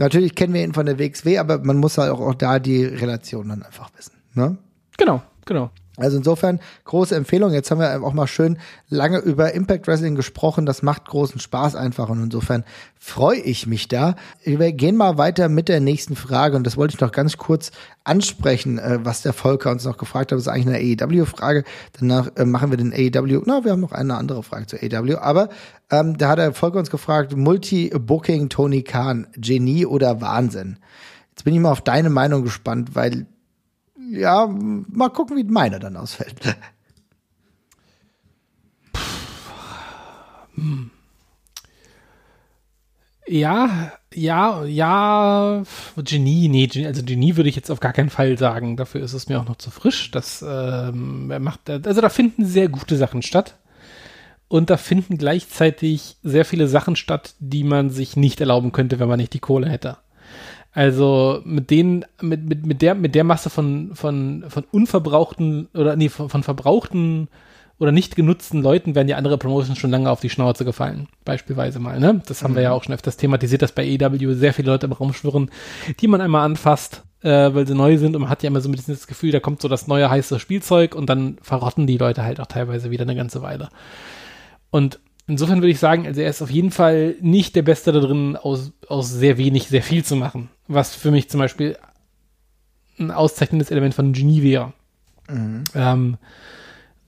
[0.00, 2.86] Natürlich kennen wir ihn von der WXW, aber man muss halt auch, auch da die
[2.86, 4.14] Relation dann einfach wissen.
[4.32, 4.56] Ne?
[4.96, 5.70] Genau, genau.
[5.96, 7.52] Also insofern große Empfehlung.
[7.52, 10.64] Jetzt haben wir auch mal schön lange über Impact Wrestling gesprochen.
[10.64, 12.64] Das macht großen Spaß einfach und insofern
[12.98, 14.14] freue ich mich da.
[14.44, 17.72] Wir gehen mal weiter mit der nächsten Frage und das wollte ich noch ganz kurz
[18.04, 20.36] ansprechen, äh, was der Volker uns noch gefragt hat.
[20.36, 21.64] Das ist eigentlich eine AEW-Frage.
[21.98, 23.42] Danach äh, machen wir den AEW.
[23.44, 25.48] Na, wir haben noch eine andere Frage zu AEW, aber
[25.90, 30.78] ähm, da hat der Volker uns gefragt: Multi-Booking Tony Khan, Genie oder Wahnsinn?
[31.30, 33.26] Jetzt bin ich mal auf deine Meinung gespannt, weil
[34.10, 36.56] ja, mal gucken, wie meine dann ausfällt.
[43.26, 45.62] Ja, ja, ja,
[45.96, 48.76] Genie, nee, Genie, also Genie würde ich jetzt auf gar keinen Fall sagen.
[48.76, 50.10] Dafür ist es mir auch noch zu frisch.
[50.10, 53.56] Das ähm, macht, also da finden sehr gute Sachen statt.
[54.48, 59.08] Und da finden gleichzeitig sehr viele Sachen statt, die man sich nicht erlauben könnte, wenn
[59.08, 59.98] man nicht die Kohle hätte.
[60.72, 65.96] Also mit denen, mit, mit, mit der, mit der Masse von, von, von unverbrauchten oder
[65.96, 67.28] nee, von, von verbrauchten
[67.80, 71.08] oder nicht genutzten Leuten werden ja andere Promotions schon lange auf die Schnauze gefallen.
[71.24, 72.20] Beispielsweise mal, ne?
[72.26, 72.56] Das haben mhm.
[72.56, 75.50] wir ja auch schon öfters thematisiert, dass bei EW sehr viele Leute im Raum schwirren,
[75.98, 78.68] die man einmal anfasst, äh, weil sie neu sind und man hat ja immer so
[78.68, 81.96] ein bisschen das Gefühl, da kommt so das neue heiße Spielzeug und dann verrotten die
[81.96, 83.70] Leute halt auch teilweise wieder eine ganze Weile.
[84.70, 88.00] Und insofern würde ich sagen, also er ist auf jeden Fall nicht der Beste da
[88.00, 90.50] drin, aus, aus sehr wenig sehr viel zu machen.
[90.72, 91.76] Was für mich zum Beispiel
[93.00, 94.72] ein auszeichnendes Element von Genie wäre.
[95.28, 95.64] Mhm.
[95.74, 96.16] Ähm,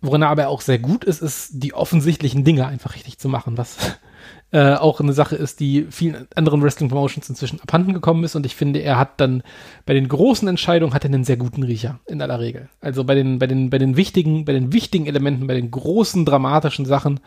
[0.01, 3.57] worin er aber auch sehr gut ist, ist die offensichtlichen Dinge einfach richtig zu machen,
[3.57, 3.77] was
[4.51, 8.35] äh, auch eine Sache ist, die vielen anderen Wrestling-Promotions inzwischen abhanden gekommen ist.
[8.35, 9.45] Und ich finde, er hat dann
[9.87, 12.69] bei den großen Entscheidungen hat er einen sehr guten Riecher in aller Regel.
[12.81, 16.25] Also bei den, bei den, bei den wichtigen, bei den wichtigen Elementen, bei den großen
[16.25, 17.21] dramatischen Sachen,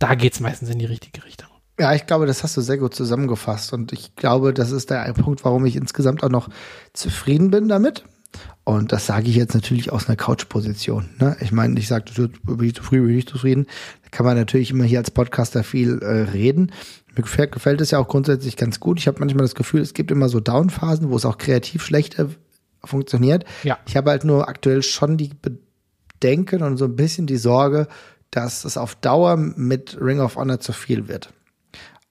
[0.00, 1.48] da geht es meistens in die richtige Richtung.
[1.78, 3.72] Ja, ich glaube, das hast du sehr gut zusammengefasst.
[3.72, 6.48] Und ich glaube, das ist der Punkt, warum ich insgesamt auch noch
[6.92, 8.04] zufrieden bin damit.
[8.64, 11.08] Und das sage ich jetzt natürlich aus einer Couch-Position.
[11.18, 11.36] Ne?
[11.40, 12.12] Ich meine, ich sage,
[12.42, 13.66] bin ich zufrieden, bin ich zufrieden.
[14.02, 16.72] Da kann man natürlich immer hier als Podcaster viel äh, reden.
[17.14, 18.98] Mir gefällt, gefällt es ja auch grundsätzlich ganz gut.
[18.98, 22.28] Ich habe manchmal das Gefühl, es gibt immer so Downphasen, wo es auch kreativ schlechter
[22.84, 23.44] funktioniert.
[23.62, 23.78] Ja.
[23.86, 25.30] Ich habe halt nur aktuell schon die
[26.20, 27.88] Bedenken und so ein bisschen die Sorge,
[28.30, 31.32] dass es auf Dauer mit Ring of Honor zu viel wird.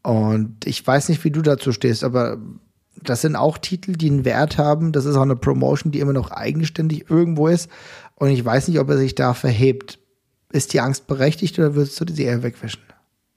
[0.06, 2.38] Und ich weiß nicht, wie du dazu stehst, aber
[3.02, 4.92] das sind auch Titel, die einen Wert haben.
[4.92, 7.72] Das ist auch eine Promotion, die immer noch eigenständig irgendwo ist.
[8.14, 9.98] Und ich weiß nicht, ob er sich da verhebt.
[10.52, 12.82] Ist die Angst berechtigt oder würdest du sie eher wegwischen?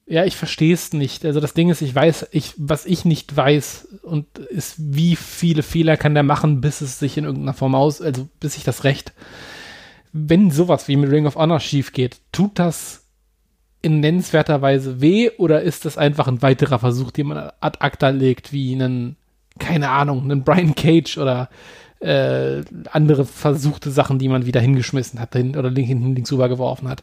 [0.04, 1.24] Ja, ich verstehe es nicht.
[1.24, 5.62] Also das Ding ist, ich weiß, ich, was ich nicht weiß und ist, wie viele
[5.62, 8.84] Fehler kann der machen, bis es sich in irgendeiner Form aus, also bis sich das
[8.84, 9.14] recht.
[10.12, 13.07] Wenn sowas wie mit Ring of Honor schief geht, tut das
[13.80, 18.08] in nennenswerter Weise weh oder ist das einfach ein weiterer Versuch, den man ad acta
[18.08, 19.16] legt, wie einen
[19.58, 21.48] keine Ahnung, einen Brian Cage oder
[22.00, 27.02] äh, andere versuchte Sachen, die man wieder hingeschmissen hat hin, oder hinten links rübergeworfen hat.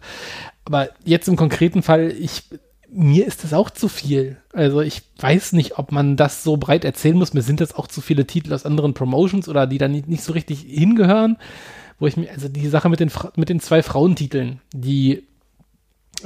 [0.64, 2.44] Aber jetzt im konkreten Fall, ich,
[2.90, 4.38] mir ist das auch zu viel.
[4.54, 7.34] Also ich weiß nicht, ob man das so breit erzählen muss.
[7.34, 10.24] Mir sind das auch zu viele Titel aus anderen Promotions oder die da nicht, nicht
[10.24, 11.38] so richtig hingehören.
[12.00, 15.24] Wo ich mir, also die Sache mit den, mit den zwei Frauentiteln, die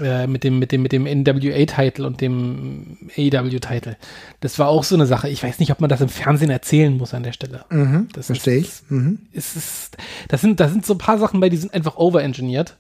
[0.02, 3.98] äh, mit dem, mit dem, mit dem NWA-Title und dem AEW-Title.
[4.40, 5.30] Das war auch so eine Sache.
[5.30, 7.66] Ich weiß nicht, ob man das im Fernsehen erzählen muss an der Stelle.
[7.70, 8.72] Mhm, das verstehe ich.
[8.90, 9.20] Mhm.
[9.32, 12.78] Ist, ist, das, sind, das sind so ein paar Sachen bei, die sind einfach overengineert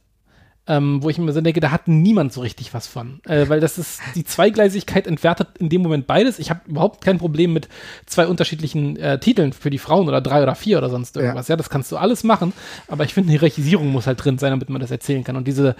[0.67, 3.21] ähm, wo ich mir so denke, da hat niemand so richtig was von.
[3.25, 6.37] Äh, weil das ist, die Zweigleisigkeit entwertet in dem Moment beides.
[6.37, 7.67] Ich habe überhaupt kein Problem mit
[8.05, 11.47] zwei unterschiedlichen äh, Titeln für die Frauen oder drei oder vier oder sonst irgendwas.
[11.47, 12.53] Ja, ja das kannst du alles machen,
[12.87, 15.35] aber ich finde, eine Hierarchisierung muss halt drin sein, damit man das erzählen kann.
[15.35, 15.75] Und diese,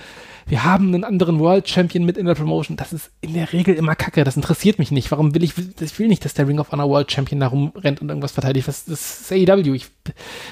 [0.48, 3.76] wir haben einen anderen World Champion mit in der Promotion, das ist in der Regel
[3.76, 4.24] immer kacke.
[4.24, 5.12] Das interessiert mich nicht.
[5.12, 8.02] Warum will ich, ich will nicht, dass der Ring of Honor World Champion da rumrennt
[8.02, 8.68] und irgendwas verteidigt.
[8.68, 9.76] Das, das ist AEW.
[9.76, 9.86] Ich,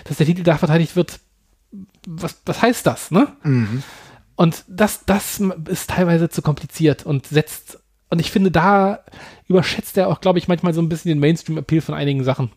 [0.03, 1.19] dass der Titel da verteidigt wird,
[2.07, 3.28] was, was heißt das, ne?
[3.43, 3.84] Mhm.
[4.38, 7.79] Und das, das ist teilweise zu kompliziert und setzt,
[8.09, 9.03] und ich finde, da
[9.47, 12.51] überschätzt er auch, glaube ich, manchmal so ein bisschen den Mainstream-Appeal von einigen Sachen.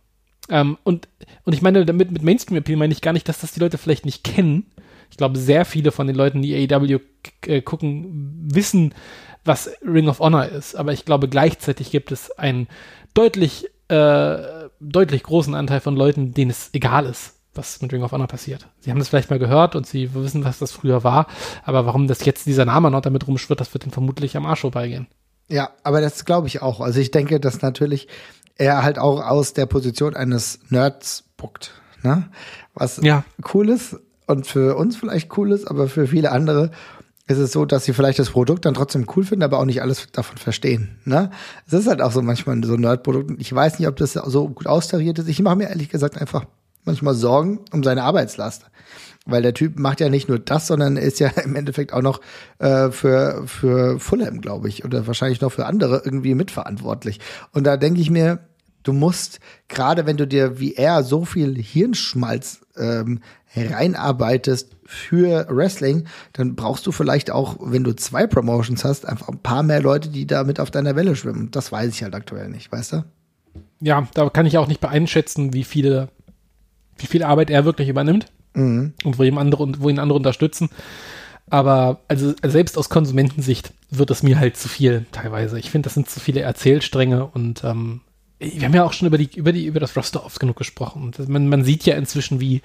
[0.51, 1.09] Ähm, und,
[1.45, 4.05] und ich meine, damit mit Mainstream-Appeal meine ich gar nicht, dass das die Leute vielleicht
[4.05, 4.67] nicht kennen.
[5.11, 7.01] Ich glaube, sehr viele von den Leuten, die AEW
[7.47, 8.95] äh, gucken, wissen,
[9.47, 10.75] was Ring of Honor ist.
[10.75, 12.69] Aber ich glaube, gleichzeitig gibt es einen
[13.15, 18.13] deutlich, äh, deutlich großen Anteil von Leuten, denen es egal ist, was mit Ring of
[18.13, 18.69] Honor passiert.
[18.81, 21.27] Sie haben das vielleicht mal gehört und sie wissen, was das früher war,
[21.65, 24.61] aber warum das jetzt dieser Name noch damit rumschwirrt, das wird ihnen vermutlich am Arsch
[24.61, 25.09] vorbeigehen.
[25.49, 26.81] Ja, aber das glaube ich auch.
[26.81, 28.07] Also ich denke, dass natürlich
[28.57, 31.73] er halt auch aus der Position eines Nerds buckt,
[32.03, 32.29] ne?
[32.75, 33.25] Was ja.
[33.53, 33.97] cool ist
[34.27, 36.71] und für uns vielleicht cool ist, aber für viele andere
[37.27, 39.83] ist es so, dass sie vielleicht das Produkt dann trotzdem cool finden, aber auch nicht
[39.83, 40.99] alles davon verstehen.
[41.05, 41.31] Ne?
[41.65, 43.33] Es ist halt auch so manchmal so ein Nerd-Produkt.
[43.39, 45.29] Ich weiß nicht, ob das so gut austariert ist.
[45.29, 46.45] Ich mache mir ehrlich gesagt einfach
[46.85, 48.67] manchmal Sorgen um seine Arbeitslast.
[49.27, 52.21] Weil der Typ macht ja nicht nur das, sondern ist ja im Endeffekt auch noch
[52.59, 57.21] äh, für, für Fulham, glaube ich, oder wahrscheinlich noch für andere irgendwie mitverantwortlich.
[57.53, 58.41] Und da denke ich mir,
[58.83, 63.21] du musst, gerade wenn du dir wie er so viel Hirnschmalz ähm,
[63.55, 69.39] reinarbeitest für Wrestling, dann brauchst du vielleicht auch, wenn du zwei Promotions hast, einfach ein
[69.39, 71.51] paar mehr Leute, die da mit auf deiner Welle schwimmen.
[71.51, 73.05] Das weiß ich halt aktuell nicht, weißt du?
[73.81, 76.09] Ja, da kann ich auch nicht beeinschätzen, wie viele
[77.01, 78.95] wie viel Arbeit er wirklich übernimmt mhm.
[79.05, 80.71] und wo ihm andere, wo ihn andere unterstützen.
[81.49, 85.59] Aber also selbst aus Konsumentensicht wird es mir halt zu viel teilweise.
[85.59, 88.03] Ich finde, das sind zu viele Erzählstränge und ähm,
[88.39, 91.11] wir haben ja auch schon über die über die über das Roster oft genug gesprochen.
[91.27, 92.63] Man, man sieht ja inzwischen, wie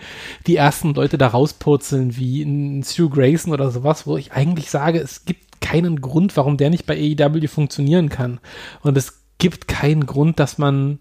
[0.47, 4.99] die ersten Leute da rauspurzeln, wie in Stu Grayson oder sowas, wo ich eigentlich sage,
[4.99, 8.39] es gibt keinen Grund, warum der nicht bei AEW funktionieren kann.
[8.83, 10.99] Und es gibt keinen Grund, dass man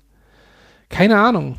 [0.88, 1.56] keine Ahnung,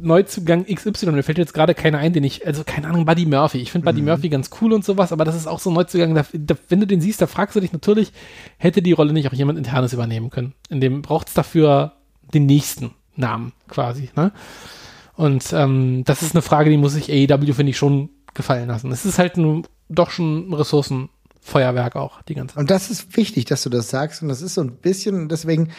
[0.00, 3.58] Neuzugang XY, mir fällt jetzt gerade keiner ein, den ich, also keine Ahnung, Buddy Murphy.
[3.58, 4.08] Ich finde Buddy mhm.
[4.08, 6.80] Murphy ganz cool und sowas, aber das ist auch so ein Neuzugang, da, da, wenn
[6.80, 8.12] du den siehst, da fragst du dich natürlich,
[8.58, 10.54] hätte die Rolle nicht auch jemand internes übernehmen können?
[10.68, 11.92] In dem braucht es dafür
[12.34, 14.32] den nächsten Namen quasi, ne?
[15.16, 18.92] Und ähm, das ist eine Frage, die muss sich AEW, finde ich, schon gefallen lassen.
[18.92, 22.60] Es ist halt ein, doch schon ein Ressourcenfeuerwerk auch, die ganze Zeit.
[22.60, 24.22] Und das ist wichtig, dass du das sagst.
[24.22, 25.70] Und das ist so ein bisschen, deswegen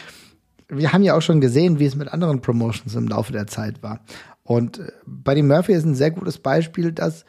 [0.70, 3.84] wir haben ja auch schon gesehen, wie es mit anderen Promotions im Laufe der Zeit
[3.84, 4.02] war.
[4.44, 7.26] Und äh, Buddy Murphy ist ein sehr gutes Beispiel, dass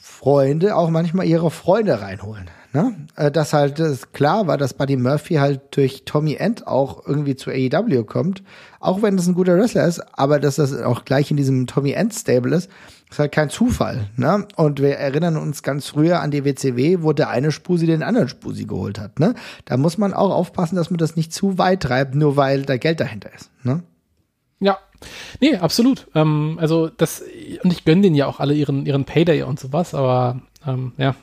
[0.00, 2.50] Freunde auch manchmal ihre Freunde reinholen.
[2.72, 2.94] Ne?
[3.16, 7.36] Äh, dass halt das klar war, dass Buddy Murphy halt durch Tommy End auch irgendwie
[7.36, 8.42] zu AEW kommt,
[8.80, 11.92] auch wenn das ein guter Wrestler ist, aber dass das auch gleich in diesem Tommy
[11.92, 12.70] End Stable ist,
[13.10, 14.08] ist halt kein Zufall.
[14.16, 14.46] Ne?
[14.56, 18.28] Und wir erinnern uns ganz früher an die WCW, wo der eine Spusi den anderen
[18.28, 19.18] Spusi geholt hat.
[19.18, 19.34] Ne?
[19.64, 22.76] Da muss man auch aufpassen, dass man das nicht zu weit treibt, nur weil da
[22.76, 23.50] Geld dahinter ist.
[23.62, 23.82] Ne?
[24.60, 24.78] Ja,
[25.40, 26.08] Nee, absolut.
[26.14, 27.22] Ähm, also das,
[27.62, 31.14] und ich gönne denen ja auch alle ihren, ihren Payday und sowas, aber ähm, ja.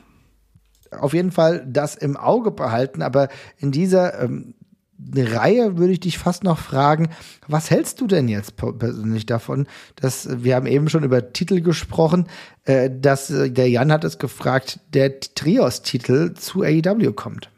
[0.92, 3.28] Auf jeden Fall das im Auge behalten, aber
[3.58, 4.54] in dieser ähm,
[4.98, 7.10] Reihe würde ich dich fast noch fragen,
[7.48, 9.66] was hältst du denn jetzt persönlich davon,
[9.96, 12.28] dass wir haben eben schon über Titel gesprochen,
[12.64, 17.50] äh, dass äh, der Jan hat es gefragt, der Trios-Titel zu AEW kommt.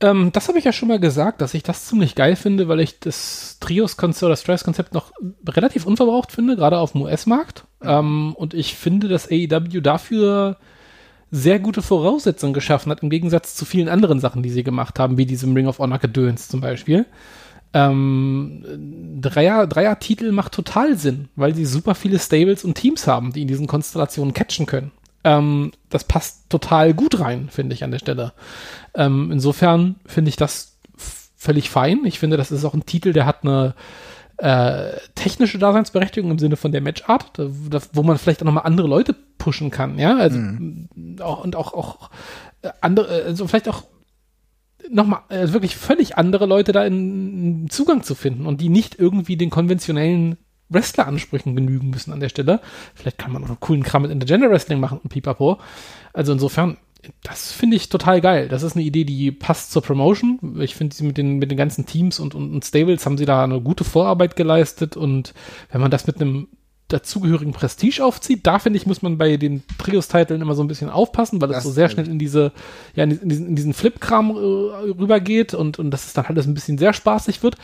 [0.00, 2.80] Ähm, das habe ich ja schon mal gesagt, dass ich das ziemlich geil finde, weil
[2.80, 5.12] ich das Trios-Konzept oder Stress-Konzept noch
[5.46, 7.64] relativ unverbraucht finde, gerade auf dem US-Markt.
[7.82, 10.56] Ähm, und ich finde, dass AEW dafür
[11.30, 15.18] sehr gute Voraussetzungen geschaffen hat, im Gegensatz zu vielen anderen Sachen, die sie gemacht haben,
[15.18, 17.06] wie diesem Ring of Honor Gedöns zum Beispiel.
[17.74, 23.42] Ähm, Dreier, Dreier-Titel macht total Sinn, weil sie super viele Stables und Teams haben, die
[23.42, 24.90] in diesen Konstellationen catchen können.
[25.24, 28.32] Ähm, das passt total gut rein, finde ich an der Stelle.
[28.94, 30.78] Ähm, insofern finde ich das
[31.36, 32.00] völlig fein.
[32.04, 33.74] Ich finde, das ist auch ein Titel, der hat eine
[34.38, 38.64] äh, technische Daseinsberechtigung im Sinne von der Matchart, da, da, wo man vielleicht auch nochmal
[38.66, 41.16] andere Leute pushen kann, ja, also mhm.
[41.20, 42.10] auch, und auch, auch
[42.62, 43.84] äh, andere, also vielleicht auch
[44.90, 48.98] nochmal äh, wirklich völlig andere Leute da in, in Zugang zu finden und die nicht
[48.98, 50.38] irgendwie den konventionellen
[50.70, 52.60] Wrestler-Ansprüchen genügen müssen an der Stelle.
[52.94, 55.58] Vielleicht kann man auch noch coolen Kram mit Intergender Wrestling machen und pipapo.
[56.12, 56.76] Also insofern,
[57.22, 58.48] das finde ich total geil.
[58.48, 60.56] Das ist eine Idee, die passt zur Promotion.
[60.60, 63.26] Ich finde, sie mit den, mit den ganzen Teams und, und, und Stables haben sie
[63.26, 65.32] da eine gute Vorarbeit geleistet und
[65.70, 66.48] wenn man das mit einem
[66.88, 68.46] dazugehörigen Prestige aufzieht.
[68.46, 71.58] Da finde ich, muss man bei den Trios-Titeln immer so ein bisschen aufpassen, weil das,
[71.58, 72.52] das so sehr schnell in diese,
[72.94, 76.54] ja, in diesen, in diesen Flip-Kram äh, rübergeht und, und dass es dann alles ein
[76.54, 77.56] bisschen sehr spaßig wird.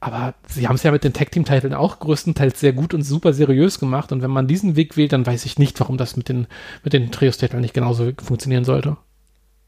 [0.00, 3.78] Aber sie haben es ja mit den Tag-Team-Titeln auch größtenteils sehr gut und super seriös
[3.78, 4.12] gemacht.
[4.12, 6.46] Und wenn man diesen Weg wählt, dann weiß ich nicht, warum das mit den,
[6.82, 8.96] mit den Trios-Titeln nicht genauso funktionieren sollte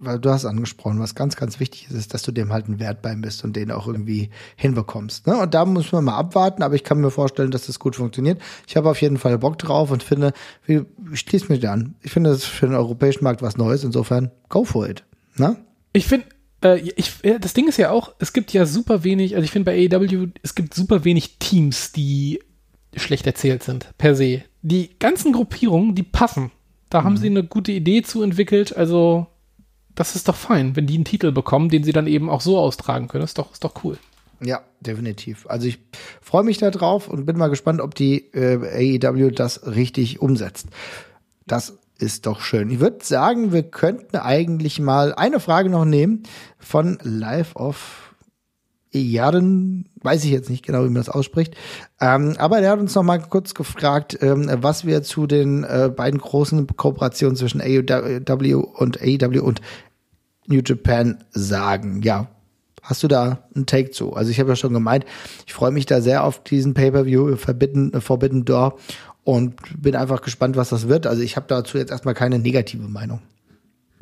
[0.03, 2.81] weil du hast angesprochen, was ganz, ganz wichtig ist, ist, dass du dem halt einen
[2.81, 5.27] Wert beim bist und den auch irgendwie hinbekommst.
[5.27, 5.37] Ne?
[5.37, 8.41] Und da muss man mal abwarten, aber ich kann mir vorstellen, dass das gut funktioniert.
[8.67, 10.33] Ich habe auf jeden Fall Bock drauf und finde,
[10.67, 10.83] wie,
[11.13, 11.95] ich schließe mich da an.
[12.03, 15.05] Ich finde, das ist für den europäischen Markt was Neues, insofern go for it.
[15.37, 15.57] Ne?
[15.93, 16.27] Ich finde,
[16.63, 19.71] äh, ich, das Ding ist ja auch, es gibt ja super wenig, also ich finde
[19.71, 22.41] bei AEW, es gibt super wenig Teams, die
[22.97, 24.43] schlecht erzählt sind, per se.
[24.63, 26.51] Die ganzen Gruppierungen, die passen.
[26.91, 27.05] Da mhm.
[27.05, 29.27] haben sie eine gute Idee zu entwickelt, also
[29.95, 32.59] das ist doch fein, wenn die einen Titel bekommen, den sie dann eben auch so
[32.59, 33.23] austragen können.
[33.23, 33.99] Das ist doch, ist doch cool.
[34.41, 35.47] Ja, definitiv.
[35.49, 35.79] Also ich
[36.21, 40.67] freue mich da drauf und bin mal gespannt, ob die äh, AEW das richtig umsetzt.
[41.47, 42.71] Das ist doch schön.
[42.71, 46.25] Ich würde sagen, wir könnten eigentlich mal eine Frage noch nehmen
[46.59, 48.02] von Live of
[48.93, 51.55] Jahren, weiß ich jetzt nicht genau, wie man das ausspricht.
[52.01, 55.91] Ähm, aber der hat uns noch mal kurz gefragt, ähm, was wir zu den äh,
[55.95, 59.61] beiden großen Kooperationen zwischen AEW und AEW und
[60.47, 62.03] New Japan sagen.
[62.03, 62.29] Ja,
[62.83, 64.15] hast du da einen Take zu?
[64.15, 65.07] Also ich habe ja schon gemeint,
[65.47, 68.79] ich freue mich da sehr auf diesen Pay-per-View Forbidden, Forbidden Door
[69.25, 71.07] und bin einfach gespannt, was das wird.
[71.07, 73.21] Also ich habe dazu jetzt erstmal keine negative Meinung.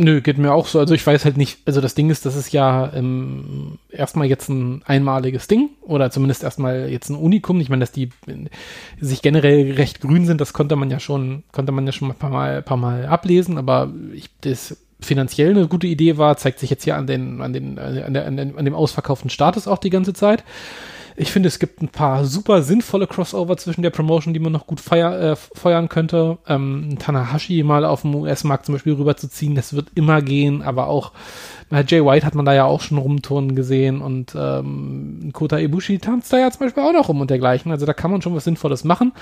[0.03, 0.79] Nö, geht mir auch so.
[0.79, 4.49] Also ich weiß halt nicht, also das Ding ist, das ist ja ähm, erstmal jetzt
[4.49, 7.61] ein einmaliges Ding oder zumindest erstmal jetzt ein Unikum.
[7.61, 8.09] Ich meine, dass die
[8.99, 12.15] sich generell recht grün sind, das konnte man ja schon, konnte man ja schon ein
[12.15, 16.71] paar Mal, paar Mal ablesen, aber ich, das finanziell eine gute Idee war, zeigt sich
[16.71, 19.79] jetzt hier an den, an den, an, der, an, den, an dem ausverkauften Status auch
[19.79, 20.45] die ganze Zeit.
[21.17, 24.67] Ich finde, es gibt ein paar super sinnvolle Crossover zwischen der Promotion, die man noch
[24.67, 26.39] gut feier, äh, feuern könnte.
[26.47, 31.13] Ähm, Tanahashi mal auf dem US-Markt zum Beispiel rüberzuziehen, das wird immer gehen, aber auch
[31.71, 35.99] bei Jay White hat man da ja auch schon rumturnen gesehen und ähm, Kota Ibushi
[35.99, 37.71] tanzt da ja zum Beispiel auch noch rum und dergleichen.
[37.71, 39.13] Also da kann man schon was Sinnvolles machen.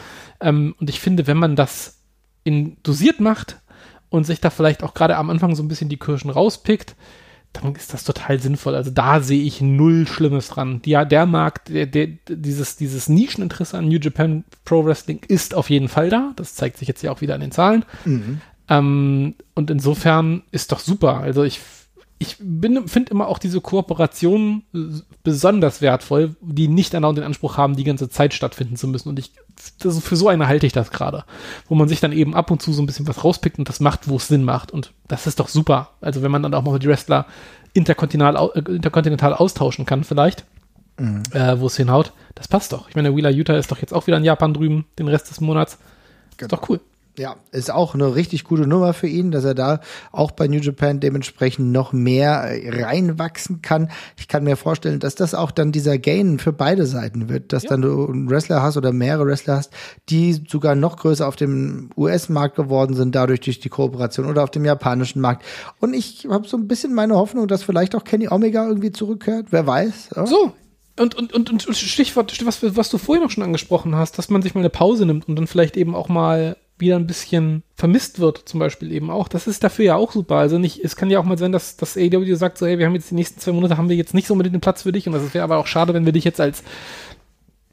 [0.41, 1.99] Ähm, und ich finde, wenn man das
[2.45, 3.61] in dosiert macht
[4.09, 6.97] und sich da vielleicht auch gerade am Anfang so ein bisschen die Kirschen rauspickt,
[7.53, 8.75] dann ist das total sinnvoll.
[8.75, 10.81] Also da sehe ich null Schlimmes dran.
[10.85, 15.71] Ja, der Markt, der, der, dieses, dieses Nischeninteresse an New Japan Pro Wrestling ist auf
[15.71, 16.33] jeden Fall da.
[16.37, 17.85] Das zeigt sich jetzt ja auch wieder an den Zahlen.
[18.05, 18.41] Mhm.
[18.69, 21.19] Ähm, und insofern ist doch super.
[21.19, 21.61] Also ich
[22.21, 24.65] ich finde immer auch diese Kooperationen
[25.23, 29.09] besonders wertvoll, die nicht andauernd den Anspruch haben, die ganze Zeit stattfinden zu müssen.
[29.09, 29.33] Und ich,
[29.79, 31.25] das, für so eine halte ich das gerade.
[31.69, 33.79] Wo man sich dann eben ab und zu so ein bisschen was rauspickt und das
[33.79, 34.73] macht, wo es Sinn macht.
[34.73, 35.91] Und das ist doch super.
[36.01, 37.27] Also wenn man dann auch mal die Wrestler
[37.73, 40.45] interkontinental, äh, interkontinental austauschen kann, vielleicht,
[40.99, 41.23] mhm.
[41.33, 42.89] äh, wo es hinhaut, das passt doch.
[42.89, 45.41] Ich meine, Wheeler Utah ist doch jetzt auch wieder in Japan drüben, den Rest des
[45.41, 45.79] Monats.
[46.37, 46.47] Genau.
[46.47, 46.81] Ist doch cool.
[47.19, 49.81] Ja, ist auch eine richtig gute Nummer für ihn, dass er da
[50.13, 53.91] auch bei New Japan dementsprechend noch mehr äh, reinwachsen kann.
[54.17, 57.65] Ich kann mir vorstellen, dass das auch dann dieser Gain für beide Seiten wird, dass
[57.65, 57.71] ja.
[57.71, 59.73] dann du einen Wrestler hast oder mehrere Wrestler hast,
[60.09, 64.51] die sogar noch größer auf dem US-Markt geworden sind, dadurch durch die Kooperation oder auf
[64.51, 65.45] dem japanischen Markt.
[65.81, 69.47] Und ich habe so ein bisschen meine Hoffnung, dass vielleicht auch Kenny Omega irgendwie zurückkehrt.
[69.51, 70.11] Wer weiß.
[70.15, 70.27] Ja?
[70.27, 70.53] So,
[70.99, 74.43] und, und, und, und Stichwort, was, was du vorhin noch schon angesprochen hast, dass man
[74.43, 78.19] sich mal eine Pause nimmt und dann vielleicht eben auch mal wieder ein bisschen vermisst
[78.19, 79.29] wird, zum Beispiel eben auch.
[79.29, 80.37] Das ist dafür ja auch super.
[80.37, 82.87] Also nicht, es kann ja auch mal sein, dass das AEW sagt so, hey, wir
[82.87, 84.93] haben jetzt die nächsten zwei Monate haben wir jetzt nicht so unbedingt den Platz für
[84.93, 86.63] dich und das wäre aber auch schade, wenn wir dich jetzt als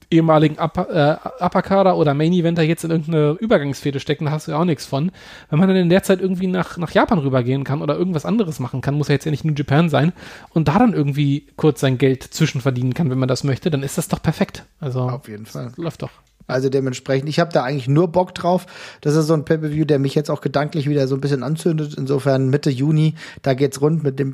[0.10, 4.52] ehemaligen Upper, äh, Upper oder Main Eventer jetzt in irgendeine Übergangsfehde stecken, da hast du
[4.52, 5.12] ja auch nichts von.
[5.50, 8.60] Wenn man dann in der Zeit irgendwie nach, nach Japan rübergehen kann oder irgendwas anderes
[8.60, 10.14] machen kann, muss ja jetzt ja nicht New Japan sein
[10.50, 13.98] und da dann irgendwie kurz sein Geld zwischenverdienen kann, wenn man das möchte, dann ist
[13.98, 14.66] das doch perfekt.
[14.80, 15.72] Also auf jeden Fall.
[15.78, 16.12] Läuft doch.
[16.48, 18.66] Also dementsprechend, ich habe da eigentlich nur Bock drauf.
[19.02, 21.96] Das ist so ein Pay-Per-View, der mich jetzt auch gedanklich wieder so ein bisschen anzündet.
[21.98, 24.34] Insofern Mitte Juni, da geht's rund mit dem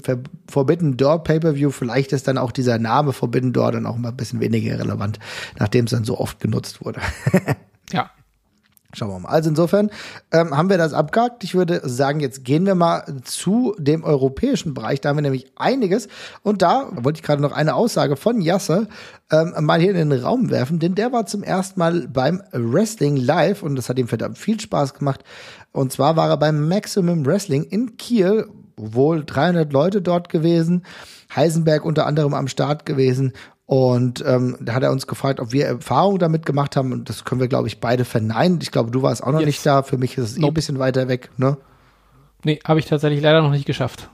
[0.50, 1.72] Forbidden Door Pay-Per-View.
[1.72, 5.20] Vielleicht ist dann auch dieser Name Forbidden Door dann auch mal ein bisschen weniger relevant,
[5.58, 7.00] nachdem es dann so oft genutzt wurde.
[7.92, 8.12] ja.
[8.94, 9.30] Schauen wir mal.
[9.30, 9.90] Also insofern
[10.32, 11.44] ähm, haben wir das abgehakt.
[11.44, 15.00] Ich würde sagen, jetzt gehen wir mal zu dem europäischen Bereich.
[15.00, 16.10] Da haben wir nämlich einiges.
[16.44, 18.88] Und da wollte ich gerade noch eine Aussage von Jasse
[19.32, 23.16] ähm, mal hier in den Raum werfen, denn der war zum ersten Mal beim Wrestling
[23.16, 25.24] live und das hat ihm verdammt viel Spaß gemacht.
[25.72, 30.84] Und zwar war er beim Maximum Wrestling in Kiel, wohl 300 Leute dort gewesen.
[31.34, 33.32] Heisenberg unter anderem am Start gewesen
[33.72, 36.92] und ähm, da hat er uns gefragt, ob wir Erfahrungen damit gemacht haben.
[36.92, 38.60] Und das können wir, glaube ich, beide verneinen.
[38.62, 39.48] Ich glaube, du warst auch noch yes.
[39.48, 39.82] nicht da.
[39.82, 40.48] Für mich ist es nope.
[40.48, 41.56] eh ein bisschen weiter weg, ne?
[42.44, 44.10] Nee, habe ich tatsächlich leider noch nicht geschafft.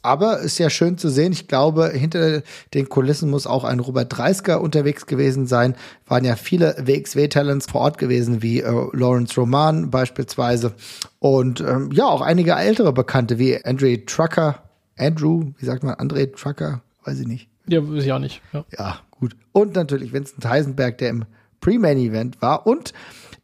[0.00, 1.32] Aber ist ja schön zu sehen.
[1.32, 2.40] Ich glaube, hinter
[2.72, 5.74] den Kulissen muss auch ein Robert Dreisker unterwegs gewesen sein.
[6.06, 10.72] Waren ja viele WXW-Talents vor Ort gewesen, wie äh, Lawrence Roman beispielsweise.
[11.18, 14.62] Und ähm, ja, auch einige ältere Bekannte, wie Andre Trucker.
[14.96, 16.80] Andrew, wie sagt man, Andre Trucker?
[17.04, 17.51] Weiß ich nicht.
[17.66, 18.42] Ja, weiß ich auch nicht.
[18.52, 19.36] Ja, ja gut.
[19.52, 21.24] Und natürlich Vincent Heisenberg, der im
[21.60, 22.66] Pre-Main-Event war.
[22.66, 22.92] Und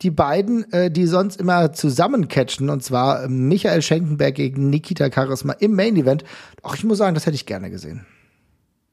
[0.03, 5.55] die beiden, äh, die sonst immer zusammen catchen, und zwar Michael Schenkenberg gegen Nikita Charisma
[5.55, 6.25] im Main-Event.
[6.63, 8.07] Ach, ich muss sagen, das hätte ich gerne gesehen.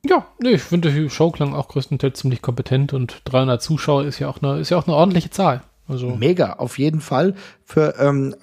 [0.07, 4.19] Ja, nee, ich finde, die Show klang auch größtenteils ziemlich kompetent und 300 Zuschauer ist
[4.19, 5.63] ja auch eine, ist ja auch eine ordentliche Zahl.
[5.88, 6.15] Also.
[6.15, 7.36] Mega, auf jeden Fall.
[7.63, 8.36] Für ähm,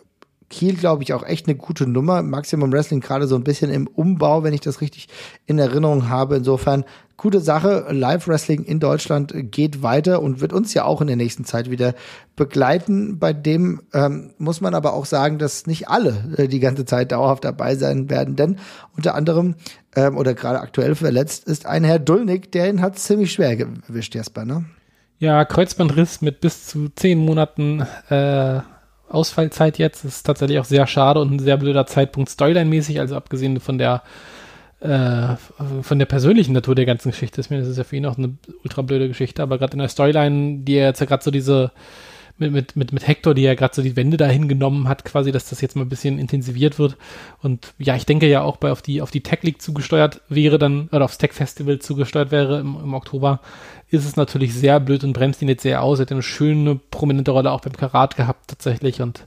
[0.52, 2.22] Kiel, glaube ich, auch echt eine gute Nummer.
[2.22, 5.08] Maximum Wrestling gerade so ein bisschen im Umbau, wenn ich das richtig
[5.46, 6.36] in Erinnerung habe.
[6.36, 6.84] Insofern
[7.16, 7.86] gute Sache.
[7.90, 11.70] Live Wrestling in Deutschland geht weiter und wird uns ja auch in der nächsten Zeit
[11.70, 11.94] wieder
[12.36, 13.18] begleiten.
[13.18, 17.12] Bei dem ähm, muss man aber auch sagen, dass nicht alle äh, die ganze Zeit
[17.12, 18.58] dauerhaft dabei sein werden, denn
[18.94, 19.54] unter anderem
[19.96, 24.14] ähm, oder gerade aktuell verletzt ist ein Herr Dulnik, der ihn hat ziemlich schwer gewischt,
[24.14, 24.66] Jasper, ne?
[25.18, 28.60] Ja, Kreuzbandriss mit bis zu zehn Monaten äh,
[29.12, 30.04] Ausfallzeit jetzt.
[30.04, 33.78] Das ist tatsächlich auch sehr schade und ein sehr blöder Zeitpunkt Storyline-mäßig, also abgesehen von
[33.78, 34.02] der
[34.80, 35.36] äh,
[35.82, 38.18] von der persönlichen Natur der ganzen Geschichte ist mir, das ist ja für ihn auch
[38.18, 38.34] eine
[38.64, 41.70] ultra blöde Geschichte, aber gerade in der Storyline, die er jetzt ja gerade so diese
[42.38, 45.32] mit, mit, mit, mit Hector, die ja gerade so die Wände dahin genommen hat, quasi,
[45.32, 46.96] dass das jetzt mal ein bisschen intensiviert wird.
[47.42, 50.58] Und ja, ich denke ja auch bei auf die, auf die Tech League zugesteuert wäre
[50.58, 53.40] dann, oder aufs Tech Festival zugesteuert wäre im, im Oktober,
[53.92, 55.98] ist es natürlich sehr blöd und bremst ihn jetzt sehr aus.
[55.98, 59.26] Er hat eine schöne, prominente Rolle auch beim Karat gehabt tatsächlich und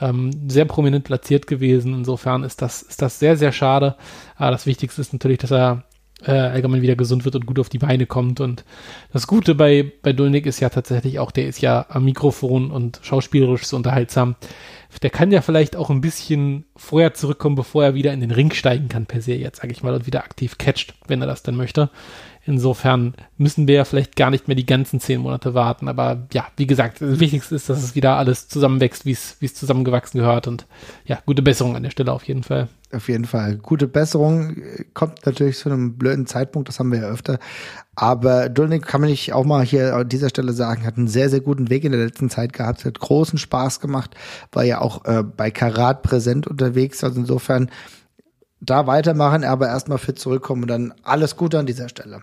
[0.00, 1.94] ähm, sehr prominent platziert gewesen.
[1.94, 3.96] Insofern ist das, ist das sehr, sehr schade.
[4.36, 5.84] Aber das Wichtigste ist natürlich, dass er
[6.26, 8.40] äh, allgemein wieder gesund wird und gut auf die Beine kommt.
[8.40, 8.64] Und
[9.12, 13.00] das Gute bei, bei Dulnik ist ja tatsächlich auch, der ist ja am Mikrofon und
[13.02, 14.36] schauspielerisch so unterhaltsam.
[15.02, 18.52] Der kann ja vielleicht auch ein bisschen vorher zurückkommen, bevor er wieder in den Ring
[18.52, 21.42] steigen kann, per se jetzt, sage ich mal, und wieder aktiv catcht, wenn er das
[21.42, 21.90] dann möchte.
[22.46, 25.88] Insofern müssen wir ja vielleicht gar nicht mehr die ganzen zehn Monate warten.
[25.88, 30.20] Aber ja, wie gesagt, das Wichtigste ist, dass es wieder alles zusammenwächst, wie es zusammengewachsen
[30.20, 30.46] gehört.
[30.46, 30.66] Und
[31.06, 32.68] ja, gute Besserung an der Stelle auf jeden Fall.
[32.92, 33.56] Auf jeden Fall.
[33.56, 34.56] Gute Besserung
[34.92, 37.38] kommt natürlich zu einem blöden Zeitpunkt, das haben wir ja öfter.
[37.96, 41.30] Aber Dulnik kann man nicht auch mal hier an dieser Stelle sagen, hat einen sehr,
[41.30, 44.14] sehr guten Weg in der letzten Zeit gehabt, hat großen Spaß gemacht,
[44.52, 47.02] war ja auch äh, bei Karat präsent unterwegs.
[47.02, 47.70] Also insofern
[48.60, 52.22] da weitermachen, aber erstmal fit zurückkommen und dann alles Gute an dieser Stelle.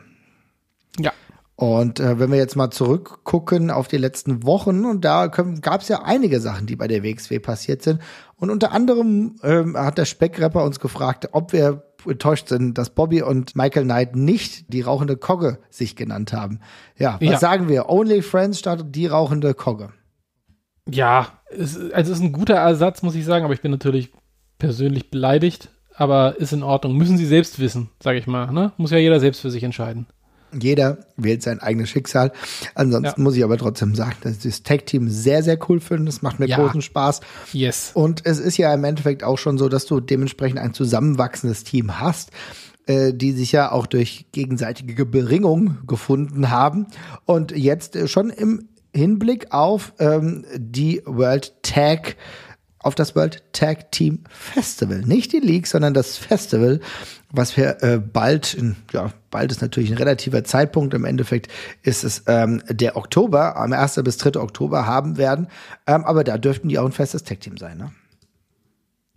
[0.99, 1.11] Ja.
[1.55, 5.89] Und äh, wenn wir jetzt mal zurückgucken auf die letzten Wochen, und da gab es
[5.89, 8.01] ja einige Sachen, die bei der WXW passiert sind.
[8.35, 13.21] Und unter anderem ähm, hat der Speckrapper uns gefragt, ob wir enttäuscht sind, dass Bobby
[13.21, 16.61] und Michael Knight nicht die rauchende Kogge sich genannt haben.
[16.97, 17.37] Ja, was ja.
[17.37, 17.89] sagen wir?
[17.89, 19.89] Only Friends statt die rauchende Kogge.
[20.89, 24.11] Ja, es, also es ist ein guter Ersatz, muss ich sagen, aber ich bin natürlich
[24.57, 26.97] persönlich beleidigt, aber ist in Ordnung.
[26.97, 28.51] Müssen sie selbst wissen, sage ich mal.
[28.51, 28.71] Ne?
[28.77, 30.07] Muss ja jeder selbst für sich entscheiden.
[30.59, 32.31] Jeder wählt sein eigenes Schicksal.
[32.75, 33.23] Ansonsten ja.
[33.23, 36.05] muss ich aber trotzdem sagen, dass ich das Tag-Team sehr, sehr cool finde.
[36.05, 36.57] Das macht mir ja.
[36.57, 37.21] großen Spaß.
[37.53, 37.91] Yes.
[37.93, 41.99] Und es ist ja im Endeffekt auch schon so, dass du dementsprechend ein zusammenwachsendes Team
[41.99, 42.31] hast
[42.87, 46.87] äh, die sich ja auch durch gegenseitige Beringung gefunden haben
[47.25, 52.17] und jetzt äh, schon im Hinblick auf ähm, die World Tag
[52.79, 55.01] auf das World Tag Team Festival.
[55.01, 56.81] Nicht die League, sondern das Festival,
[57.31, 60.93] was wir äh, bald, in, ja, bald ist natürlich ein relativer Zeitpunkt.
[60.93, 61.47] Im Endeffekt
[61.83, 64.01] ist es ähm, der Oktober, am 1.
[64.03, 64.39] bis 3.
[64.39, 65.47] Oktober haben werden.
[65.87, 67.91] Ähm, aber da dürften die auch ein festes Tag Team sein, ne?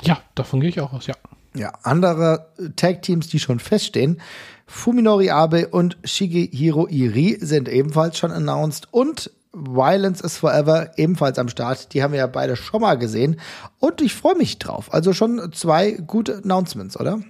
[0.03, 1.15] Ja, davon gehe ich auch aus, ja.
[1.57, 4.21] Ja, andere Tag Teams, die schon feststehen,
[4.67, 11.49] Fuminori Abe und Shigehiro Iri sind ebenfalls schon announced und Violence is Forever ebenfalls am
[11.49, 11.95] Start.
[11.95, 13.39] Die haben wir ja beide schon mal gesehen.
[13.79, 14.93] Und ich freue mich drauf.
[14.93, 17.21] Also schon zwei gute Announcements, oder?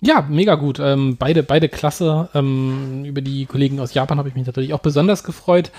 [0.00, 0.78] Ja, mega gut.
[0.80, 2.28] Ähm, beide, beide klasse.
[2.34, 5.70] Ähm, über die Kollegen aus Japan habe ich mich natürlich auch besonders gefreut.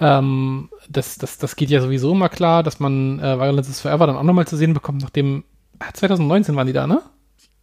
[0.00, 4.06] Ähm, das, das, das geht ja sowieso immer klar, dass man äh, Violence is Forever
[4.06, 5.44] dann auch nochmal zu sehen bekommt, nachdem
[5.94, 7.02] 2019 waren die da, ne?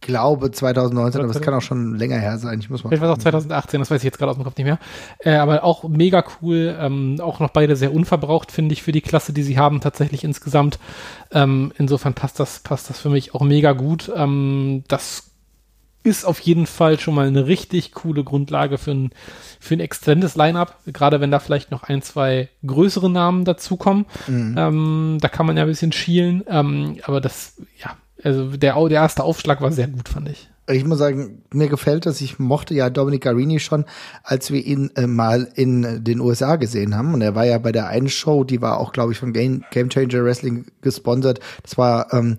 [0.00, 2.60] glaube 2019, aber es kann auch schon länger her sein.
[2.60, 2.90] Ich muss mal.
[2.90, 4.78] Vielleicht war es auch 2018, das weiß ich jetzt gerade aus dem Kopf nicht mehr.
[5.18, 6.76] Äh, aber auch mega cool.
[6.78, 10.22] Ähm, auch noch beide sehr unverbraucht, finde ich, für die Klasse, die sie haben, tatsächlich
[10.22, 10.78] insgesamt.
[11.32, 14.10] Ähm, insofern passt das, passt das für mich auch mega gut.
[14.14, 15.30] Ähm, das
[16.06, 19.10] ist auf jeden Fall schon mal eine richtig coole Grundlage für ein,
[19.58, 24.06] für ein extremes Line-Up, gerade wenn da vielleicht noch ein, zwei größere Namen dazukommen.
[24.28, 24.54] Mhm.
[24.56, 29.00] Ähm, da kann man ja ein bisschen schielen, ähm, aber das, ja, also der, der
[29.00, 30.48] erste Aufschlag war sehr gut, fand ich.
[30.68, 32.20] Ich muss sagen, mir gefällt das.
[32.20, 33.84] Ich mochte ja Dominic Garini schon,
[34.22, 37.14] als wir ihn äh, mal in den USA gesehen haben.
[37.14, 39.64] Und er war ja bei der einen Show, die war auch, glaube ich, von Game,
[39.70, 41.38] Game Changer Wrestling gesponsert.
[41.62, 42.38] Das war ähm,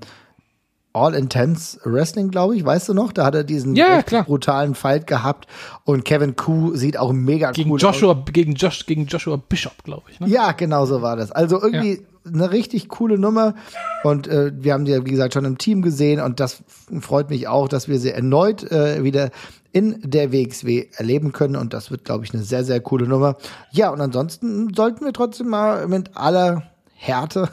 [0.97, 3.11] All Intense Wrestling, glaube ich, weißt du noch?
[3.11, 5.47] Da hat er diesen ja, brutalen Fight gehabt
[5.83, 8.25] und Kevin Koo sieht auch mega gegen cool Joshua, aus.
[8.33, 10.19] Gegen, Josh, gegen Joshua Bishop, glaube ich.
[10.19, 10.27] Ne?
[10.27, 11.31] Ja, genau so war das.
[11.31, 13.55] Also irgendwie ja eine richtig coole Nummer.
[14.03, 16.19] Und äh, wir haben sie ja, wie gesagt, schon im Team gesehen.
[16.19, 16.63] Und das
[16.99, 19.29] freut mich auch, dass wir sie erneut äh, wieder
[19.71, 21.55] in der WXW erleben können.
[21.55, 23.37] Und das wird, glaube ich, eine sehr, sehr coole Nummer.
[23.71, 26.63] Ja, und ansonsten sollten wir trotzdem mal mit aller
[26.99, 27.49] Härte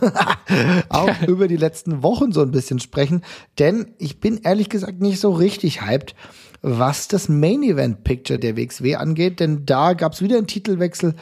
[0.89, 3.23] auch über die letzten Wochen so ein bisschen sprechen.
[3.59, 6.15] Denn ich bin ehrlich gesagt nicht so richtig hyped,
[6.63, 9.41] was das Main Event Picture der WXW angeht.
[9.41, 11.15] Denn da gab es wieder einen Titelwechsel.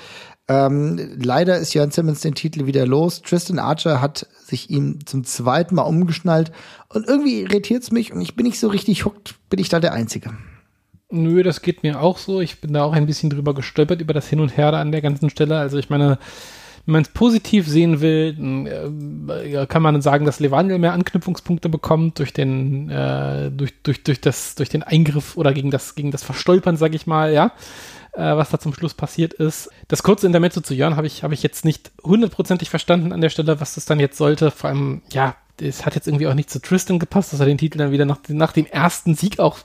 [0.48, 3.22] Ähm, leider ist Jörn Simmons den Titel wieder los.
[3.22, 6.52] Tristan Archer hat sich ihm zum zweiten Mal umgeschnallt
[6.88, 9.80] und irgendwie irritiert es mich und ich bin nicht so richtig hooked, bin ich da
[9.80, 10.30] der Einzige.
[11.10, 12.40] Nö, das geht mir auch so.
[12.40, 14.92] Ich bin da auch ein bisschen drüber gestolpert über das Hin und Her da an
[14.92, 15.58] der ganzen Stelle.
[15.58, 16.18] Also ich meine,
[16.84, 18.36] wenn man es positiv sehen will,
[19.28, 24.20] äh, kann man sagen, dass Levaniel mehr Anknüpfungspunkte bekommt durch den, äh, durch, durch, durch,
[24.20, 27.52] das, durch den Eingriff oder gegen das, gegen das Verstolpern, sag ich mal, ja
[28.12, 29.70] äh, was da zum Schluss passiert ist.
[29.88, 33.30] Das kurze Intermezzo zu Jörn habe ich, hab ich jetzt nicht hundertprozentig verstanden an der
[33.30, 34.50] Stelle, was das dann jetzt sollte.
[34.50, 37.58] Vor allem, ja, es hat jetzt irgendwie auch nicht zu Tristan gepasst, dass er den
[37.58, 39.58] Titel dann wieder nach, nach dem ersten Sieg auch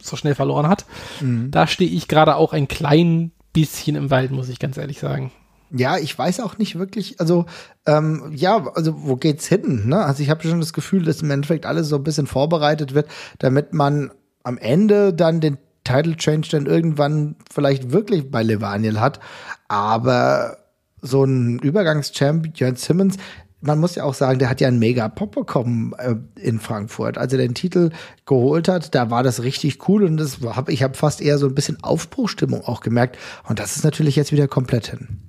[0.00, 0.84] so schnell verloren hat.
[1.20, 1.50] Mhm.
[1.50, 5.32] Da stehe ich gerade auch ein klein bisschen im Wald, muss ich ganz ehrlich sagen.
[5.70, 7.46] Ja, ich weiß auch nicht wirklich, also
[7.86, 9.88] ähm, ja, also wo geht's hin?
[9.88, 10.02] Ne?
[10.02, 13.08] Also ich habe schon das Gefühl, dass im Endeffekt alles so ein bisschen vorbereitet wird,
[13.38, 14.10] damit man
[14.42, 19.20] am Ende dann den Title Change dann irgendwann vielleicht wirklich bei Levaniel hat.
[19.68, 20.58] Aber
[21.00, 23.16] so ein Übergangschamp, Jörn Simmons,
[23.60, 27.18] man muss ja auch sagen, der hat ja einen mega Pop bekommen äh, in Frankfurt.
[27.18, 27.90] Als er den Titel
[28.24, 31.46] geholt hat, da war das richtig cool und das hab, ich habe fast eher so
[31.46, 33.18] ein bisschen Aufbruchstimmung auch gemerkt.
[33.48, 35.27] Und das ist natürlich jetzt wieder komplett hin.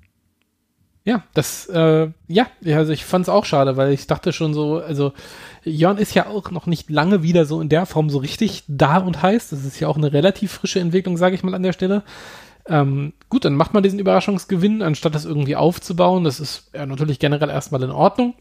[1.09, 4.77] Ja, das, äh, ja, also ich fand es auch schade, weil ich dachte schon so,
[4.77, 5.11] also
[5.63, 8.97] Jörn ist ja auch noch nicht lange wieder so in der Form so richtig da
[8.97, 9.49] und heiß.
[9.49, 12.03] Das ist ja auch eine relativ frische Entwicklung, sage ich mal an der Stelle.
[12.67, 16.25] Ähm, gut, dann macht man diesen Überraschungsgewinn, anstatt das irgendwie aufzubauen.
[16.25, 18.35] Das ist ja natürlich generell erstmal in Ordnung.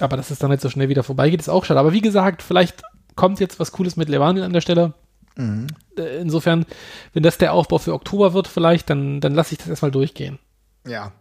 [0.00, 1.78] Aber dass es dann nicht so schnell wieder vorbeigeht, ist auch schade.
[1.78, 2.82] Aber wie gesagt, vielleicht
[3.14, 4.94] kommt jetzt was Cooles mit Levanil an der Stelle.
[5.36, 5.68] Mhm.
[5.96, 6.66] Äh, insofern,
[7.12, 10.40] wenn das der Aufbau für Oktober wird, vielleicht, dann, dann lasse ich das erstmal durchgehen.
[10.84, 11.12] Ja,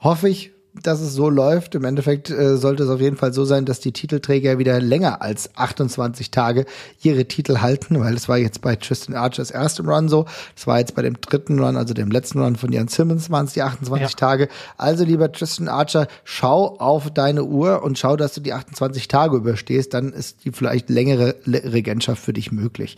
[0.00, 1.74] hoffe ich, dass es so läuft.
[1.74, 5.22] Im Endeffekt äh, sollte es auf jeden Fall so sein, dass die Titelträger wieder länger
[5.22, 6.66] als 28 Tage
[7.02, 10.26] ihre Titel halten, weil es war jetzt bei Tristan Archers erstem Run so.
[10.56, 13.46] Es war jetzt bei dem dritten Run, also dem letzten Run von Jan Simmons, waren
[13.46, 14.16] es die 28 ja.
[14.16, 14.48] Tage.
[14.76, 19.36] Also lieber Tristan Archer, schau auf deine Uhr und schau, dass du die 28 Tage
[19.36, 19.94] überstehst.
[19.94, 22.96] Dann ist die vielleicht längere Regentschaft für dich möglich.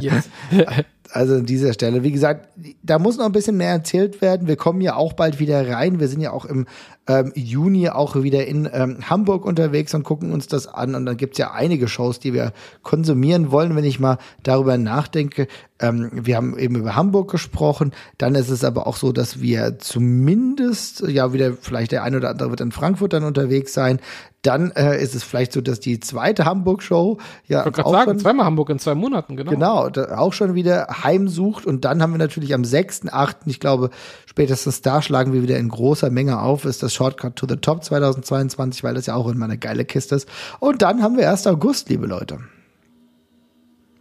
[0.00, 0.28] Yes.
[1.10, 2.02] also an dieser Stelle.
[2.02, 2.48] Wie gesagt,
[2.82, 4.48] da muss noch ein bisschen mehr erzählt werden.
[4.48, 6.00] Wir kommen ja auch bald wieder rein.
[6.00, 6.66] Wir sind ja auch im
[7.08, 10.94] ähm, Juni auch wieder in ähm, Hamburg unterwegs und gucken uns das an.
[10.94, 12.52] Und dann gibt's ja einige Shows, die wir
[12.82, 15.46] konsumieren wollen, wenn ich mal darüber nachdenke.
[15.78, 17.92] Ähm, wir haben eben über Hamburg gesprochen.
[18.18, 22.30] Dann ist es aber auch so, dass wir zumindest, ja, wieder vielleicht der eine oder
[22.30, 24.00] andere wird in Frankfurt dann unterwegs sein.
[24.42, 27.18] Dann äh, ist es vielleicht so, dass die zweite Hamburg-Show
[27.48, 29.50] ja ich auch sagen, schon, zweimal Hamburg in zwei Monaten, genau.
[29.50, 31.66] Genau, auch schon wieder heimsucht.
[31.66, 33.90] Und dann haben wir natürlich am 6.8., ich glaube,
[34.24, 37.84] spätestens da schlagen wir wieder in großer Menge auf, ist das Shortcut to the Top
[37.84, 40.28] 2022, weil das ja auch immer eine geile Kiste ist.
[40.60, 41.46] Und dann haben wir 1.
[41.46, 42.40] August, liebe Leute.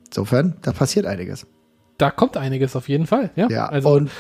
[0.08, 1.46] Insofern, da passiert einiges.
[1.98, 3.48] Da kommt einiges auf jeden Fall, ja.
[3.50, 4.12] Ja, also, und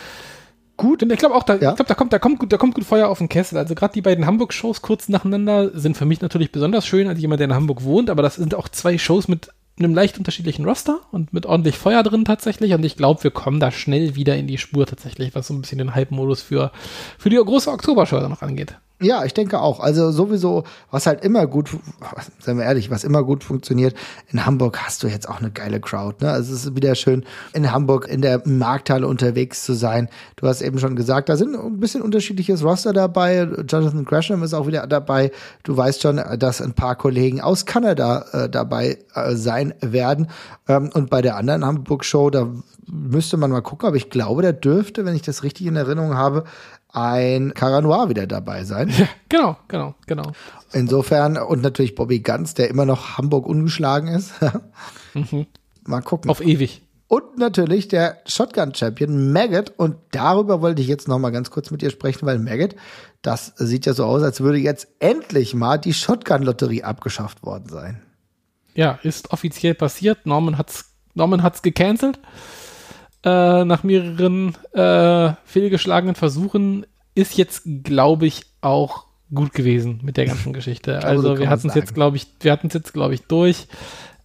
[0.77, 1.03] gut.
[1.03, 1.71] Und ich glaube auch, da, ja.
[1.71, 3.57] ich glaube, da kommt, da kommt gut, da kommt gut Feuer auf den Kessel.
[3.57, 7.39] Also gerade die beiden Hamburg-Shows kurz nacheinander sind für mich natürlich besonders schön als jemand,
[7.39, 11.01] der in Hamburg wohnt, aber das sind auch zwei Shows mit einem leicht unterschiedlichen Roster
[11.11, 12.73] und mit ordentlich Feuer drin tatsächlich.
[12.73, 15.61] Und ich glaube, wir kommen da schnell wieder in die Spur tatsächlich, was so ein
[15.61, 16.71] bisschen den Hype-Modus für,
[17.17, 18.77] für die große Oktobershow noch angeht.
[19.01, 19.81] Ja, ich denke auch.
[19.81, 21.69] Also sowieso, was halt immer gut,
[22.39, 23.93] seien wir ehrlich, was immer gut funktioniert,
[24.31, 26.23] in Hamburg hast du jetzt auch eine geile Crowd.
[26.23, 26.31] Ne?
[26.31, 30.07] Also es ist wieder schön, in Hamburg in der Markthalle unterwegs zu sein.
[30.37, 33.41] Du hast eben schon gesagt, da sind ein bisschen unterschiedliches Roster dabei.
[33.67, 35.31] Jonathan Gresham ist auch wieder dabei.
[35.63, 40.27] Du weißt schon, dass ein paar Kollegen aus Kanada äh, dabei äh, sein werden.
[40.69, 42.47] Ähm, und bei der anderen Hamburg-Show, da
[42.87, 46.15] müsste man mal gucken, aber ich glaube, der dürfte, wenn ich das richtig in Erinnerung
[46.15, 46.43] habe,
[46.95, 48.89] ein Caranoir wieder dabei sein.
[48.89, 50.31] Ja, genau, genau, genau.
[50.71, 54.33] Insofern, und natürlich Bobby Ganz, der immer noch Hamburg ungeschlagen ist.
[55.13, 55.47] mhm.
[55.85, 56.31] Mal gucken.
[56.31, 56.81] Auf ewig.
[57.07, 59.73] Und natürlich der Shotgun-Champion Maggot.
[59.77, 62.75] Und darüber wollte ich jetzt noch mal ganz kurz mit dir sprechen, weil Maggot,
[63.21, 68.01] das sieht ja so aus, als würde jetzt endlich mal die Shotgun-Lotterie abgeschafft worden sein.
[68.73, 70.25] Ja, ist offiziell passiert.
[70.25, 72.19] Norman hat's, Norman hat's gecancelt
[73.25, 76.85] äh, nach mehreren äh, fehlgeschlagenen Versuchen
[77.15, 80.91] ist jetzt, glaube ich, auch gut gewesen mit der ganzen Geschichte.
[80.99, 83.67] Glaube, also wir hatten es jetzt, glaube ich, wir hatten es jetzt, glaube ich, durch.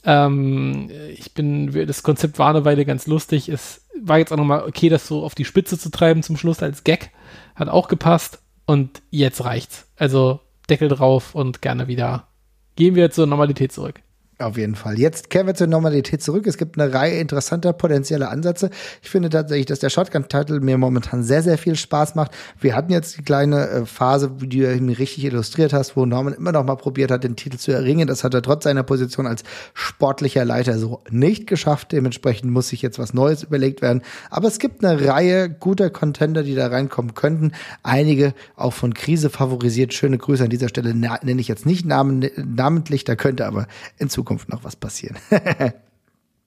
[0.05, 3.49] Ähm, ich bin, das Konzept war eine Weile ganz lustig.
[3.49, 6.63] Es war jetzt auch nochmal okay, das so auf die Spitze zu treiben zum Schluss
[6.63, 7.11] als Gag.
[7.55, 8.43] Hat auch gepasst.
[8.67, 9.89] Und jetzt reicht's.
[9.97, 12.29] Also Deckel drauf und gerne wieder.
[12.77, 14.01] Gehen wir zur Normalität zurück.
[14.41, 14.99] Auf jeden Fall.
[14.99, 16.47] Jetzt kehren wir zur Normalität zurück.
[16.47, 18.71] Es gibt eine Reihe interessanter potenzieller Ansätze.
[19.03, 22.31] Ich finde tatsächlich, dass der Shotgun-Title mir momentan sehr, sehr viel Spaß macht.
[22.59, 26.33] Wir hatten jetzt die kleine äh, Phase, wie du mir richtig illustriert hast, wo Norman
[26.33, 28.09] immer noch mal probiert hat, den Titel zu erringen.
[28.09, 29.43] Das hat er trotz seiner Position als
[29.75, 31.93] sportlicher Leiter so nicht geschafft.
[31.93, 34.01] Dementsprechend muss sich jetzt was Neues überlegt werden.
[34.31, 37.53] Aber es gibt eine Reihe guter Contender, die da reinkommen könnten.
[37.83, 39.93] Einige auch von Krise favorisiert.
[39.93, 43.67] Schöne Grüße an dieser Stelle nenne ich jetzt nicht namentlich, da könnte aber
[43.99, 45.17] in Zukunft Zukunft noch was passieren.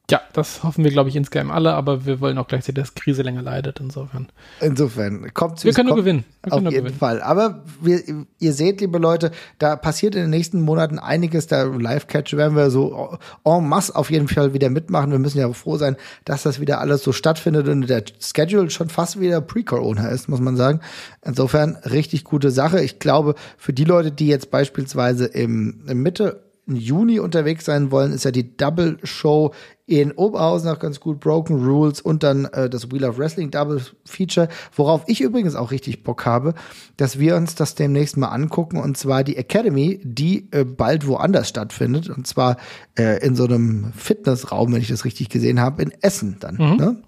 [0.10, 3.24] ja, das hoffen wir, glaube ich, insgeheim alle, aber wir wollen auch gleichzeitig, dass Krise
[3.24, 4.30] länger leidet, insofern.
[4.62, 6.24] Insofern, kommt Wir können nur gewinnen.
[6.44, 6.98] Wir auf jeden gewinnen.
[6.98, 7.22] Fall.
[7.22, 8.02] Aber wir,
[8.40, 11.48] ihr seht, liebe Leute, da passiert in den nächsten Monaten einiges.
[11.48, 15.12] Da Live-Catch werden wir so en masse auf jeden Fall wieder mitmachen.
[15.12, 18.88] Wir müssen ja froh sein, dass das wieder alles so stattfindet und der Schedule schon
[18.88, 20.80] fast wieder Pre-Corona ist, muss man sagen.
[21.22, 22.82] Insofern richtig gute Sache.
[22.82, 28.14] Ich glaube, für die Leute, die jetzt beispielsweise im, im Mitte Juni unterwegs sein wollen,
[28.14, 29.54] ist ja die Double Show
[29.86, 33.82] in Oberhausen auch ganz gut, Broken Rules und dann äh, das Wheel of Wrestling Double
[34.06, 36.54] Feature, worauf ich übrigens auch richtig Bock habe,
[36.96, 41.50] dass wir uns das demnächst mal angucken und zwar die Academy, die äh, bald woanders
[41.50, 42.58] stattfindet und zwar
[42.98, 46.56] äh, in so einem Fitnessraum, wenn ich das richtig gesehen habe, in Essen dann.
[46.56, 46.78] Mhm.
[46.78, 47.04] Ne?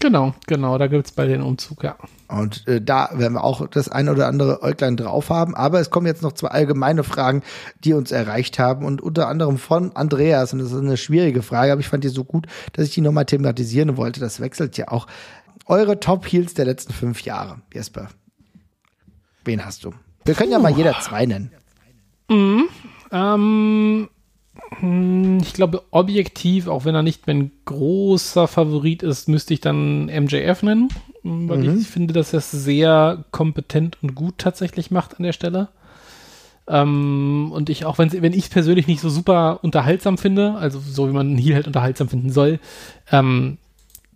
[0.00, 1.96] Genau, genau, da gibt's bei den Umzug, ja.
[2.28, 5.56] Und äh, da werden wir auch das eine oder andere Äuglein drauf haben.
[5.56, 7.42] Aber es kommen jetzt noch zwei allgemeine Fragen,
[7.82, 8.84] die uns erreicht haben.
[8.84, 10.52] Und unter anderem von Andreas.
[10.52, 13.00] Und das ist eine schwierige Frage, aber ich fand die so gut, dass ich die
[13.00, 14.20] nochmal thematisieren wollte.
[14.20, 15.06] Das wechselt ja auch.
[15.66, 18.08] Eure Top-Heels der letzten fünf Jahre, Jesper.
[19.44, 19.92] Wen hast du?
[20.24, 21.50] Wir können ja mal jeder zwei nennen.
[22.28, 22.68] Mhm.
[23.10, 24.08] Ähm, hm,
[24.80, 30.62] ich glaube, objektiv, auch wenn er nicht mein großer Favorit ist, müsste ich dann MJF
[30.62, 30.88] nennen,
[31.22, 31.78] weil mhm.
[31.78, 35.68] ich finde, dass er es sehr kompetent und gut tatsächlich macht an der Stelle.
[36.68, 41.12] Ähm, und ich, auch wenn, ich persönlich nicht so super unterhaltsam finde, also so wie
[41.12, 42.60] man einen Heal halt unterhaltsam finden soll,
[43.10, 43.58] ähm,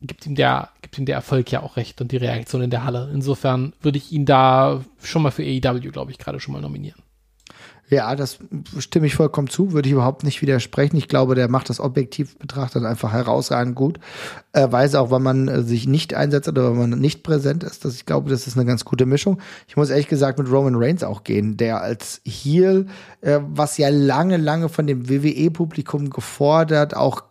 [0.02, 2.84] gibt ihm der, gibt ihm der Erfolg ja auch recht und die Reaktion in der
[2.84, 3.10] Halle.
[3.12, 7.00] Insofern würde ich ihn da schon mal für AEW, glaube ich, gerade schon mal nominieren.
[7.88, 8.38] Ja, das
[8.78, 10.96] stimme ich vollkommen zu, würde ich überhaupt nicht widersprechen.
[10.96, 14.00] Ich glaube, der macht das objektiv betrachtet einfach herausragend gut.
[14.52, 17.84] Er weiß auch, wann man äh, sich nicht einsetzt oder wenn man nicht präsent ist.
[17.84, 19.40] Das, ich glaube, das ist eine ganz gute Mischung.
[19.68, 22.86] Ich muss ehrlich gesagt mit Roman Reigns auch gehen, der als Heel,
[23.20, 27.24] äh, was ja lange, lange von dem WWE-Publikum gefordert, auch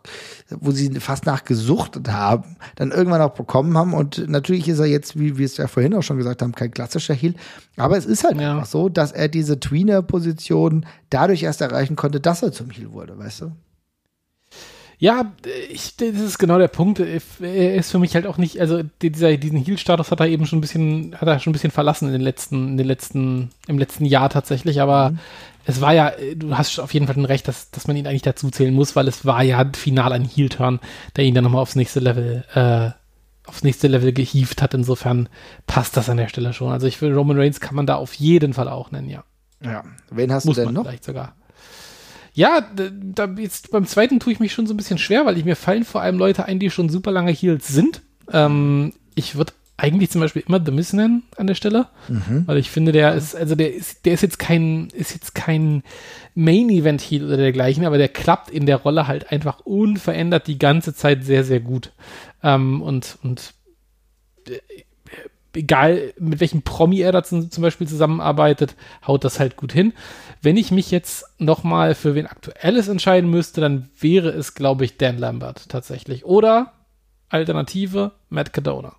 [0.60, 3.94] wo sie fast nachgesuchtet haben, dann irgendwann auch bekommen haben.
[3.94, 6.72] Und natürlich ist er jetzt, wie wir es ja vorhin auch schon gesagt haben, kein
[6.72, 7.36] klassischer Heel.
[7.78, 8.52] Aber es ist halt ja.
[8.52, 13.18] einfach so, dass er diese Tweener-Position dadurch erst erreichen konnte, dass er zum Heel wurde,
[13.18, 13.52] weißt du?
[15.02, 15.32] Ja,
[15.72, 17.00] ich, das ist genau der Punkt.
[17.00, 20.60] Er ist für mich halt auch nicht, also dieser, diesen Heal-Status hat er eben schon
[20.60, 23.80] ein bisschen, hat er schon ein bisschen verlassen in den letzten, in den letzten, im
[23.80, 25.20] letzten Jahr tatsächlich, aber mhm.
[25.66, 28.22] Es war ja, du hast auf jeden Fall ein Recht, dass, dass man ihn eigentlich
[28.22, 30.80] dazu zählen muss, weil es war ja final ein Heel-Turn,
[31.16, 32.92] der ihn dann nochmal aufs nächste Level äh,
[33.48, 34.74] aufs nächste Level gehievt hat.
[34.74, 35.30] Insofern
[35.68, 36.72] passt das an der Stelle schon.
[36.72, 39.24] Also ich finde, Roman Reigns kann man da auf jeden Fall auch nennen, ja.
[39.64, 39.84] Ja.
[40.10, 40.84] Wen hast Muss du denn noch?
[40.84, 41.36] Vielleicht sogar.
[42.34, 45.44] Ja, da, jetzt beim zweiten tue ich mich schon so ein bisschen schwer, weil ich,
[45.44, 48.02] mir fallen vor allem Leute ein, die schon super lange Heels sind.
[48.32, 52.44] Ähm, ich würde eigentlich zum Beispiel immer The nennen an der Stelle, mhm.
[52.46, 55.82] weil ich finde, der ist, also der ist, der ist jetzt kein, ist jetzt kein
[56.36, 60.60] Main Event Heel oder dergleichen, aber der klappt in der Rolle halt einfach unverändert die
[60.60, 61.94] ganze Zeit sehr, sehr gut.
[62.44, 63.56] Ähm, und, und
[64.48, 64.60] äh,
[65.54, 68.76] egal mit welchem Promi er da zum, zum Beispiel zusammenarbeitet,
[69.08, 69.94] haut das halt gut hin.
[70.44, 74.98] Wenn ich mich jetzt nochmal für wen Aktuelles entscheiden müsste, dann wäre es, glaube ich,
[74.98, 76.24] Dan Lambert tatsächlich.
[76.24, 76.74] Oder
[77.30, 78.96] Alternative Matt Cadona.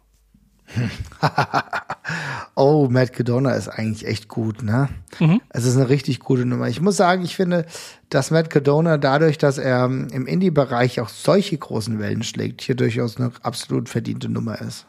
[2.54, 4.88] oh, Matt Cadona ist eigentlich echt gut, ne?
[5.20, 5.40] Mhm.
[5.50, 6.68] Es ist eine richtig gute Nummer.
[6.68, 7.66] Ich muss sagen, ich finde,
[8.08, 13.16] dass Matt Cadona dadurch, dass er im Indie-Bereich auch solche großen Wellen schlägt, hier durchaus
[13.16, 14.86] eine absolut verdiente Nummer ist.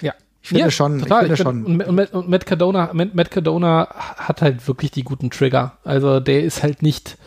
[0.00, 0.14] Ja.
[0.42, 1.22] Ich finde ja, schon, total.
[1.22, 1.64] ich finde ich schon.
[1.66, 5.78] Und, und, und Matt Cadona, Matt, Matt Cadona hat halt wirklich die guten Trigger.
[5.84, 7.18] Also der ist halt nicht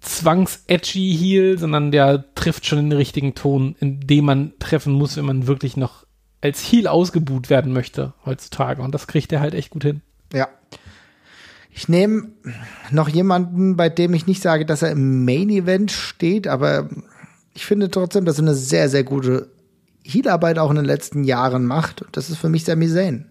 [0.00, 5.26] zwangs-edgy Heal, sondern der trifft schon den richtigen Ton, in dem man treffen muss, wenn
[5.26, 6.07] man wirklich noch
[6.40, 8.82] als Heal ausgebuht werden möchte heutzutage.
[8.82, 10.02] Und das kriegt er halt echt gut hin.
[10.32, 10.48] Ja.
[11.70, 12.28] Ich nehme
[12.90, 16.88] noch jemanden, bei dem ich nicht sage, dass er im Main Event steht, aber
[17.54, 19.50] ich finde trotzdem, dass er eine sehr, sehr gute
[20.04, 22.02] Heal-Arbeit auch in den letzten Jahren macht.
[22.02, 23.26] Und das ist für mich Sami Zayn.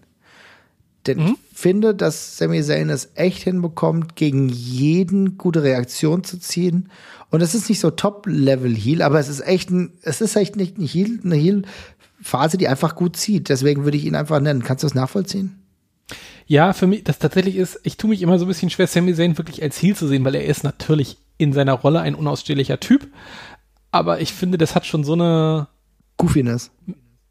[1.06, 1.36] Denn mhm.
[1.50, 6.90] ich finde, dass Sami Zayn es echt hinbekommt, gegen jeden gute Reaktion zu ziehen.
[7.30, 10.78] Und es ist nicht so Top-Level-Heal, aber es ist echt ein, es ist echt nicht
[10.78, 11.36] ein Heal, eine
[12.18, 13.48] Heal-Phase, die einfach gut zieht.
[13.48, 14.62] Deswegen würde ich ihn einfach nennen.
[14.62, 15.62] Kannst du das nachvollziehen?
[16.46, 19.14] Ja, für mich, das tatsächlich ist, ich tue mich immer so ein bisschen schwer, Sami
[19.14, 22.80] Zayn wirklich als Heal zu sehen, weil er ist natürlich in seiner Rolle ein unausstehlicher
[22.80, 23.08] Typ.
[23.90, 25.68] Aber ich finde, das hat schon so eine,
[26.16, 26.70] Goofiness.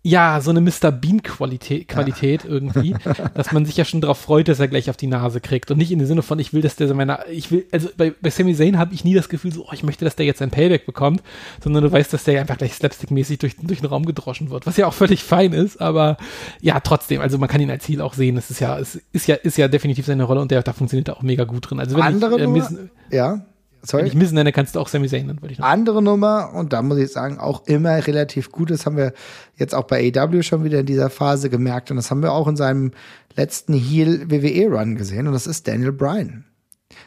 [0.07, 0.89] Ja, so eine Mr.
[0.89, 2.49] Bean-Qualität Qualität ja.
[2.49, 2.95] irgendwie,
[3.34, 5.69] dass man sich ja schon darauf freut, dass er gleich auf die Nase kriegt.
[5.69, 7.89] Und nicht in dem Sinne von, ich will, dass der so meine, ich will, also
[7.97, 10.25] bei, bei Sami Zayn habe ich nie das Gefühl, so, oh, ich möchte, dass der
[10.25, 11.21] jetzt ein Payback bekommt,
[11.61, 14.77] sondern du weißt, dass der einfach gleich slapstick-mäßig durch, durch den Raum gedroschen wird, was
[14.77, 16.15] ja auch völlig fein ist, aber
[16.61, 18.38] ja, trotzdem, also man kann ihn als Ziel auch sehen.
[18.38, 21.09] Es ist ja, es ist ja, ist ja definitiv seine Rolle und der, da funktioniert
[21.09, 21.81] er auch mega gut drin.
[21.81, 22.73] Also wenn Andere ich, äh, Miss,
[23.11, 23.45] ja.
[23.83, 24.03] Sorry?
[24.03, 25.67] Wenn ich Miss nenne, kannst du auch Sami Zayn nennen, würde ich noch.
[25.67, 28.71] Andere Nummer, und da muss ich sagen, auch immer relativ gut.
[28.71, 29.13] Das haben wir
[29.55, 31.91] jetzt auch bei AW schon wieder in dieser Phase gemerkt.
[31.91, 32.91] Und das haben wir auch in seinem
[33.35, 35.27] letzten Heel WWE Run gesehen.
[35.27, 36.45] Und das ist Daniel Bryan.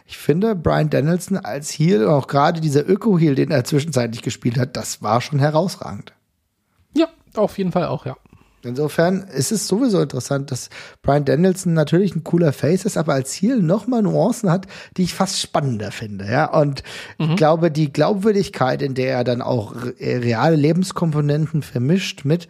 [0.07, 4.77] Ich finde, Brian Danielson als Heel, auch gerade dieser Öko-Heel, den er zwischenzeitlich gespielt hat,
[4.77, 6.13] das war schon herausragend.
[6.97, 8.17] Ja, auf jeden Fall auch, ja.
[8.63, 10.69] Insofern ist es sowieso interessant, dass
[11.03, 14.67] Brian Danielson natürlich ein cooler Face ist, aber als Ziel nochmal Nuancen hat,
[14.97, 16.27] die ich fast spannender finde.
[16.27, 16.83] Ja, und
[17.19, 17.31] mhm.
[17.31, 22.49] ich glaube, die Glaubwürdigkeit, in der er dann auch reale Lebenskomponenten vermischt mit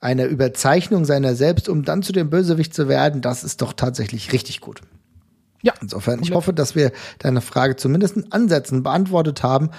[0.00, 4.32] einer Überzeichnung seiner selbst, um dann zu dem Bösewicht zu werden, das ist doch tatsächlich
[4.32, 4.80] richtig gut.
[5.62, 5.74] Ja.
[5.80, 6.90] Insofern, ich hoffe, dass wir
[7.20, 9.70] deine Frage zumindest in Ansätzen beantwortet haben.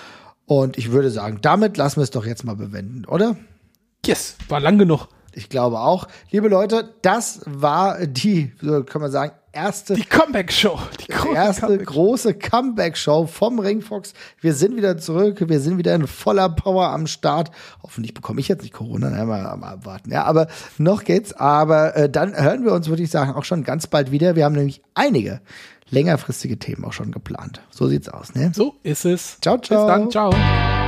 [0.46, 3.36] Und ich würde sagen, damit lassen wir es doch jetzt mal bewenden, oder?
[4.06, 5.08] Yes, war lang genug.
[5.36, 6.08] Ich glaube auch.
[6.32, 9.94] Liebe Leute, das war die, so kann man sagen, erste.
[9.94, 10.80] Die Comeback-Show.
[11.08, 14.14] Die erste Comeback große Comeback-Show vom Ringfox.
[14.42, 15.44] Wir sind wieder zurück.
[15.48, 17.52] Wir sind wieder in voller Power am Start.
[17.82, 19.16] Hoffentlich bekomme ich jetzt nicht Corona.
[19.16, 20.12] Ja, mal, mal abwarten.
[20.12, 20.48] Ja, aber
[20.78, 21.34] noch geht's.
[21.34, 24.36] Aber äh, dann hören wir uns, würde ich sagen, auch schon ganz bald wieder.
[24.36, 25.42] Wir haben nämlich einige
[25.90, 27.62] längerfristige Themen auch schon geplant.
[27.70, 28.52] So sieht's aus, ne?
[28.54, 29.38] So ist es.
[29.42, 29.86] Ciao, ciao.
[29.86, 30.12] Bis dann.
[30.12, 30.83] Ciao.